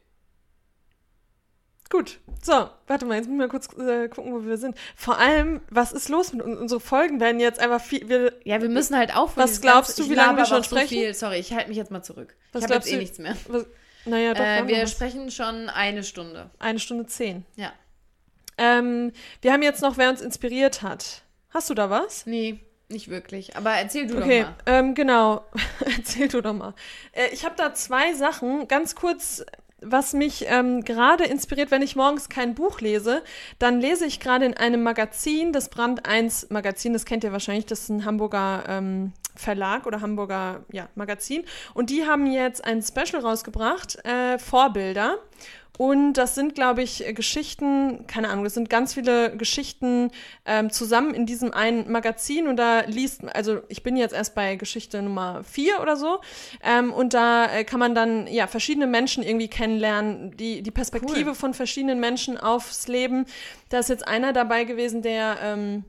[1.90, 2.20] Gut.
[2.42, 4.76] So, warte mal, jetzt müssen wir kurz äh, gucken, wo wir sind.
[4.96, 6.58] Vor allem, was ist los mit uns?
[6.60, 8.10] Unsere Folgen werden jetzt einfach viel.
[8.10, 9.48] Wir, Ja, wir müssen halt aufhören.
[9.48, 10.88] Was glaubst du, wie lange wir schon auch so sprechen?
[10.90, 11.14] Viel.
[11.14, 12.36] Sorry, ich halte mich jetzt mal zurück.
[12.52, 13.36] Was ich habe jetzt eh nichts mehr.
[13.48, 13.68] was,
[14.06, 14.92] naja, doch, wir Äh, wir was.
[14.92, 16.50] sprechen schon eine Stunde.
[16.58, 17.46] eine Stunde zehn.
[17.56, 17.72] Ja.
[18.58, 21.22] Ähm, wir haben jetzt noch, wer uns inspiriert hat.
[21.52, 22.26] Hast du da was?
[22.26, 22.60] Nee,
[22.94, 23.58] nicht wirklich.
[23.58, 24.80] Aber erzähl du Okay, doch mal.
[24.80, 25.44] ähm, genau.
[25.98, 26.74] Erzähl du doch mal.
[27.12, 28.68] Äh, ich habe da zwei Sachen.
[28.68, 29.44] Ganz kurz,
[29.82, 33.22] was mich ähm, gerade inspiriert, wenn ich morgens kein Buch lese,
[33.60, 37.66] dann lese ich gerade in einem Magazin, das Brand 1 Magazin, das kennt ihr wahrscheinlich,
[37.66, 41.44] das ist ein Hamburger ähm, Verlag oder Hamburger ja, Magazin.
[41.74, 45.18] Und die haben jetzt ein Special rausgebracht, äh, Vorbilder.
[45.78, 50.12] Und das sind, glaube ich, äh, Geschichten, keine Ahnung, das sind ganz viele Geschichten
[50.46, 52.48] ähm, zusammen in diesem einen Magazin.
[52.48, 56.20] Und da liest, also ich bin jetzt erst bei Geschichte Nummer vier oder so.
[56.64, 61.32] Ähm, und da äh, kann man dann ja verschiedene Menschen irgendwie kennenlernen, die, die Perspektive
[61.32, 61.36] Cool.
[61.36, 63.26] von verschiedenen Menschen aufs Leben.
[63.70, 65.38] Da ist jetzt einer dabei gewesen, der.
[65.42, 65.86] Ähm,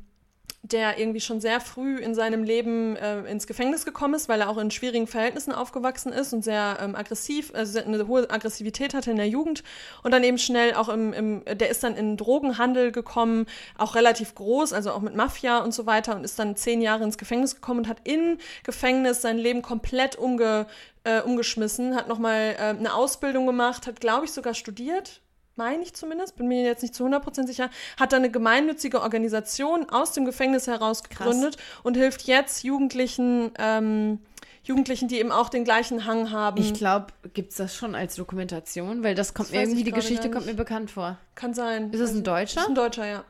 [0.65, 4.49] der irgendwie schon sehr früh in seinem Leben äh, ins Gefängnis gekommen ist, weil er
[4.49, 9.11] auch in schwierigen Verhältnissen aufgewachsen ist und sehr ähm, aggressiv, also eine hohe Aggressivität hatte
[9.11, 9.63] in der Jugend.
[10.03, 13.45] Und dann eben schnell auch im, im, der ist dann in Drogenhandel gekommen,
[13.77, 17.05] auch relativ groß, also auch mit Mafia und so weiter und ist dann zehn Jahre
[17.05, 20.67] ins Gefängnis gekommen und hat in Gefängnis sein Leben komplett umge,
[21.05, 25.21] äh, umgeschmissen, hat nochmal äh, eine Ausbildung gemacht, hat glaube ich sogar studiert,
[25.57, 29.89] meine ich zumindest, bin mir jetzt nicht zu 100% sicher, hat da eine gemeinnützige Organisation
[29.91, 31.81] aus dem Gefängnis heraus gegründet Krass.
[31.83, 34.21] und hilft jetzt Jugendlichen, ähm,
[34.63, 36.61] Jugendlichen, die eben auch den gleichen Hang haben.
[36.61, 39.03] Ich glaube, gibt es das schon als Dokumentation?
[39.03, 41.19] Weil das kommt das mir irgendwie, die Geschichte kommt mir bekannt vor.
[41.35, 41.93] Kann sein.
[41.93, 42.63] Ist es ein Deutscher?
[42.63, 43.25] Ist ein Deutscher, ja.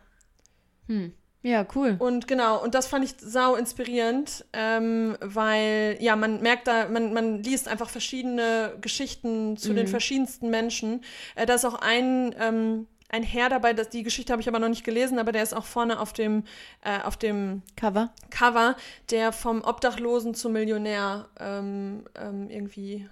[0.87, 1.13] Hm.
[1.45, 1.97] Ja, cool.
[1.99, 7.12] Und genau, und das fand ich sau inspirierend, ähm, weil, ja, man merkt da, man,
[7.12, 9.77] man liest einfach verschiedene Geschichten zu mhm.
[9.77, 11.03] den verschiedensten Menschen.
[11.35, 14.59] Äh, da ist auch ein, ähm, ein Herr dabei, das, die Geschichte habe ich aber
[14.59, 16.45] noch nicht gelesen, aber der ist auch vorne auf dem,
[16.83, 18.11] äh, auf dem Cover.
[18.31, 18.75] Cover,
[19.11, 23.07] der vom Obdachlosen zum Millionär ähm, ähm irgendwie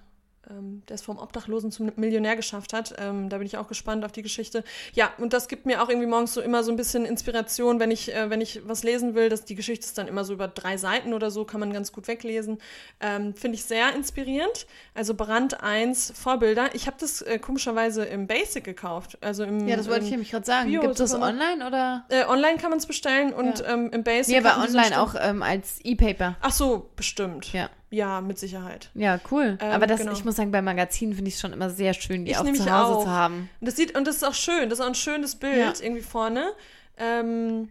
[0.49, 2.95] ähm, der es vom Obdachlosen zum Millionär geschafft hat.
[2.97, 4.63] Ähm, da bin ich auch gespannt auf die Geschichte.
[4.93, 7.91] Ja, und das gibt mir auch irgendwie morgens so immer so ein bisschen Inspiration, wenn
[7.91, 9.29] ich, äh, wenn ich was lesen will.
[9.29, 11.91] Dass die Geschichte ist dann immer so über drei Seiten oder so, kann man ganz
[11.91, 12.57] gut weglesen.
[12.99, 14.67] Ähm, Finde ich sehr inspirierend.
[14.93, 16.73] Also Brand 1 Vorbilder.
[16.73, 19.17] Ich habe das äh, komischerweise im Basic gekauft.
[19.21, 20.69] Also im, ja, das wollte ich nämlich gerade sagen.
[20.69, 22.05] Gibt es das online oder?
[22.09, 23.73] Äh, online kann man es bestellen und ja.
[23.73, 24.41] ähm, im Basic.
[24.41, 26.35] Nee, aber online auch ähm, als E-Paper.
[26.41, 27.53] Ach so, bestimmt.
[27.53, 27.69] Ja.
[27.93, 28.89] Ja, mit Sicherheit.
[28.95, 29.59] Ja, cool.
[29.61, 30.13] Ähm, Aber das, genau.
[30.13, 32.43] ich muss sagen, bei Magazinen finde ich es schon immer sehr schön, die ich auch
[32.43, 33.03] zu Hause auch.
[33.03, 33.51] zu haben.
[33.61, 35.73] Und das sieht, und das ist auch schön, das ist auch ein schönes Bild ja.
[35.79, 36.53] irgendwie vorne.
[36.97, 37.69] Ähm,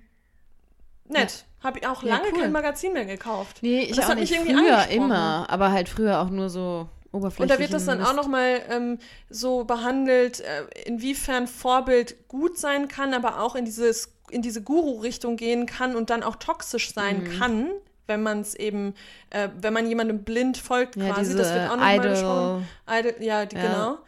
[1.09, 1.44] nett.
[1.61, 1.65] Ja.
[1.65, 2.40] Habe ich auch lange ja, cool.
[2.40, 3.59] kein Magazin mehr gekauft.
[3.62, 4.32] Nee, ich das auch nicht.
[4.32, 7.51] früher immer, aber halt früher auch nur so oberflächlich.
[7.51, 12.86] Und da wird das dann auch nochmal ähm, so behandelt, äh, inwiefern Vorbild gut sein
[12.86, 17.24] kann, aber auch in dieses in diese Guru-Richtung gehen kann und dann auch toxisch sein
[17.24, 17.39] mhm.
[17.39, 17.70] kann,
[18.06, 18.94] wenn man es eben,
[19.30, 21.36] äh, wenn man jemandem blind folgt ja, quasi.
[21.36, 22.68] das wird auch nochmal besprochen.
[22.88, 23.62] Idol, ja, die, ja.
[23.62, 23.98] genau.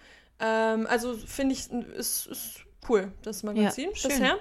[0.40, 4.38] Ähm, also finde ich, ist, ist cool, das Magazin ja, bisher.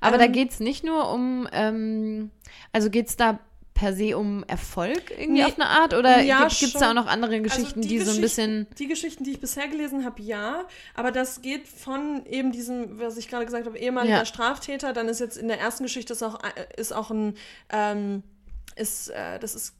[0.00, 2.30] Aber ähm, da geht es nicht nur um, ähm,
[2.72, 3.38] also geht es da
[3.78, 5.94] per se um Erfolg irgendwie nee, auf eine Art?
[5.94, 8.20] Oder ja, gibt es da auch noch andere also Geschichten, also die, die so ein
[8.20, 8.66] bisschen.
[8.76, 10.66] Die Geschichten, die ich bisher gelesen habe, ja.
[10.94, 14.24] Aber das geht von eben diesem, was ich gerade gesagt habe, ehemaliger ja.
[14.24, 14.92] Straftäter.
[14.92, 17.34] Dann ist jetzt in der ersten Geschichte ist auch, äh, ist auch ein.
[17.70, 18.22] Ähm,
[18.78, 19.74] ist, äh, das ist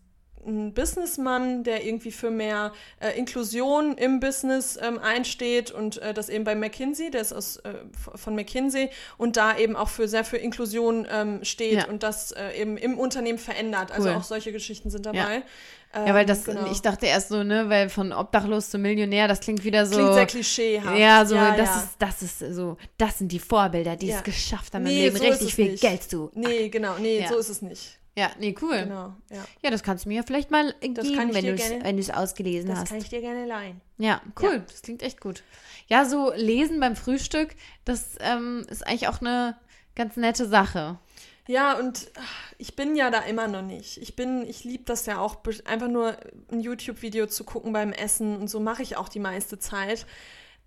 [0.46, 6.28] ein Businessmann, der irgendwie für mehr äh, Inklusion im Business ähm, einsteht und äh, das
[6.28, 7.74] eben bei McKinsey, der ist aus, äh,
[8.14, 11.88] von McKinsey und da eben auch für sehr für Inklusion ähm, steht ja.
[11.88, 13.92] und das äh, eben im Unternehmen verändert.
[13.92, 14.16] Also cool.
[14.16, 15.18] auch solche Geschichten sind dabei.
[15.18, 15.42] Ja.
[15.94, 16.70] Ähm, ja, weil das, genau.
[16.70, 19.96] ich dachte erst so, ne, weil von obdachlos zum Millionär, das klingt wieder so.
[19.96, 20.98] Klingt sehr klischeehaft.
[20.98, 21.78] Ja, so, ja, das ja.
[21.78, 25.16] ist, das ist so, das sind die Vorbilder, die es geschafft haben, nee, im Leben
[25.16, 25.80] so richtig viel nicht.
[25.80, 26.30] Geld zu.
[26.34, 27.97] Nee, genau, nee, so ist es nicht.
[28.18, 28.82] Ja, nee, cool.
[28.82, 29.44] Genau, ja.
[29.62, 32.78] Ja, das kannst du mir ja vielleicht mal das geben, wenn du es ausgelesen das
[32.78, 32.82] hast.
[32.82, 33.80] Das kann ich dir gerne leihen.
[33.96, 34.54] Ja, cool.
[34.54, 34.58] Ja.
[34.58, 35.44] Das klingt echt gut.
[35.86, 37.54] Ja, so lesen beim Frühstück,
[37.84, 39.56] das ähm, ist eigentlich auch eine
[39.94, 40.98] ganz nette Sache.
[41.46, 42.10] Ja, und
[42.58, 43.98] ich bin ja da immer noch nicht.
[43.98, 46.16] Ich bin, ich liebe das ja auch, einfach nur
[46.50, 50.06] ein YouTube-Video zu gucken beim Essen und so mache ich auch die meiste Zeit.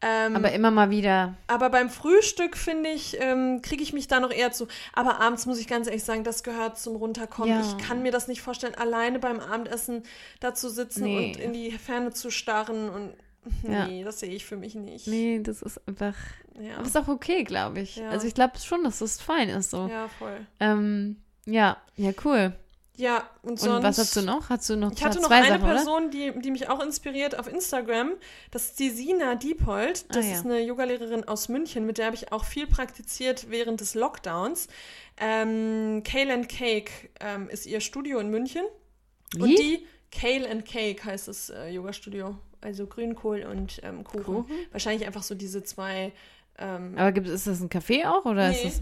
[0.01, 1.35] Ähm, aber immer mal wieder.
[1.47, 4.67] Aber beim Frühstück, finde ich, ähm, kriege ich mich da noch eher zu.
[4.93, 7.53] Aber abends muss ich ganz ehrlich sagen, das gehört zum Runterkommen.
[7.53, 7.61] Ja.
[7.61, 10.03] Ich kann mir das nicht vorstellen, alleine beim Abendessen
[10.39, 11.27] da zu sitzen nee.
[11.27, 12.89] und in die Ferne zu starren.
[12.89, 13.13] Und
[13.61, 14.05] nee, ja.
[14.05, 15.07] das sehe ich für mich nicht.
[15.07, 16.15] Nee, das ist einfach.
[16.59, 16.77] Ja.
[16.77, 17.97] Aber ist auch okay, glaube ich.
[17.97, 18.09] Ja.
[18.09, 19.87] Also ich glaube schon, dass das fein ist so.
[19.87, 20.45] Ja, voll.
[20.59, 22.53] Ähm, ja, ja, cool.
[23.01, 23.77] Ja, und sonst.
[23.77, 24.49] Und was hast du noch?
[24.49, 27.47] Hast du noch Ich hatte noch eine Sachen, Person, die, die mich auch inspiriert auf
[27.47, 28.11] Instagram.
[28.51, 30.05] Das ist die Sina Diepold.
[30.09, 30.35] Das ah, ja.
[30.35, 34.67] ist eine Yogalehrerin aus München, mit der habe ich auch viel praktiziert während des Lockdowns.
[35.17, 38.61] Ähm, Kale and Cake ähm, ist ihr Studio in München.
[39.33, 39.41] Wie?
[39.41, 42.37] Und die Kale and Cake heißt das äh, Yoga-Studio.
[42.61, 44.23] Also Grünkohl und ähm, Kuchen.
[44.23, 44.45] Kuchen.
[44.71, 46.13] Wahrscheinlich einfach so diese zwei.
[46.59, 48.63] Ähm, Aber gibt, ist das ein Café auch oder nee.
[48.63, 48.81] ist das?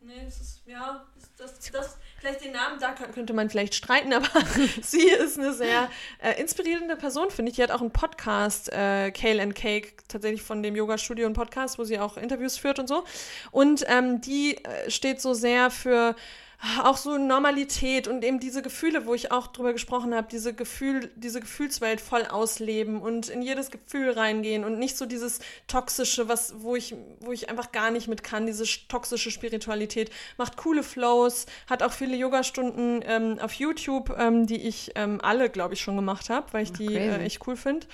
[0.00, 1.06] Nee, das ist, ja,
[1.36, 4.28] das, das, das vielleicht den Namen, da könnte man vielleicht streiten, aber
[4.82, 5.90] sie ist eine sehr
[6.22, 7.56] äh, inspirierende Person, finde ich.
[7.56, 11.78] Die hat auch einen Podcast, äh, Kale and Cake, tatsächlich von dem Yoga-Studio, ein Podcast,
[11.78, 13.04] wo sie auch Interviews führt und so.
[13.50, 16.14] Und ähm, die äh, steht so sehr für
[16.82, 21.10] auch so Normalität und eben diese Gefühle, wo ich auch drüber gesprochen habe, diese Gefühl,
[21.14, 26.54] diese Gefühlswelt voll ausleben und in jedes Gefühl reingehen und nicht so dieses toxische, was,
[26.58, 30.10] wo ich, wo ich einfach gar nicht mit kann, diese toxische Spiritualität.
[30.36, 35.50] Macht coole Flows, hat auch viele Yogastunden ähm, auf YouTube, ähm, die ich ähm, alle,
[35.50, 37.86] glaube ich, schon gemacht habe, weil ich die äh, echt cool finde.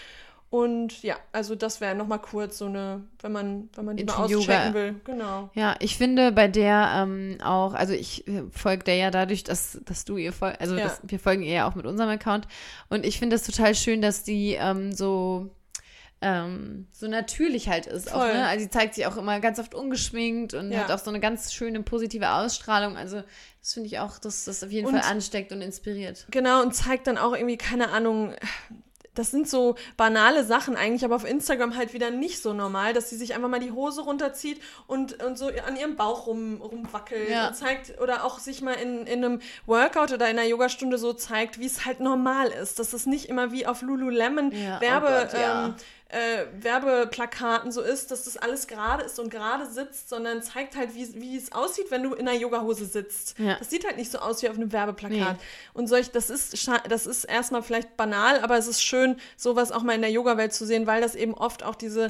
[0.51, 4.13] Und ja, also das wäre nochmal kurz so eine, wenn man, wenn man die mal
[4.15, 4.75] auschecken Yoga.
[4.75, 4.95] will.
[5.05, 5.51] Genau.
[5.55, 9.81] Ja, ich finde bei der ähm, auch, also ich äh, folge der ja dadurch, dass,
[9.85, 10.85] dass du ihr folgst, also Ja.
[10.85, 12.47] dass, wir folgen ihr ja auch mit unserem Account.
[12.89, 15.51] Und ich finde das total schön, dass die ähm, so,
[16.21, 18.13] ähm, so natürlich halt ist.
[18.13, 18.33] Auch, Voll.
[18.35, 18.47] ne?
[18.47, 20.85] Also sie zeigt sich auch immer ganz oft ungeschminkt und Ja.
[20.85, 22.97] hat auch so eine ganz schöne positive Ausstrahlung.
[22.97, 23.25] Also
[23.61, 26.27] das finde ich auch, dass das auf jeden Und- Fall ansteckt und inspiriert.
[26.31, 28.35] Genau, und zeigt dann auch irgendwie, keine Ahnung,
[29.15, 33.11] das sind so banale Sachen eigentlich, aber auf Instagram halt wieder nicht so normal, dass
[33.11, 37.29] sie sich einfach mal die Hose runterzieht und, und so an ihrem Bauch rum, rumwackelt
[37.31, 37.49] Ja.
[37.49, 41.13] und zeigt oder auch sich mal in, in einem Workout oder in einer Yogastunde so
[41.13, 44.81] zeigt, wie es halt normal ist, dass es nicht immer wie auf Lululemon Ja, oh
[44.81, 45.67] Werbe, Gott, ja.
[45.67, 45.75] ähm,
[46.15, 50.95] äh, Werbeplakaten so ist, dass das alles gerade ist und gerade sitzt, sondern zeigt halt,
[50.95, 53.39] wie, wie es aussieht, wenn du in einer Yogahose sitzt.
[53.39, 53.57] Ja.
[53.59, 55.37] Das sieht halt nicht so aus wie auf einem Werbeplakat.
[55.37, 55.43] Nee.
[55.73, 59.83] Und solch, das ist, das ist erstmal vielleicht banal, aber es ist schön, sowas auch
[59.83, 62.09] mal in der Yoga-Welt zu sehen, weil das eben oft auch diese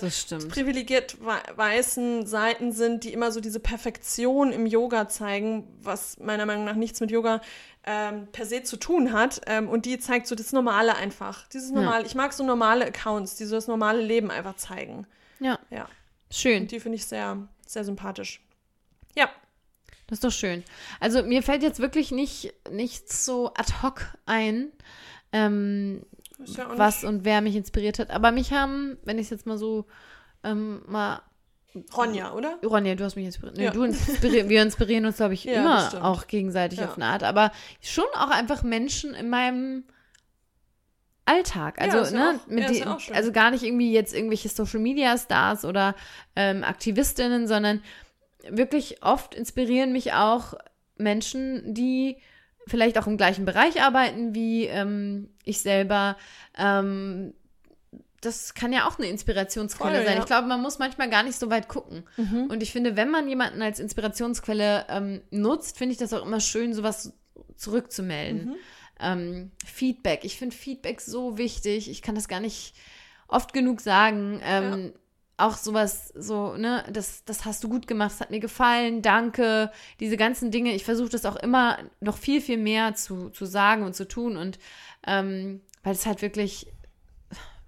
[0.49, 6.47] privilegiert wei- weißen Seiten sind, die immer so diese Perfektion im Yoga zeigen, was meiner
[6.47, 7.41] Meinung nach nichts mit Yoga
[7.87, 9.41] ähm, per se zu tun hat.
[9.47, 11.47] Ähm, und die zeigt so das Normale einfach.
[11.49, 12.07] Dieses Normale.
[12.07, 15.07] Ich mag so normale Accounts, die so das normale Leben einfach zeigen.
[15.41, 15.89] Ja, Ja.
[16.31, 16.63] schön.
[16.63, 18.41] Und die finde ich sehr, sehr sympathisch.
[19.17, 19.29] Ja.
[20.07, 20.63] Das ist doch schön.
[21.01, 24.71] Also mir fällt jetzt wirklich nicht nichts so ad hoc ein,
[25.33, 26.05] ähm,
[26.45, 28.11] ja was und wer mich inspiriert hat.
[28.11, 29.87] Aber mich haben, wenn ich es jetzt mal so
[30.43, 31.23] ähm, mal
[31.97, 32.59] Ronja, oder?
[32.65, 33.57] Ronja, du hast mich inspiriert.
[33.57, 33.71] Nee, Ja.
[33.73, 35.55] du inspiri wir inspirieren uns, glaube ich, Ja,
[35.89, 36.87] immer auch gegenseitig Ja.
[36.87, 37.23] auf eine Art.
[37.25, 39.85] Aber schon auch einfach Menschen in meinem
[41.27, 41.81] Alltag.
[41.81, 45.95] Also, ne, auch- mit die, also gar nicht irgendwie jetzt irgendwelche Social Media Stars oder
[46.37, 47.83] ähm, Aktivistinnen, sondern
[48.49, 50.55] wirklich oft inspirieren mich auch
[50.97, 52.19] Menschen, die
[52.67, 56.17] vielleicht auch im gleichen Bereich arbeiten wie ähm, ich selber.
[56.59, 57.33] Ähm,
[58.25, 60.15] das kann ja auch eine Inspirationsquelle Voll, sein.
[60.17, 60.21] ja.
[60.21, 62.05] Ich glaube, man muss manchmal gar nicht so weit gucken.
[62.17, 62.47] Mhm.
[62.51, 66.41] Und ich finde, wenn man jemanden als Inspirationsquelle ähm, nutzt, finde ich das auch immer
[66.41, 67.13] schön, sowas
[67.57, 68.47] zurückzumelden.
[68.47, 68.55] Mhm.
[69.01, 70.25] Ähm, Feedback.
[70.25, 71.91] Ich finde Feedback so wichtig.
[71.91, 72.75] Ich kann das gar nicht
[73.29, 74.41] oft genug sagen.
[74.45, 74.93] Ähm,
[75.37, 79.73] Auch sowas, so, ne, das, das hast du gut gemacht, es hat mir gefallen, danke.
[79.99, 83.83] Diese ganzen Dinge, ich versuche das auch immer noch viel, viel mehr zu, zu sagen
[83.83, 84.37] und zu tun.
[84.37, 84.61] Und
[85.05, 86.69] ähm, weil es halt wirklich,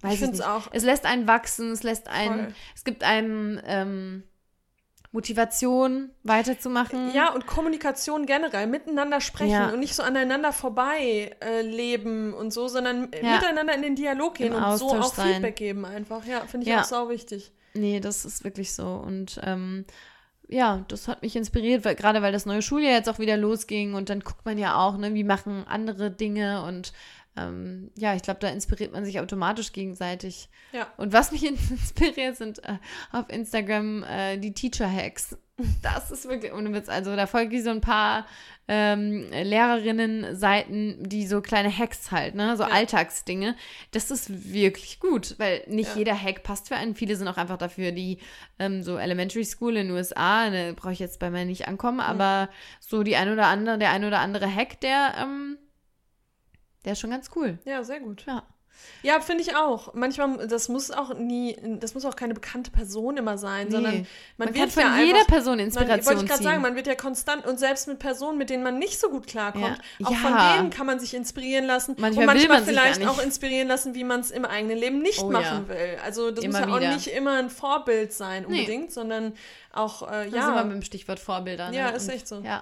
[0.01, 0.67] weiß ich, find's nicht, auch.
[0.71, 2.53] es lässt einen wachsen, es lässt einen, Voll.
[2.75, 4.23] es gibt einem ähm,
[5.11, 7.13] Motivation weiterzumachen.
[7.13, 9.69] Ja, und Kommunikation generell, miteinander sprechen Ja.
[9.69, 13.33] und nicht so aneinander vorbei äh, leben und so, sondern Ja.
[13.35, 15.33] miteinander in den Dialog gehen Im und so Austausch auch sein.
[15.35, 16.25] Feedback geben einfach.
[16.25, 16.81] Ja, finde ich Ja.
[16.81, 17.51] auch sau wichtig.
[17.73, 18.85] Nee, das ist wirklich so.
[18.87, 19.85] Und ähm,
[20.49, 23.93] ja, das hat mich inspiriert, weil, gerade weil das neue Schuljahr jetzt auch wieder losging
[23.93, 26.93] und dann guckt man ja auch, ne, wie machen andere Dinge und
[27.37, 30.49] ähm, ja, ich glaube, da inspiriert man sich automatisch gegenseitig.
[30.73, 30.87] Ja.
[30.97, 32.77] Und was mich inspiriert, sind äh,
[33.11, 35.37] auf Instagram äh, die Teacher Hacks.
[35.81, 36.87] Das ist wirklich ohne Witz.
[36.87, 38.27] Also da folge ich so ein paar
[38.67, 42.69] ähm, Lehrerinnen-Seiten, die so kleine Hacks halt, ne, so Ja.
[42.69, 43.55] Alltagsdinge.
[43.91, 45.97] Das ist wirklich gut, weil nicht Ja.
[45.97, 46.95] jeder Hack passt für einen.
[46.95, 48.19] Viele sind auch einfach dafür, die
[48.59, 51.99] ähm, so Elementary School in den USA, ne, brauche ich jetzt bei mir nicht ankommen,
[51.99, 52.49] aber
[52.79, 55.57] so die ein oder andere, der ein oder andere Hack, der, ähm,
[56.87, 57.59] der ist schon ganz cool.
[57.65, 58.23] Ja, sehr gut.
[58.25, 58.41] Ja.
[59.01, 59.95] Ja, finde ich auch.
[59.95, 64.05] Manchmal, das muss auch nie, das muss auch keine bekannte Person immer sein, sondern Nee.
[64.37, 66.61] man, Man, wird kann von ja jeder einfach, Person man, Inspiration wollte ich gerade sagen,
[66.61, 69.79] man wird ja konstant und selbst mit Personen, mit denen man nicht so gut klarkommt,
[69.97, 70.07] Ja.
[70.07, 70.57] auch von Ja.
[70.57, 73.95] denen kann man sich inspirieren lassen Manchmal und will manchmal man vielleicht auch inspirieren lassen,
[73.95, 75.69] wie man es im eigenen Leben nicht Oh machen ja.
[75.69, 75.97] will.
[76.05, 76.89] Also das Immer muss ja wieder.
[76.89, 78.59] auch nicht immer ein Vorbild sein Nee.
[78.59, 79.33] unbedingt, sondern
[79.73, 81.71] auch, äh, Da sind wir ja, mit dem Stichwort Vorbilder.
[81.71, 81.77] Ne?
[81.77, 82.41] Ja, ist echt so.
[82.41, 82.61] Ja,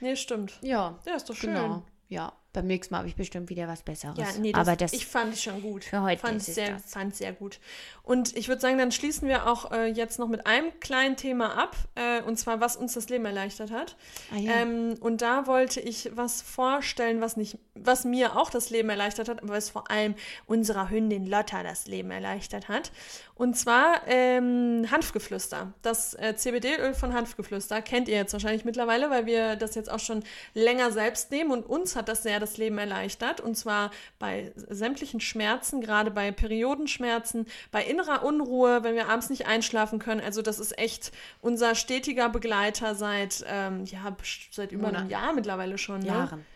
[0.00, 0.58] nee, stimmt.
[0.60, 1.54] ja, Ja, ist doch schön.
[1.54, 1.82] genau.
[2.10, 4.16] Ja, beim nächsten Mal habe ich bestimmt wieder was Besseres.
[4.16, 5.84] Ja, nee, das, Aber das, ich fand es schon gut.
[5.84, 6.82] für heute fand ist es es sehr, das.
[6.86, 7.58] fand sehr gut.
[8.02, 11.58] Und ich würde sagen, dann schließen wir auch äh, jetzt noch mit einem kleinen Thema
[11.58, 13.96] ab, äh, und zwar, was uns das Leben erleichtert hat.
[14.32, 14.52] Ah, ja.
[14.62, 19.28] Ähm, und da wollte ich was vorstellen, was nicht, was mir auch das Leben erleichtert
[19.28, 20.14] hat, aber was vor allem
[20.46, 22.92] unserer Hündin Lotta das Leben erleichtert hat.
[23.36, 25.72] Und zwar ähm, Hanfgeflüster.
[25.82, 29.98] Das äh, CBD-Öl von Hanfgeflüster kennt ihr jetzt wahrscheinlich mittlerweile, weil wir das jetzt auch
[29.98, 30.22] schon
[30.54, 33.40] länger selbst nehmen und uns hat das sehr das Leben erleichtert.
[33.40, 33.90] Und zwar
[34.20, 40.20] bei sämtlichen Schmerzen, gerade bei Periodenschmerzen, bei innerer Unruhe, wenn wir abends nicht einschlafen können.
[40.20, 44.16] Also das ist echt unser stetiger Begleiter seit, ähm, ja,
[44.52, 45.10] seit über einem Monaten.
[45.10, 46.00] Jahr mittlerweile schon.
[46.00, 46.06] Ne?
[46.06, 46.46] Jahren.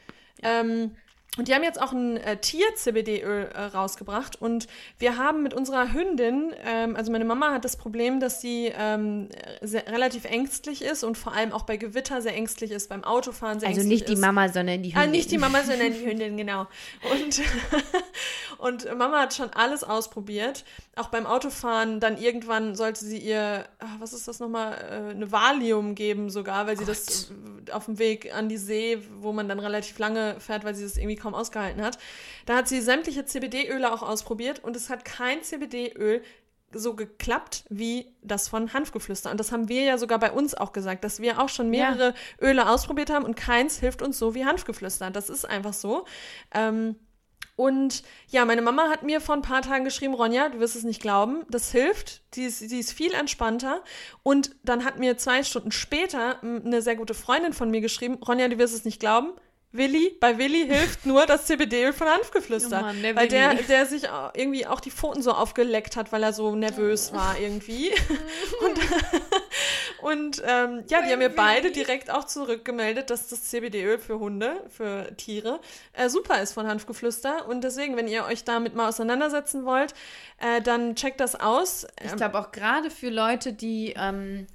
[0.43, 0.97] Ähm,
[1.39, 4.41] und die haben jetzt auch ein äh, Tier-CBD-Öl äh, rausgebracht.
[4.41, 4.67] Und
[4.99, 9.29] wir haben mit unserer Hündin, ähm, also meine Mama hat das Problem, dass sie ähm,
[9.63, 13.61] sehr, relativ ängstlich ist und vor allem auch bei Gewitter sehr ängstlich ist, beim Autofahren
[13.61, 14.21] sehr Also ängstlich nicht die ist.
[14.21, 15.11] Mama, sondern die Ah, Hündin.
[15.13, 16.67] nicht die Mama, sondern die Hündin, genau.
[17.13, 17.41] Und,
[18.59, 20.65] und Mama hat schon alles ausprobiert.
[20.97, 25.31] Auch beim Autofahren, dann irgendwann sollte sie ihr, ah, was ist das nochmal, äh, eine
[25.31, 27.31] Valium geben sogar, weil sie das
[27.67, 30.83] äh, auf dem Weg an die See, wo man dann relativ lange fährt, weil sie
[30.83, 31.99] das irgendwie kaum ausgehalten hat.
[32.47, 36.23] Da hat sie sämtliche CBD-Öle auch ausprobiert und es hat kein CBD-Öl
[36.73, 39.31] so geklappt wie das von Hanfgeflüster.
[39.31, 41.91] Und das haben wir ja sogar bei uns auch gesagt, dass wir auch schon Ja.
[41.93, 45.11] mehrere Öle ausprobiert haben und keins hilft uns so wie Hanfgeflüster.
[45.11, 46.05] Das ist einfach so.
[46.55, 46.97] Ähm,
[47.57, 50.85] und ja, meine Mama hat mir vor ein paar Tagen geschrieben, Ronja, du wirst es
[50.85, 53.83] nicht glauben, das hilft, die ist, die ist viel entspannter.
[54.23, 58.47] Und dann hat mir zwei Stunden später eine sehr gute Freundin von mir geschrieben, Ronja,
[58.47, 59.33] du wirst es nicht glauben,
[59.71, 62.79] Willi, bei Willi hilft nur das CBD-Öl von Hanfgeflüster.
[62.79, 64.05] Oh Mann, der weil der, der sich
[64.35, 67.91] irgendwie auch die Pfoten so aufgeleckt hat, weil er so nervös war irgendwie.
[68.65, 68.79] und
[70.01, 74.65] und ähm, ja, die haben mir beide direkt auch zurückgemeldet, dass das CBD-Öl für Hunde,
[74.69, 75.61] für Tiere,
[75.93, 77.49] äh, super ist von Hanfgeflüster.
[77.49, 79.95] Und deswegen, wenn ihr euch damit mal auseinandersetzen wollt,
[80.39, 81.87] äh, dann checkt das aus.
[82.03, 84.47] Ich glaube auch gerade für Leute, die ähm,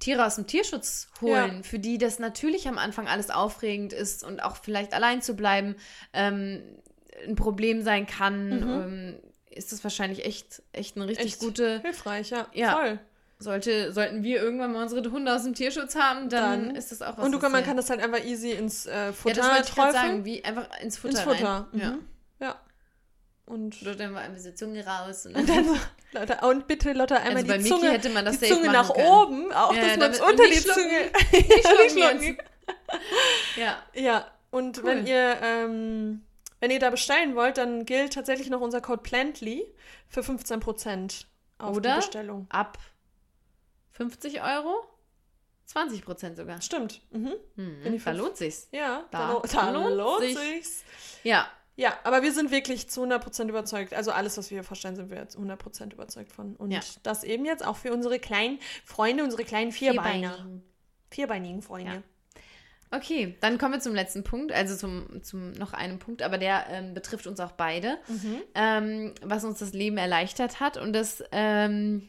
[0.00, 1.62] Tiere aus dem Tierschutz holen, Ja.
[1.62, 5.76] für die das natürlich am Anfang alles aufregend ist und auch vielleicht allein zu bleiben
[6.12, 6.62] ähm,
[7.26, 11.28] ein Problem sein kann, ähm, ist das wahrscheinlich echt, echt eine richtig Mhm.
[11.28, 11.80] Echt gute.
[11.82, 12.46] hilfreich, ja.
[12.54, 12.72] Ja.
[12.76, 12.98] Voll.
[13.42, 17.00] Sollte, sollten wir irgendwann mal unsere Hunde aus dem Tierschutz haben, dann, Dann- ist das
[17.00, 17.24] auch was.
[17.24, 19.62] Und du kann, man kann das halt einfach easy ins äh, ja, Futter das wollte
[19.62, 19.92] ich träufeln.
[19.94, 21.12] sagen, wie einfach ins Futter.
[21.12, 21.68] ins Futter.
[21.72, 21.80] Rein.
[21.80, 21.90] Ja.
[21.92, 21.98] Mhm.
[22.40, 22.60] Ja.
[23.50, 25.26] Und Oder dann war ein bisschen Zunge raus.
[25.26, 25.76] Und Und dann so,
[26.12, 29.06] Lotta, und bitte, Lotta, einmal Also die Zunge, hätte man das die Zunge nach können.
[29.08, 30.82] oben, auch Ja, dass man es unter und die schlucken.
[30.82, 31.10] Zunge
[31.82, 32.38] nicht schlucken.
[33.56, 33.82] Ja.
[33.94, 34.84] Ja, und Cool.
[34.84, 36.22] wenn ihr ähm,
[36.60, 39.64] wenn ihr da bestellen wollt, dann gilt tatsächlich noch unser Code Plantly
[40.08, 41.24] für 15%
[41.58, 41.90] auf Oder?
[41.94, 42.46] die Bestellung.
[42.50, 42.78] ab
[43.92, 44.84] 50 Euro
[45.66, 46.60] 20 Prozent sogar.
[46.62, 47.00] Stimmt.
[47.10, 47.32] Mhm.
[47.56, 48.68] Hm, die da lohnt sich's.
[48.72, 50.38] Ja, da, Da lo da lohnt lohnt sich.
[50.38, 50.84] sich's.
[51.22, 51.46] Ja,
[51.80, 53.94] Ja, aber wir sind wirklich zu 100% überzeugt.
[53.94, 56.54] Also alles, was wir hier vorstellen, sind wir jetzt 100% überzeugt von.
[56.56, 56.80] Und Ja.
[57.02, 60.34] das eben jetzt auch für unsere kleinen Freunde, unsere kleinen Vierbeiner.
[60.34, 60.62] Vierbeinigen.
[61.10, 61.92] Vierbeinigen Freunde.
[61.92, 62.02] Ja.
[62.92, 66.66] Okay, dann kommen wir zum letzten Punkt, also zum, zum noch einem Punkt, aber der
[66.70, 68.42] ähm, betrifft uns auch beide, Mhm.
[68.54, 70.76] ähm, was uns das Leben erleichtert hat.
[70.76, 72.08] Und das ähm,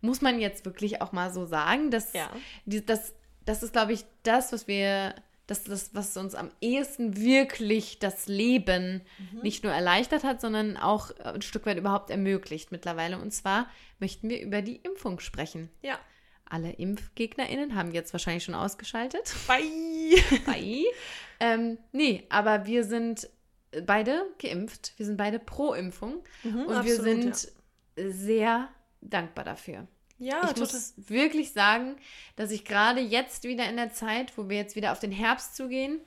[0.00, 1.90] muss man jetzt wirklich auch mal so sagen.
[1.90, 2.30] Dass Ja.
[2.64, 3.12] die, das,
[3.44, 5.14] das ist, glaube ich, das, was wir,
[5.50, 9.02] das, das, was uns am ehesten wirklich das Leben
[9.32, 9.40] Mhm.
[9.42, 13.18] nicht nur erleichtert hat, sondern auch ein Stück weit überhaupt ermöglicht mittlerweile.
[13.18, 13.68] Und zwar
[13.98, 15.68] möchten wir über die Impfung sprechen.
[15.82, 15.98] Ja.
[16.48, 19.34] Alle ImpfgegnerInnen haben jetzt wahrscheinlich schon ausgeschaltet.
[19.46, 20.22] Bye.
[20.46, 20.84] Bye.
[21.40, 23.28] ähm, nee, aber wir sind
[23.86, 24.94] beide geimpft.
[24.96, 26.24] Wir sind beide pro Impfung.
[26.42, 27.52] Mhm, und wir absolut, sind
[27.96, 28.68] sehr
[29.00, 29.86] dankbar dafür.
[30.20, 30.60] Ja, ich total.
[30.60, 31.96] muss wirklich sagen,
[32.36, 35.56] dass ich gerade jetzt wieder in der Zeit, wo wir jetzt wieder auf den Herbst
[35.56, 35.98] zugehen,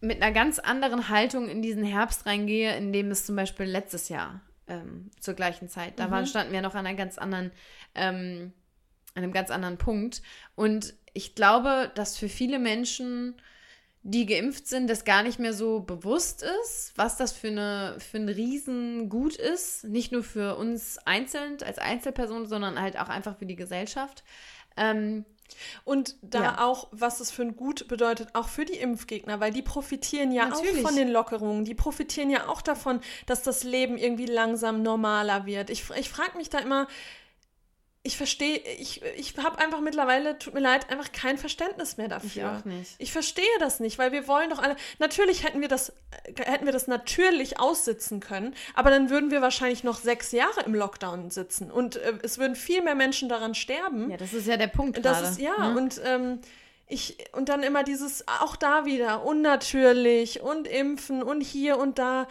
[0.00, 4.08] mit einer ganz anderen Haltung in diesen Herbst reingehe, in dem es zum Beispiel letztes
[4.08, 7.50] Jahr ähm, zur gleichen Zeit, da waren, standen wir noch an einer ganz anderen,
[7.96, 8.52] ähm,
[9.14, 10.22] an einem ganz anderen Punkt.
[10.54, 13.34] Und ich glaube, dass für viele Menschen,
[14.04, 18.18] die geimpft sind, das gar nicht mehr so bewusst ist, was das für eine für
[18.18, 23.46] ein Riesengut ist, nicht nur für uns einzeln als Einzelpersonen, sondern halt auch einfach für
[23.46, 24.24] die Gesellschaft.
[24.76, 25.24] Ähm,
[25.84, 26.64] Und da Ja.
[26.64, 30.46] auch, was es für ein Gut bedeutet, auch für die Impfgegner, weil die profitieren ja
[30.46, 30.78] Natürlich.
[30.78, 31.66] auch von den Lockerungen.
[31.66, 35.68] Die profitieren ja auch davon, dass das Leben irgendwie langsam normaler wird.
[35.68, 36.88] Ich, ich frage mich da immer,
[38.04, 42.58] ich verstehe, ich, ich habe einfach mittlerweile, tut mir leid, einfach kein Verständnis mehr dafür.
[42.58, 42.96] auch nicht.
[42.98, 44.74] Ich verstehe das nicht, weil wir wollen doch alle.
[44.98, 45.90] Natürlich hätten wir das,
[46.24, 50.62] äh, hätten wir das natürlich aussitzen können, aber dann würden wir wahrscheinlich noch sechs Jahre
[50.66, 54.10] im Lockdown sitzen und äh, es würden viel mehr Menschen daran sterben.
[54.10, 55.28] Ja, das ist ja der Punkt Das gerade.
[55.28, 55.78] ist, ja, ne?
[55.78, 56.40] und ähm,
[56.88, 62.26] ich, und dann immer dieses, auch da wieder, unnatürlich und impfen und hier und da.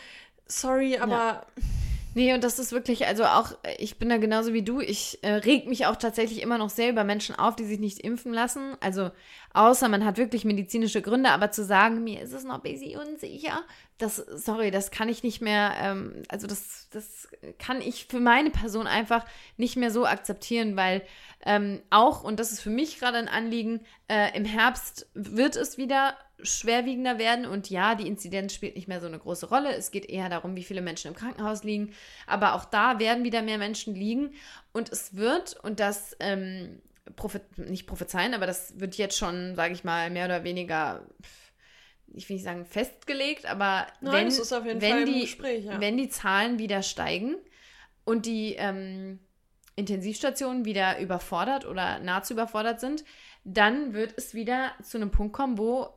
[0.48, 1.46] Sorry, aber
[2.14, 4.82] Nee, und das ist wirklich, also auch, ich bin da genauso wie du.
[4.82, 8.00] Ich äh, reg mich auch tatsächlich immer noch sehr über Menschen auf, die sich nicht
[8.00, 8.76] impfen lassen.
[8.82, 9.12] Also,
[9.54, 13.00] außer man hat wirklich medizinische Gründe, aber zu sagen, mir ist es noch ein bisschen
[13.00, 13.64] unsicher,
[13.98, 17.28] das, sorry, das kann ich nicht mehr, ähm, also das, das
[17.60, 19.26] kann ich für meine Person einfach
[19.58, 21.04] nicht mehr so akzeptieren, weil
[21.46, 25.78] ähm, auch, und das ist für mich gerade ein Anliegen, äh, im Herbst wird es
[25.78, 29.76] wieder schwerwiegender werden und ja, die Inzidenz spielt nicht mehr so eine große Rolle.
[29.76, 31.94] Es geht eher darum, wie viele Menschen im Krankenhaus liegen.
[32.28, 34.34] Aber auch da werden wieder mehr Menschen liegen
[34.72, 36.82] und es wird, und das ähm,
[37.16, 41.06] prophe nicht prophezeien, aber das wird jetzt schon, sage ich mal, mehr oder weniger
[42.14, 45.80] ich will nicht sagen festgelegt, aber Nein, wenn, die, Gespräch, ja.
[45.80, 47.36] wenn die Zahlen wieder steigen
[48.04, 49.20] und die ähm,
[49.76, 53.04] Intensivstationen wieder überfordert oder nahezu überfordert sind,
[53.44, 55.90] dann wird es wieder zu einem Punkt kommen, wo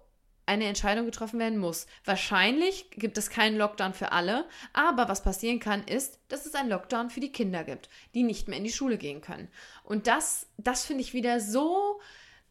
[0.47, 1.87] eine Entscheidung getroffen werden muss.
[2.05, 6.71] Wahrscheinlich gibt es keinen Lockdown für alle, aber was passieren kann, ist, dass es einen
[6.71, 9.49] Lockdown für die Kinder gibt, die nicht mehr in die Schule gehen können.
[9.83, 12.01] Und das, das finde ich wieder so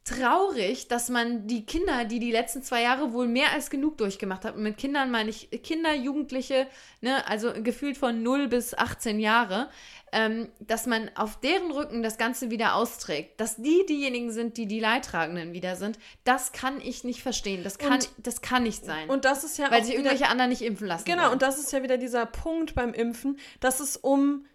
[0.03, 4.43] traurig, dass man die Kinder, die die letzten zwei Jahre wohl mehr als genug durchgemacht
[4.43, 6.67] haben, mit Kindern meine ich Kinder, Jugendliche,
[6.99, 9.69] ne, also gefühlt von 0 bis 18 Jahre,
[10.13, 14.67] ähm, dass man auf deren Rücken das Ganze wieder austrägt, dass die diejenigen sind, die
[14.67, 17.63] die Leidtragenden wieder sind, das kann ich nicht verstehen.
[17.63, 19.09] Das kann, Und- das kann nicht sein.
[19.09, 21.05] Und das ist ja weil sich irgendwelche anderen nicht impfen lassen.
[21.05, 21.33] Genau, wollen.
[21.33, 24.45] und das ist ja wieder dieser Punkt beim Impfen, dass es um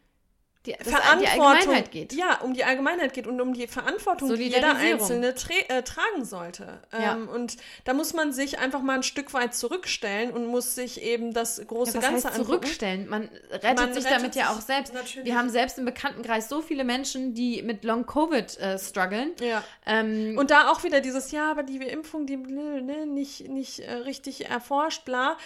[0.76, 2.12] die, die Verantwortung Allgemeinheit geht.
[2.12, 4.76] Ja, um die Allgemeinheit geht und um die Verantwortung, die jeder.
[4.76, 6.80] Einzelne tra äh, tragen sollte.
[6.92, 7.14] Ja.
[7.14, 11.02] Ähm, und da muss man sich einfach mal ein Stück weit zurückstellen und muss sich
[11.02, 12.62] eben das große Ja, was Ganze heißt angucken.
[12.62, 13.08] zurückstellen?
[13.08, 14.94] Man rettet Man sich rettet damit ja auch selbst.
[14.94, 15.24] natürlich.
[15.26, 19.32] Wir haben selbst im Bekanntenkreis so viele Menschen, die mit Long Covid äh, strugglen.
[19.40, 19.62] Ja.
[19.86, 23.92] Ähm, Und da auch wieder dieses, ja, aber die Impfung, die ne, nicht, nicht äh,
[23.92, 25.36] richtig erforscht, bla.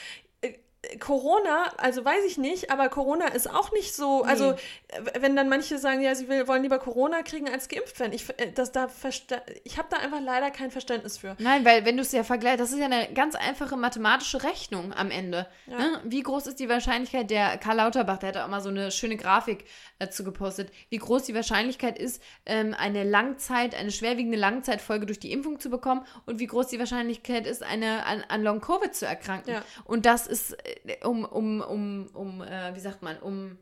[0.82, 4.56] Äh, Corona, also weiß ich nicht, aber Corona ist auch nicht so, also äh,
[5.20, 8.28] wenn dann manche sagen, ja, sie will, wollen lieber Corona kriegen als geimpft werden, ich,
[8.38, 8.88] äh, das, da
[9.64, 11.36] ich habe da einfach leider kein Verständnis für.
[11.38, 14.92] Nein, weil wenn du es ja vergleichst, das ist ja eine ganz einfache mathematische Rechnung
[14.92, 15.46] am Ende.
[15.66, 15.78] Ja.
[15.78, 16.00] Ne?
[16.04, 19.16] Wie groß ist die Wahrscheinlichkeit, der Karl Lauterbach, der hat auch mal so eine schöne
[19.16, 19.64] Grafik
[19.98, 25.32] dazu gepostet, wie groß die Wahrscheinlichkeit ist, ähm, eine Langzeit, eine schwerwiegende Langzeitfolge durch die
[25.32, 29.54] Impfung zu bekommen und wie groß die Wahrscheinlichkeit ist, eine, an, an Long-Covid zu erkranken.
[29.54, 29.62] Ja.
[29.84, 30.71] Und das ist äh,
[31.04, 33.58] um, um, um, um, äh, wie sagt man, um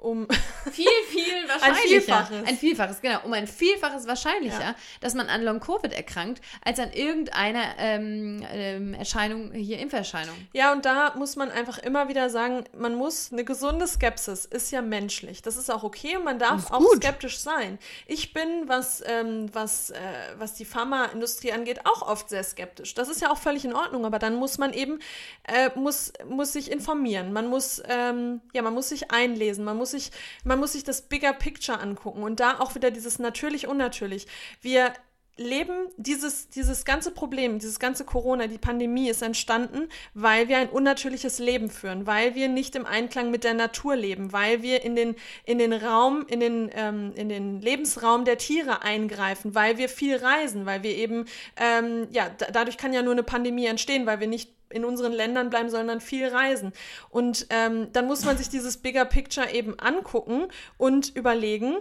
[0.00, 0.28] Um,
[0.72, 1.88] viel, viel wahrscheinlicher.
[1.88, 2.46] Vielfaches.
[2.46, 3.18] Ein Vielfaches, genau.
[3.24, 9.52] Um ein Vielfaches wahrscheinlicher, dass man an Long-Covid erkrankt, als an irgendeiner ähm, ähm, Erscheinung,
[9.52, 10.36] hier Impferscheinung.
[10.52, 14.70] ja, und da muss man einfach immer wieder sagen, man muss, eine gesunde Skepsis ist
[14.70, 15.42] ja menschlich.
[15.42, 16.98] Das ist auch okay und man darf auch gut.
[16.98, 17.78] skeptisch sein.
[18.06, 19.98] Ich bin, was, ähm, was, äh,
[20.38, 22.94] was die Pharmaindustrie angeht, auch oft sehr skeptisch.
[22.94, 25.00] Das ist ja auch völlig in Ordnung, aber dann muss man eben,
[25.44, 27.32] äh, muss, muss sich informieren.
[27.32, 30.10] Man muss, ähm, ja, man muss sich einlesen, man muss sich,
[30.44, 34.26] man muss sich das Bigger Picture angucken und da auch wieder dieses natürlich-unnatürlich.
[34.60, 34.92] Wir
[35.38, 40.68] leben dieses, dieses ganze Problem, dieses ganze Corona, die Pandemie ist entstanden, weil wir ein
[40.68, 44.96] unnatürliches Leben führen, weil wir nicht im Einklang mit der Natur leben, weil wir in
[44.96, 49.88] den, in den Raum, in den, ähm, in den Lebensraum der Tiere eingreifen, weil wir
[49.88, 54.06] viel reisen, weil wir eben, ähm, ja, da, dadurch kann ja nur eine Pandemie entstehen,
[54.06, 56.72] weil wir nicht in unseren Ländern bleiben, sondern viel reisen.
[57.10, 61.76] Und ähm, dann muss man sich dieses Bigger Picture eben angucken und überlegen,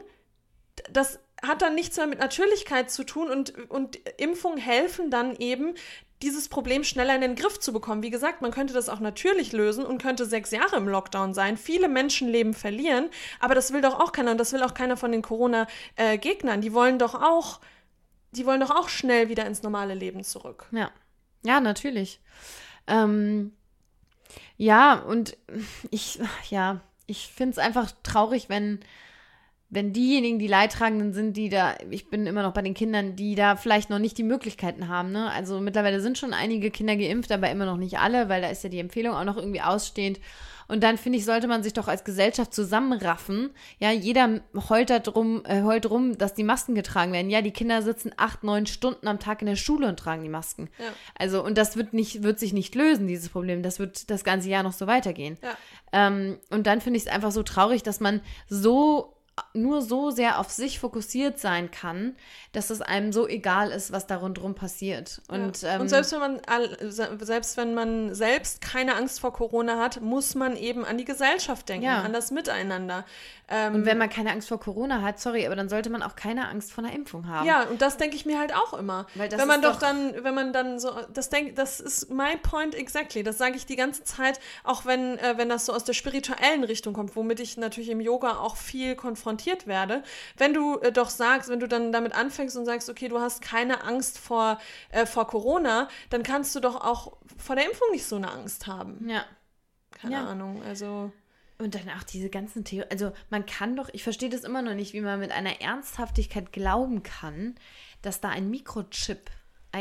[0.92, 5.76] das hat dann nichts mehr mit Natürlichkeit zu tun und, und Impfungen helfen dann eben,
[6.24, 8.02] dieses Problem schneller in den Griff zu bekommen.
[8.02, 11.58] Wie gesagt, man könnte das auch natürlich lösen und könnte sechs Jahre im Lockdown sein,
[11.58, 13.10] viele Menschenleben verlieren,
[13.40, 16.62] aber das will doch auch keiner und das will auch keiner von den Corona-Gegnern.
[16.62, 17.60] Die wollen doch auch,
[18.32, 20.66] die wollen doch auch schnell wieder ins normale Leben zurück.
[20.72, 20.92] Ja.
[21.44, 22.20] Ja, natürlich.
[22.88, 23.52] Ähm,
[24.58, 25.38] ja, und
[25.92, 26.20] ich,
[26.50, 28.80] ja, ich finde es einfach traurig, wenn,
[29.70, 33.36] wenn diejenigen, die Leidtragenden sind, die da, ich bin immer noch bei den Kindern, die
[33.36, 35.32] da vielleicht noch nicht die Möglichkeiten haben, ne?
[35.32, 38.64] Also mittlerweile sind schon einige Kinder geimpft, aber immer noch nicht alle, weil da ist
[38.64, 40.20] ja die Empfehlung auch noch irgendwie ausstehend.
[40.68, 43.52] Und dann finde ich, sollte man sich doch als Gesellschaft zusammenraffen.
[43.80, 47.30] Ja, jeder heult drum, äh, heult rum, dass die Masken getragen werden.
[47.30, 50.30] Ja, die Kinder sitzen acht, neun Stunden am Tag in der Schule und tragen die
[50.30, 50.70] Masken.
[50.78, 50.86] Ja.
[51.18, 53.64] Also, und das wird nicht, wird sich nicht lösen, dieses Problem.
[53.64, 55.38] Das wird das ganze Jahr noch so weitergehen.
[55.42, 55.58] Ja.
[55.92, 59.17] Ähm, und dann finde ich es einfach so traurig, dass man so
[59.54, 62.16] nur so sehr auf sich fokussiert sein kann,
[62.54, 65.22] dass es einem so egal ist, was da rundherum passiert.
[65.28, 65.76] Und, ja.
[65.76, 66.42] ähm, und selbst wenn man
[66.92, 71.70] selbst wenn man selbst keine Angst vor Corona hat, muss man eben an die Gesellschaft
[71.70, 72.02] denken, Ja.
[72.02, 73.06] an das Miteinander.
[73.50, 76.18] Ähm, und wenn man keine Angst vor Corona hat, sorry, aber dann sollte man auch
[76.18, 77.48] keine Angst vor einer Impfung haben.
[77.48, 79.08] Ja, und das denke ich mir halt auch immer.
[79.16, 81.80] Weil das wenn man ist doch, doch- dann, wenn man dann so, das denkt, das
[81.80, 83.24] ist my point exactly.
[83.24, 86.66] Das sage ich die ganze Zeit, auch wenn, äh, wenn das so aus der spirituellen
[86.66, 90.04] Richtung kommt, womit ich natürlich im Yoga auch viel konfrontiert werde.
[90.38, 93.42] Wenn du äh, doch sagst, wenn du dann damit anfängst und sagst, okay, du hast
[93.42, 94.60] keine Angst vor,
[94.92, 98.68] äh, vor Corona, dann kannst du doch auch vor der Impfung nicht so eine Angst
[98.68, 99.08] haben.
[99.08, 99.24] ja.
[100.02, 100.26] Keine Ja.
[100.26, 100.62] Ahnung.
[100.68, 101.12] Also.
[101.60, 102.92] Und dann auch diese ganzen Theorien.
[102.92, 106.52] Also man kann doch, ich verstehe das immer noch nicht, wie man mit einer Ernsthaftigkeit
[106.54, 107.56] glauben kann,
[108.04, 109.32] dass da ein Mikrochip.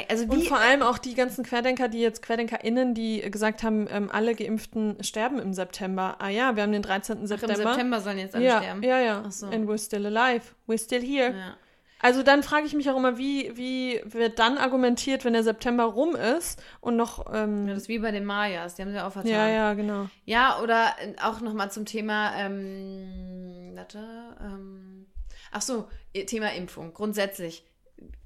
[0.08, 0.46] Also Und wie.
[0.46, 5.02] vor allem auch die ganzen Querdenker, die jetzt QuerdenkerInnen, die gesagt haben, ähm, alle Geimpften
[5.02, 6.16] sterben im September.
[6.18, 7.20] Ah ja, wir haben den 13.
[7.22, 7.54] Ach, September.
[7.54, 8.82] Im September sollen jetzt alle ja, sterben.
[8.82, 9.22] ja, ja.
[9.26, 9.46] Ach so.
[9.46, 10.54] And we're still alive.
[10.66, 11.34] We're still here.
[11.36, 11.56] Ja.
[12.00, 15.84] Also dann frage ich mich auch immer, wie, wie wird dann argumentiert, wenn der September
[15.84, 17.32] rum ist und noch.
[17.32, 19.30] Ähm, ja, das ist wie bei den Mayas, die haben sie auch vertan.
[19.30, 20.08] Ja, ja, genau.
[20.24, 23.98] Ja, oder auch nochmal zum Thema, ähm, warte,
[24.40, 25.06] ähm,
[25.52, 25.88] ach so,
[26.26, 26.92] Thema Impfung.
[26.92, 27.64] Grundsätzlich,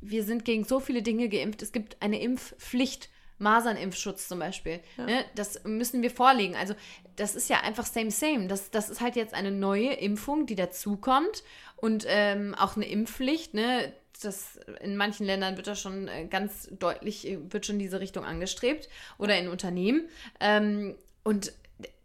[0.00, 1.62] wir sind gegen so viele Dinge geimpft.
[1.62, 3.08] Es gibt eine Impfpflicht.
[3.40, 4.80] Masernimpfschutz zum Beispiel.
[4.98, 5.06] Ja.
[5.06, 5.24] Ne?
[5.34, 6.56] Das müssen wir vorlegen.
[6.56, 6.74] Also
[7.16, 8.46] das ist ja einfach same, same.
[8.46, 11.42] Das, das ist halt jetzt eine neue Impfung, die dazukommt
[11.80, 13.54] und ähm, auch eine Impfpflicht.
[13.54, 13.92] Ne?
[14.22, 18.24] Das, in manchen Ländern wird das schon äh, ganz deutlich, äh, wird schon diese Richtung
[18.24, 18.88] angestrebt
[19.18, 20.08] oder in Unternehmen.
[20.40, 20.94] Ähm,
[21.24, 21.52] und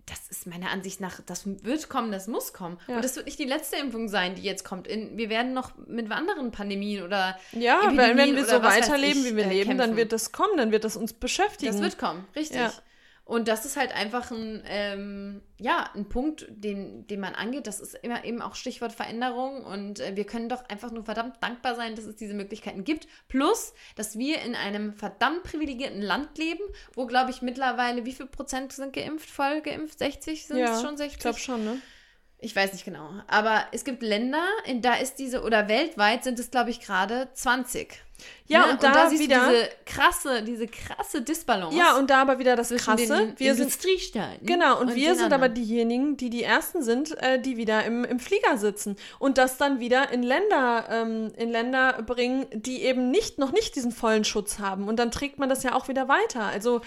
[0.06, 2.78] das ist meiner Ansicht nach, das wird kommen, das muss kommen.
[2.88, 2.98] Ja.
[2.98, 4.88] Und das wird nicht die letzte Impfung sein, die jetzt kommt.
[4.88, 7.38] In, wir werden noch mit anderen Pandemien oder.
[7.54, 9.78] Ja, Epidemien wenn, wenn wir so weiterleben, ich, wie wir äh, leben, kämpfen.
[9.80, 11.72] dann wird das kommen, dann wird das uns beschäftigen.
[11.72, 12.58] Das wird kommen, richtig.
[12.58, 12.72] Ja.
[13.26, 17.66] Und das ist halt einfach ein, ähm, ja, ein Punkt, den, den man angeht.
[17.66, 19.66] Das ist immer eben auch Stichwort Veränderung.
[19.66, 23.08] Und äh, wir können doch einfach nur verdammt dankbar sein, dass es diese Möglichkeiten gibt.
[23.28, 28.28] Plus, dass wir in einem verdammt privilegierten Land leben, wo, glaube ich, mittlerweile, wie viel
[28.28, 29.98] Prozent sind geimpft, voll geimpft?
[29.98, 31.16] 60 sind es schon 60?
[31.16, 31.82] Ich glaube schon, ne?
[32.38, 33.10] Ich weiß nicht genau.
[33.26, 37.30] Aber es gibt Länder, in da ist diese, oder weltweit sind es, glaube ich, gerade
[37.34, 38.05] 20.
[38.48, 38.74] Ja, ne?
[38.74, 41.78] und, da und da, siehst wieder diese krasse, diese krasse Disbalance.
[41.78, 42.98] Ja, und da aber wieder das krasse.
[43.40, 43.70] wir sind.
[44.44, 45.44] Genau, und, und wir sind anderen.
[45.44, 49.58] aber diejenigen, die die ersten sind, äh, die wieder im, im Flieger sitzen und das
[49.58, 54.24] dann wieder in Länder ähm, in Länder bringen, die eben nicht noch nicht diesen vollen
[54.24, 56.44] Schutz haben und dann trägt man das ja auch wieder weiter.
[56.44, 56.82] Also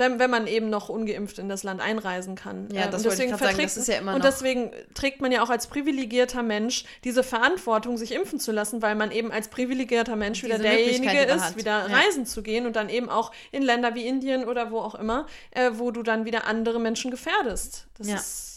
[0.00, 2.68] wenn, wenn man eben noch ungeimpft in das Land einreisen kann.
[2.72, 5.50] Ja, das und deswegen sagen, das ist ja immer Und deswegen trägt man ja auch
[5.50, 10.42] als privilegierter Mensch diese Verantwortung, sich impfen zu lassen, weil man eben als privilegierter Mensch
[10.42, 11.96] wieder derjenige ist, wieder ja.
[11.96, 15.26] reisen zu gehen und dann eben auch in Länder wie Indien oder wo auch immer,
[15.52, 17.86] äh, wo du dann wieder andere Menschen gefährdest.
[17.96, 18.16] Das ja.
[18.16, 18.50] ist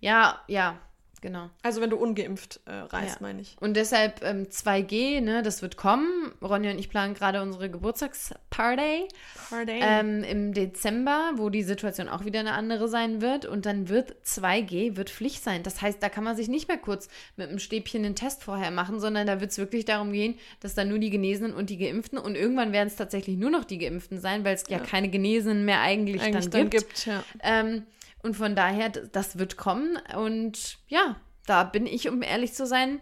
[0.00, 0.78] ja, ja,
[1.24, 1.48] Genau.
[1.62, 3.22] Also wenn du ungeimpft äh, reist, ja.
[3.22, 3.56] meine ich.
[3.58, 6.34] Und deshalb ähm, 2G, ne, das wird kommen.
[6.42, 9.08] Ronja und ich planen gerade unsere Geburtstagsparty
[9.48, 9.80] Party.
[9.80, 13.46] Ähm, im Dezember, wo die Situation auch wieder eine andere sein wird.
[13.46, 15.62] Und dann wird 2G wird Pflicht sein.
[15.62, 18.70] Das heißt, da kann man sich nicht mehr kurz mit einem Stäbchen einen Test vorher
[18.70, 21.78] machen, sondern da wird es wirklich darum gehen, dass dann nur die Genesenen und die
[21.78, 24.76] Geimpften und irgendwann werden es tatsächlich nur noch die Geimpften sein, weil es ja.
[24.76, 24.84] ja.
[24.84, 26.88] keine Genesenen mehr eigentlich, eigentlich dann, dann gibt.
[26.88, 27.24] gibt ja.
[27.42, 27.84] ähm,
[28.24, 29.98] und von daher, das wird kommen.
[30.16, 33.00] Und ja, da bin ich, um ehrlich zu sein,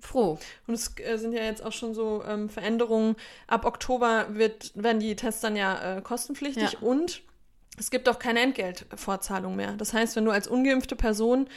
[0.00, 0.38] froh.
[0.66, 3.14] Und es äh, sind ja jetzt auch schon so ähm, Veränderungen.
[3.46, 6.78] Ab Oktober wird, werden die Tests dann ja äh, kostenpflichtig ja.
[6.80, 7.22] und
[7.78, 9.72] es gibt auch keine Entgeltvorzahlung mehr.
[9.72, 11.48] Das heißt, wenn du als ungeimpfte Person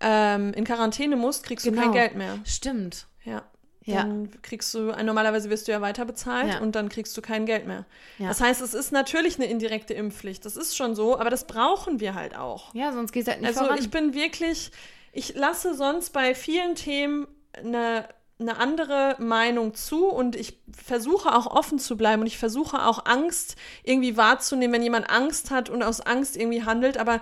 [0.00, 1.76] ähm, in Quarantäne musst, kriegst genau.
[1.76, 2.04] du kein genau.
[2.04, 2.38] Geld mehr.
[2.44, 3.06] Stimmt.
[3.24, 3.42] Ja.
[3.86, 4.30] Dann ja.
[4.40, 6.60] kriegst du, normalerweise wirst du ja weiter bezahlt ja.
[6.60, 7.84] und dann kriegst du kein Geld mehr.
[8.18, 8.28] Ja.
[8.28, 10.44] Das heißt, es ist natürlich eine indirekte Impfpflicht.
[10.44, 12.74] Das ist schon so, aber das brauchen wir halt auch.
[12.74, 13.78] Ja, sonst geht es halt nicht Also voran.
[13.78, 14.70] ich bin wirklich,
[15.12, 18.08] ich lasse sonst bei vielen Themen eine,
[18.38, 23.04] eine andere Meinung zu und ich versuche auch offen zu bleiben und ich versuche auch
[23.04, 27.20] Angst irgendwie wahrzunehmen, wenn jemand Angst hat und aus Angst irgendwie handelt, aber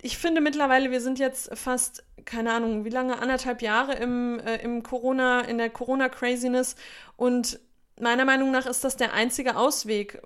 [0.00, 4.56] ich finde mittlerweile, wir sind jetzt fast, keine Ahnung, wie lange, anderthalb Jahre im, äh,
[4.56, 6.76] im Corona, in der Corona-Craziness.
[7.16, 7.58] Und
[7.98, 10.20] meiner Meinung nach ist das der einzige Ausweg.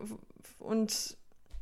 [0.58, 1.16] Und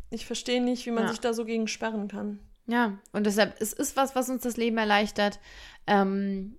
[0.09, 1.11] ich verstehe nicht, wie man ja.
[1.11, 2.41] sich da so gegen sperren kann.
[2.67, 5.41] Ja, und deshalb, es ist was, was uns das Leben erleichtert.
[5.87, 6.57] Ähm,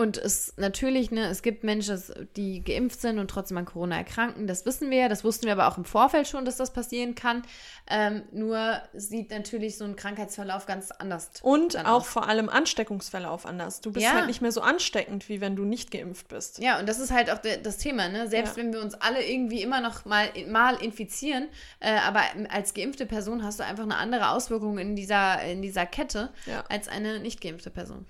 [0.00, 2.02] und es natürlich, ne, es gibt Menschen,
[2.34, 4.46] die geimpft sind und trotzdem an Corona erkranken.
[4.46, 5.08] Das wissen wir ja.
[5.10, 7.42] Das wussten wir aber auch im Vorfeld schon, dass das passieren kann.
[7.86, 12.06] Ähm, nur sieht natürlich so ein Krankheitsverlauf ganz anders Und auch aus.
[12.06, 13.82] vor allem Ansteckungsverlauf anders.
[13.82, 14.14] Du bist ja.
[14.14, 16.60] halt nicht mehr so ansteckend, wie wenn du nicht geimpft bist.
[16.60, 18.26] Ja, und das ist halt auch de, das Thema, ne?
[18.26, 18.62] Selbst ja.
[18.62, 21.48] wenn wir uns alle irgendwie immer noch mal, mal infizieren,
[21.80, 25.84] äh, aber als geimpfte Person hast du einfach eine andere Auswirkung in dieser, in dieser
[25.84, 26.64] Kette ja.
[26.70, 28.06] als eine nicht geimpfte Person.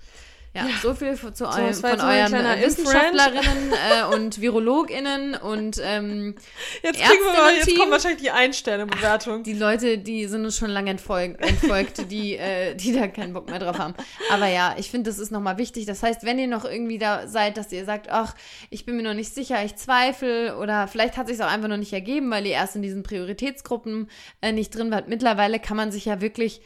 [0.53, 5.79] Ja, ja, so viel zu so, eurem, von so euren Wissenschaftlerinnen äh, und VirologInnen und
[5.81, 6.35] ähm,
[6.83, 9.43] jetzt, kriegen wir mal, jetzt kommt wahrscheinlich die Einsterne-Bewertung.
[9.43, 13.49] Die Leute, die sind uns schon lange entfolgt, entfolgt die, äh, die da keinen Bock
[13.49, 13.93] mehr drauf haben.
[14.29, 15.85] Aber ja, ich finde, das ist nochmal wichtig.
[15.85, 18.35] Das heißt, wenn ihr noch irgendwie da seid, dass ihr sagt, ach,
[18.69, 21.77] ich bin mir noch nicht sicher, ich zweifle oder vielleicht hat sich auch einfach noch
[21.77, 24.09] nicht ergeben, weil ihr erst in diesen Prioritätsgruppen
[24.41, 25.07] äh, nicht drin wart.
[25.07, 26.61] Mittlerweile kann man sich ja wirklich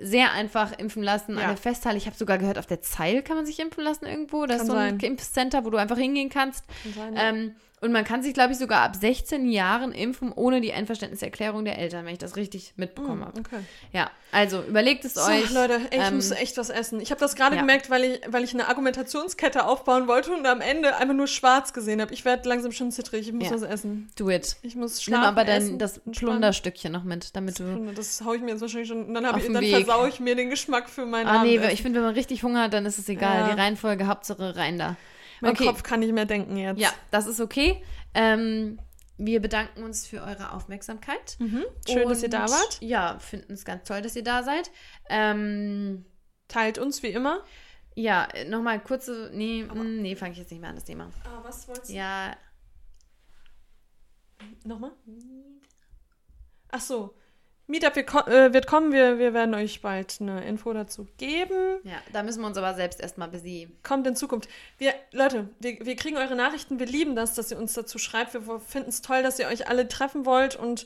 [0.00, 1.42] sehr einfach impfen lassen ja.
[1.42, 1.96] an der Festhalle.
[1.96, 4.46] Ich habe sogar gehört, auf der Zeil kann man sich impfen lassen irgendwo.
[4.46, 5.10] Das kann ist so ein sein.
[5.10, 6.64] Impfcenter, wo du einfach hingehen kannst.
[6.82, 7.28] Kann sein, ja.
[7.28, 11.64] ähm, und man kann sich, glaube ich, sogar ab 16 Jahren impfen, ohne die Einverständniserklärung
[11.64, 13.40] der Eltern, wenn ich das richtig mitbekommen mm, habe.
[13.40, 13.60] Okay.
[13.92, 15.50] Ja, also überlegt es so, euch.
[15.50, 17.00] Leute, ey, ich ähm, muss echt was essen.
[17.00, 17.62] Ich habe das gerade ja.
[17.62, 21.72] gemerkt, weil ich, weil ich eine Argumentationskette aufbauen wollte und am Ende einfach nur schwarz
[21.72, 22.12] gesehen habe.
[22.12, 23.26] Ich werde langsam schon zittrig.
[23.26, 23.54] Ich muss ja.
[23.54, 24.10] was essen.
[24.14, 24.56] Do it.
[24.60, 27.92] Ich muss schlafen, Nimm aber dein, das Plunderstückchen noch mit, damit das du.
[27.94, 29.06] Das haue ich mir jetzt wahrscheinlich schon.
[29.06, 32.00] Und dann, ich, dann versaue ich mir den Geschmack für meinen Ah, nee, ich finde,
[32.00, 33.48] wenn man richtig Hunger hat, dann ist es egal.
[33.48, 33.54] Ja.
[33.54, 34.96] Die Reihenfolge, Hauptsache rein da.
[35.40, 35.66] Mein Okay.
[35.66, 36.78] Kopf kann nicht mehr denken jetzt.
[36.80, 37.82] Ja, das ist okay.
[38.14, 38.78] Ähm,
[39.18, 41.36] wir bedanken uns für eure Aufmerksamkeit.
[41.38, 41.64] Mhm.
[41.88, 42.78] Schön, dass ihr da Und, wart.
[42.80, 44.70] Ja, finden es ganz toll, dass ihr da seid.
[45.08, 46.04] Ähm,
[46.48, 47.44] Teilt uns wie immer.
[47.94, 49.30] ja, nochmal kurze.
[49.32, 51.10] Nee, mh, nee, fange ich jetzt nicht mehr an das Thema.
[51.24, 52.34] Ah, was wolltest Ja,
[54.64, 54.92] Nochmal?
[56.70, 57.14] Ach so.
[57.70, 58.92] Meetup wird, äh, wird kommen.
[58.92, 61.78] Wir, wir werden euch bald eine Info dazu geben.
[61.84, 63.68] ja, da müssen wir uns aber selbst erstmal busy.
[63.84, 64.50] Kommt in Zukunft.
[64.76, 66.80] Wir, Leute, wir, wir kriegen eure Nachrichten.
[66.80, 68.34] Wir lieben das, dass ihr uns dazu schreibt.
[68.34, 70.56] Wir finden es toll, dass ihr euch alle treffen wollt.
[70.56, 70.84] Und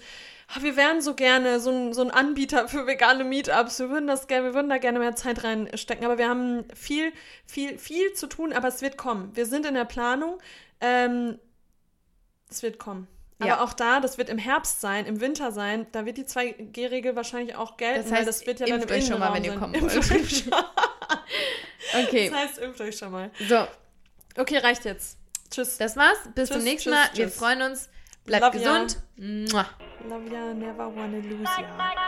[0.48, 3.80] ah, wir wären so gerne so ein, so ein Anbieter für vegane Meetups.
[3.80, 6.04] Wir würden das wir würden da gerne mehr Zeit reinstecken.
[6.04, 7.12] Aber wir haben viel,
[7.46, 8.52] viel, viel zu tun.
[8.52, 9.34] Aber es wird kommen.
[9.34, 10.38] Wir sind in der Planung.
[10.82, 11.38] Ähm,
[12.50, 13.08] es wird kommen.
[13.38, 13.64] Aber ja.
[13.64, 17.56] auch da, das wird im Herbst sein, im Winter sein, da wird die 2G-Regel wahrscheinlich
[17.56, 18.02] auch gelten.
[18.02, 19.96] Das heißt, das wird ja dann im euch schon mal, wenn ihr kommen wollt.
[22.06, 22.30] okay.
[22.30, 23.30] Das heißt, impft euch schon mal.
[23.48, 23.66] So.
[24.36, 25.18] Okay, reicht jetzt.
[25.50, 25.78] Tschüss.
[25.78, 26.18] Das war's.
[26.34, 27.06] Bis tschüss, zum nächsten tschüss, Mal.
[27.08, 27.18] Tschüss.
[27.18, 27.88] Wir freuen uns.
[28.24, 29.02] Bleibt Love gesund.
[29.16, 29.66] Ya.
[30.08, 32.04] Love ya, never wanna lose ya.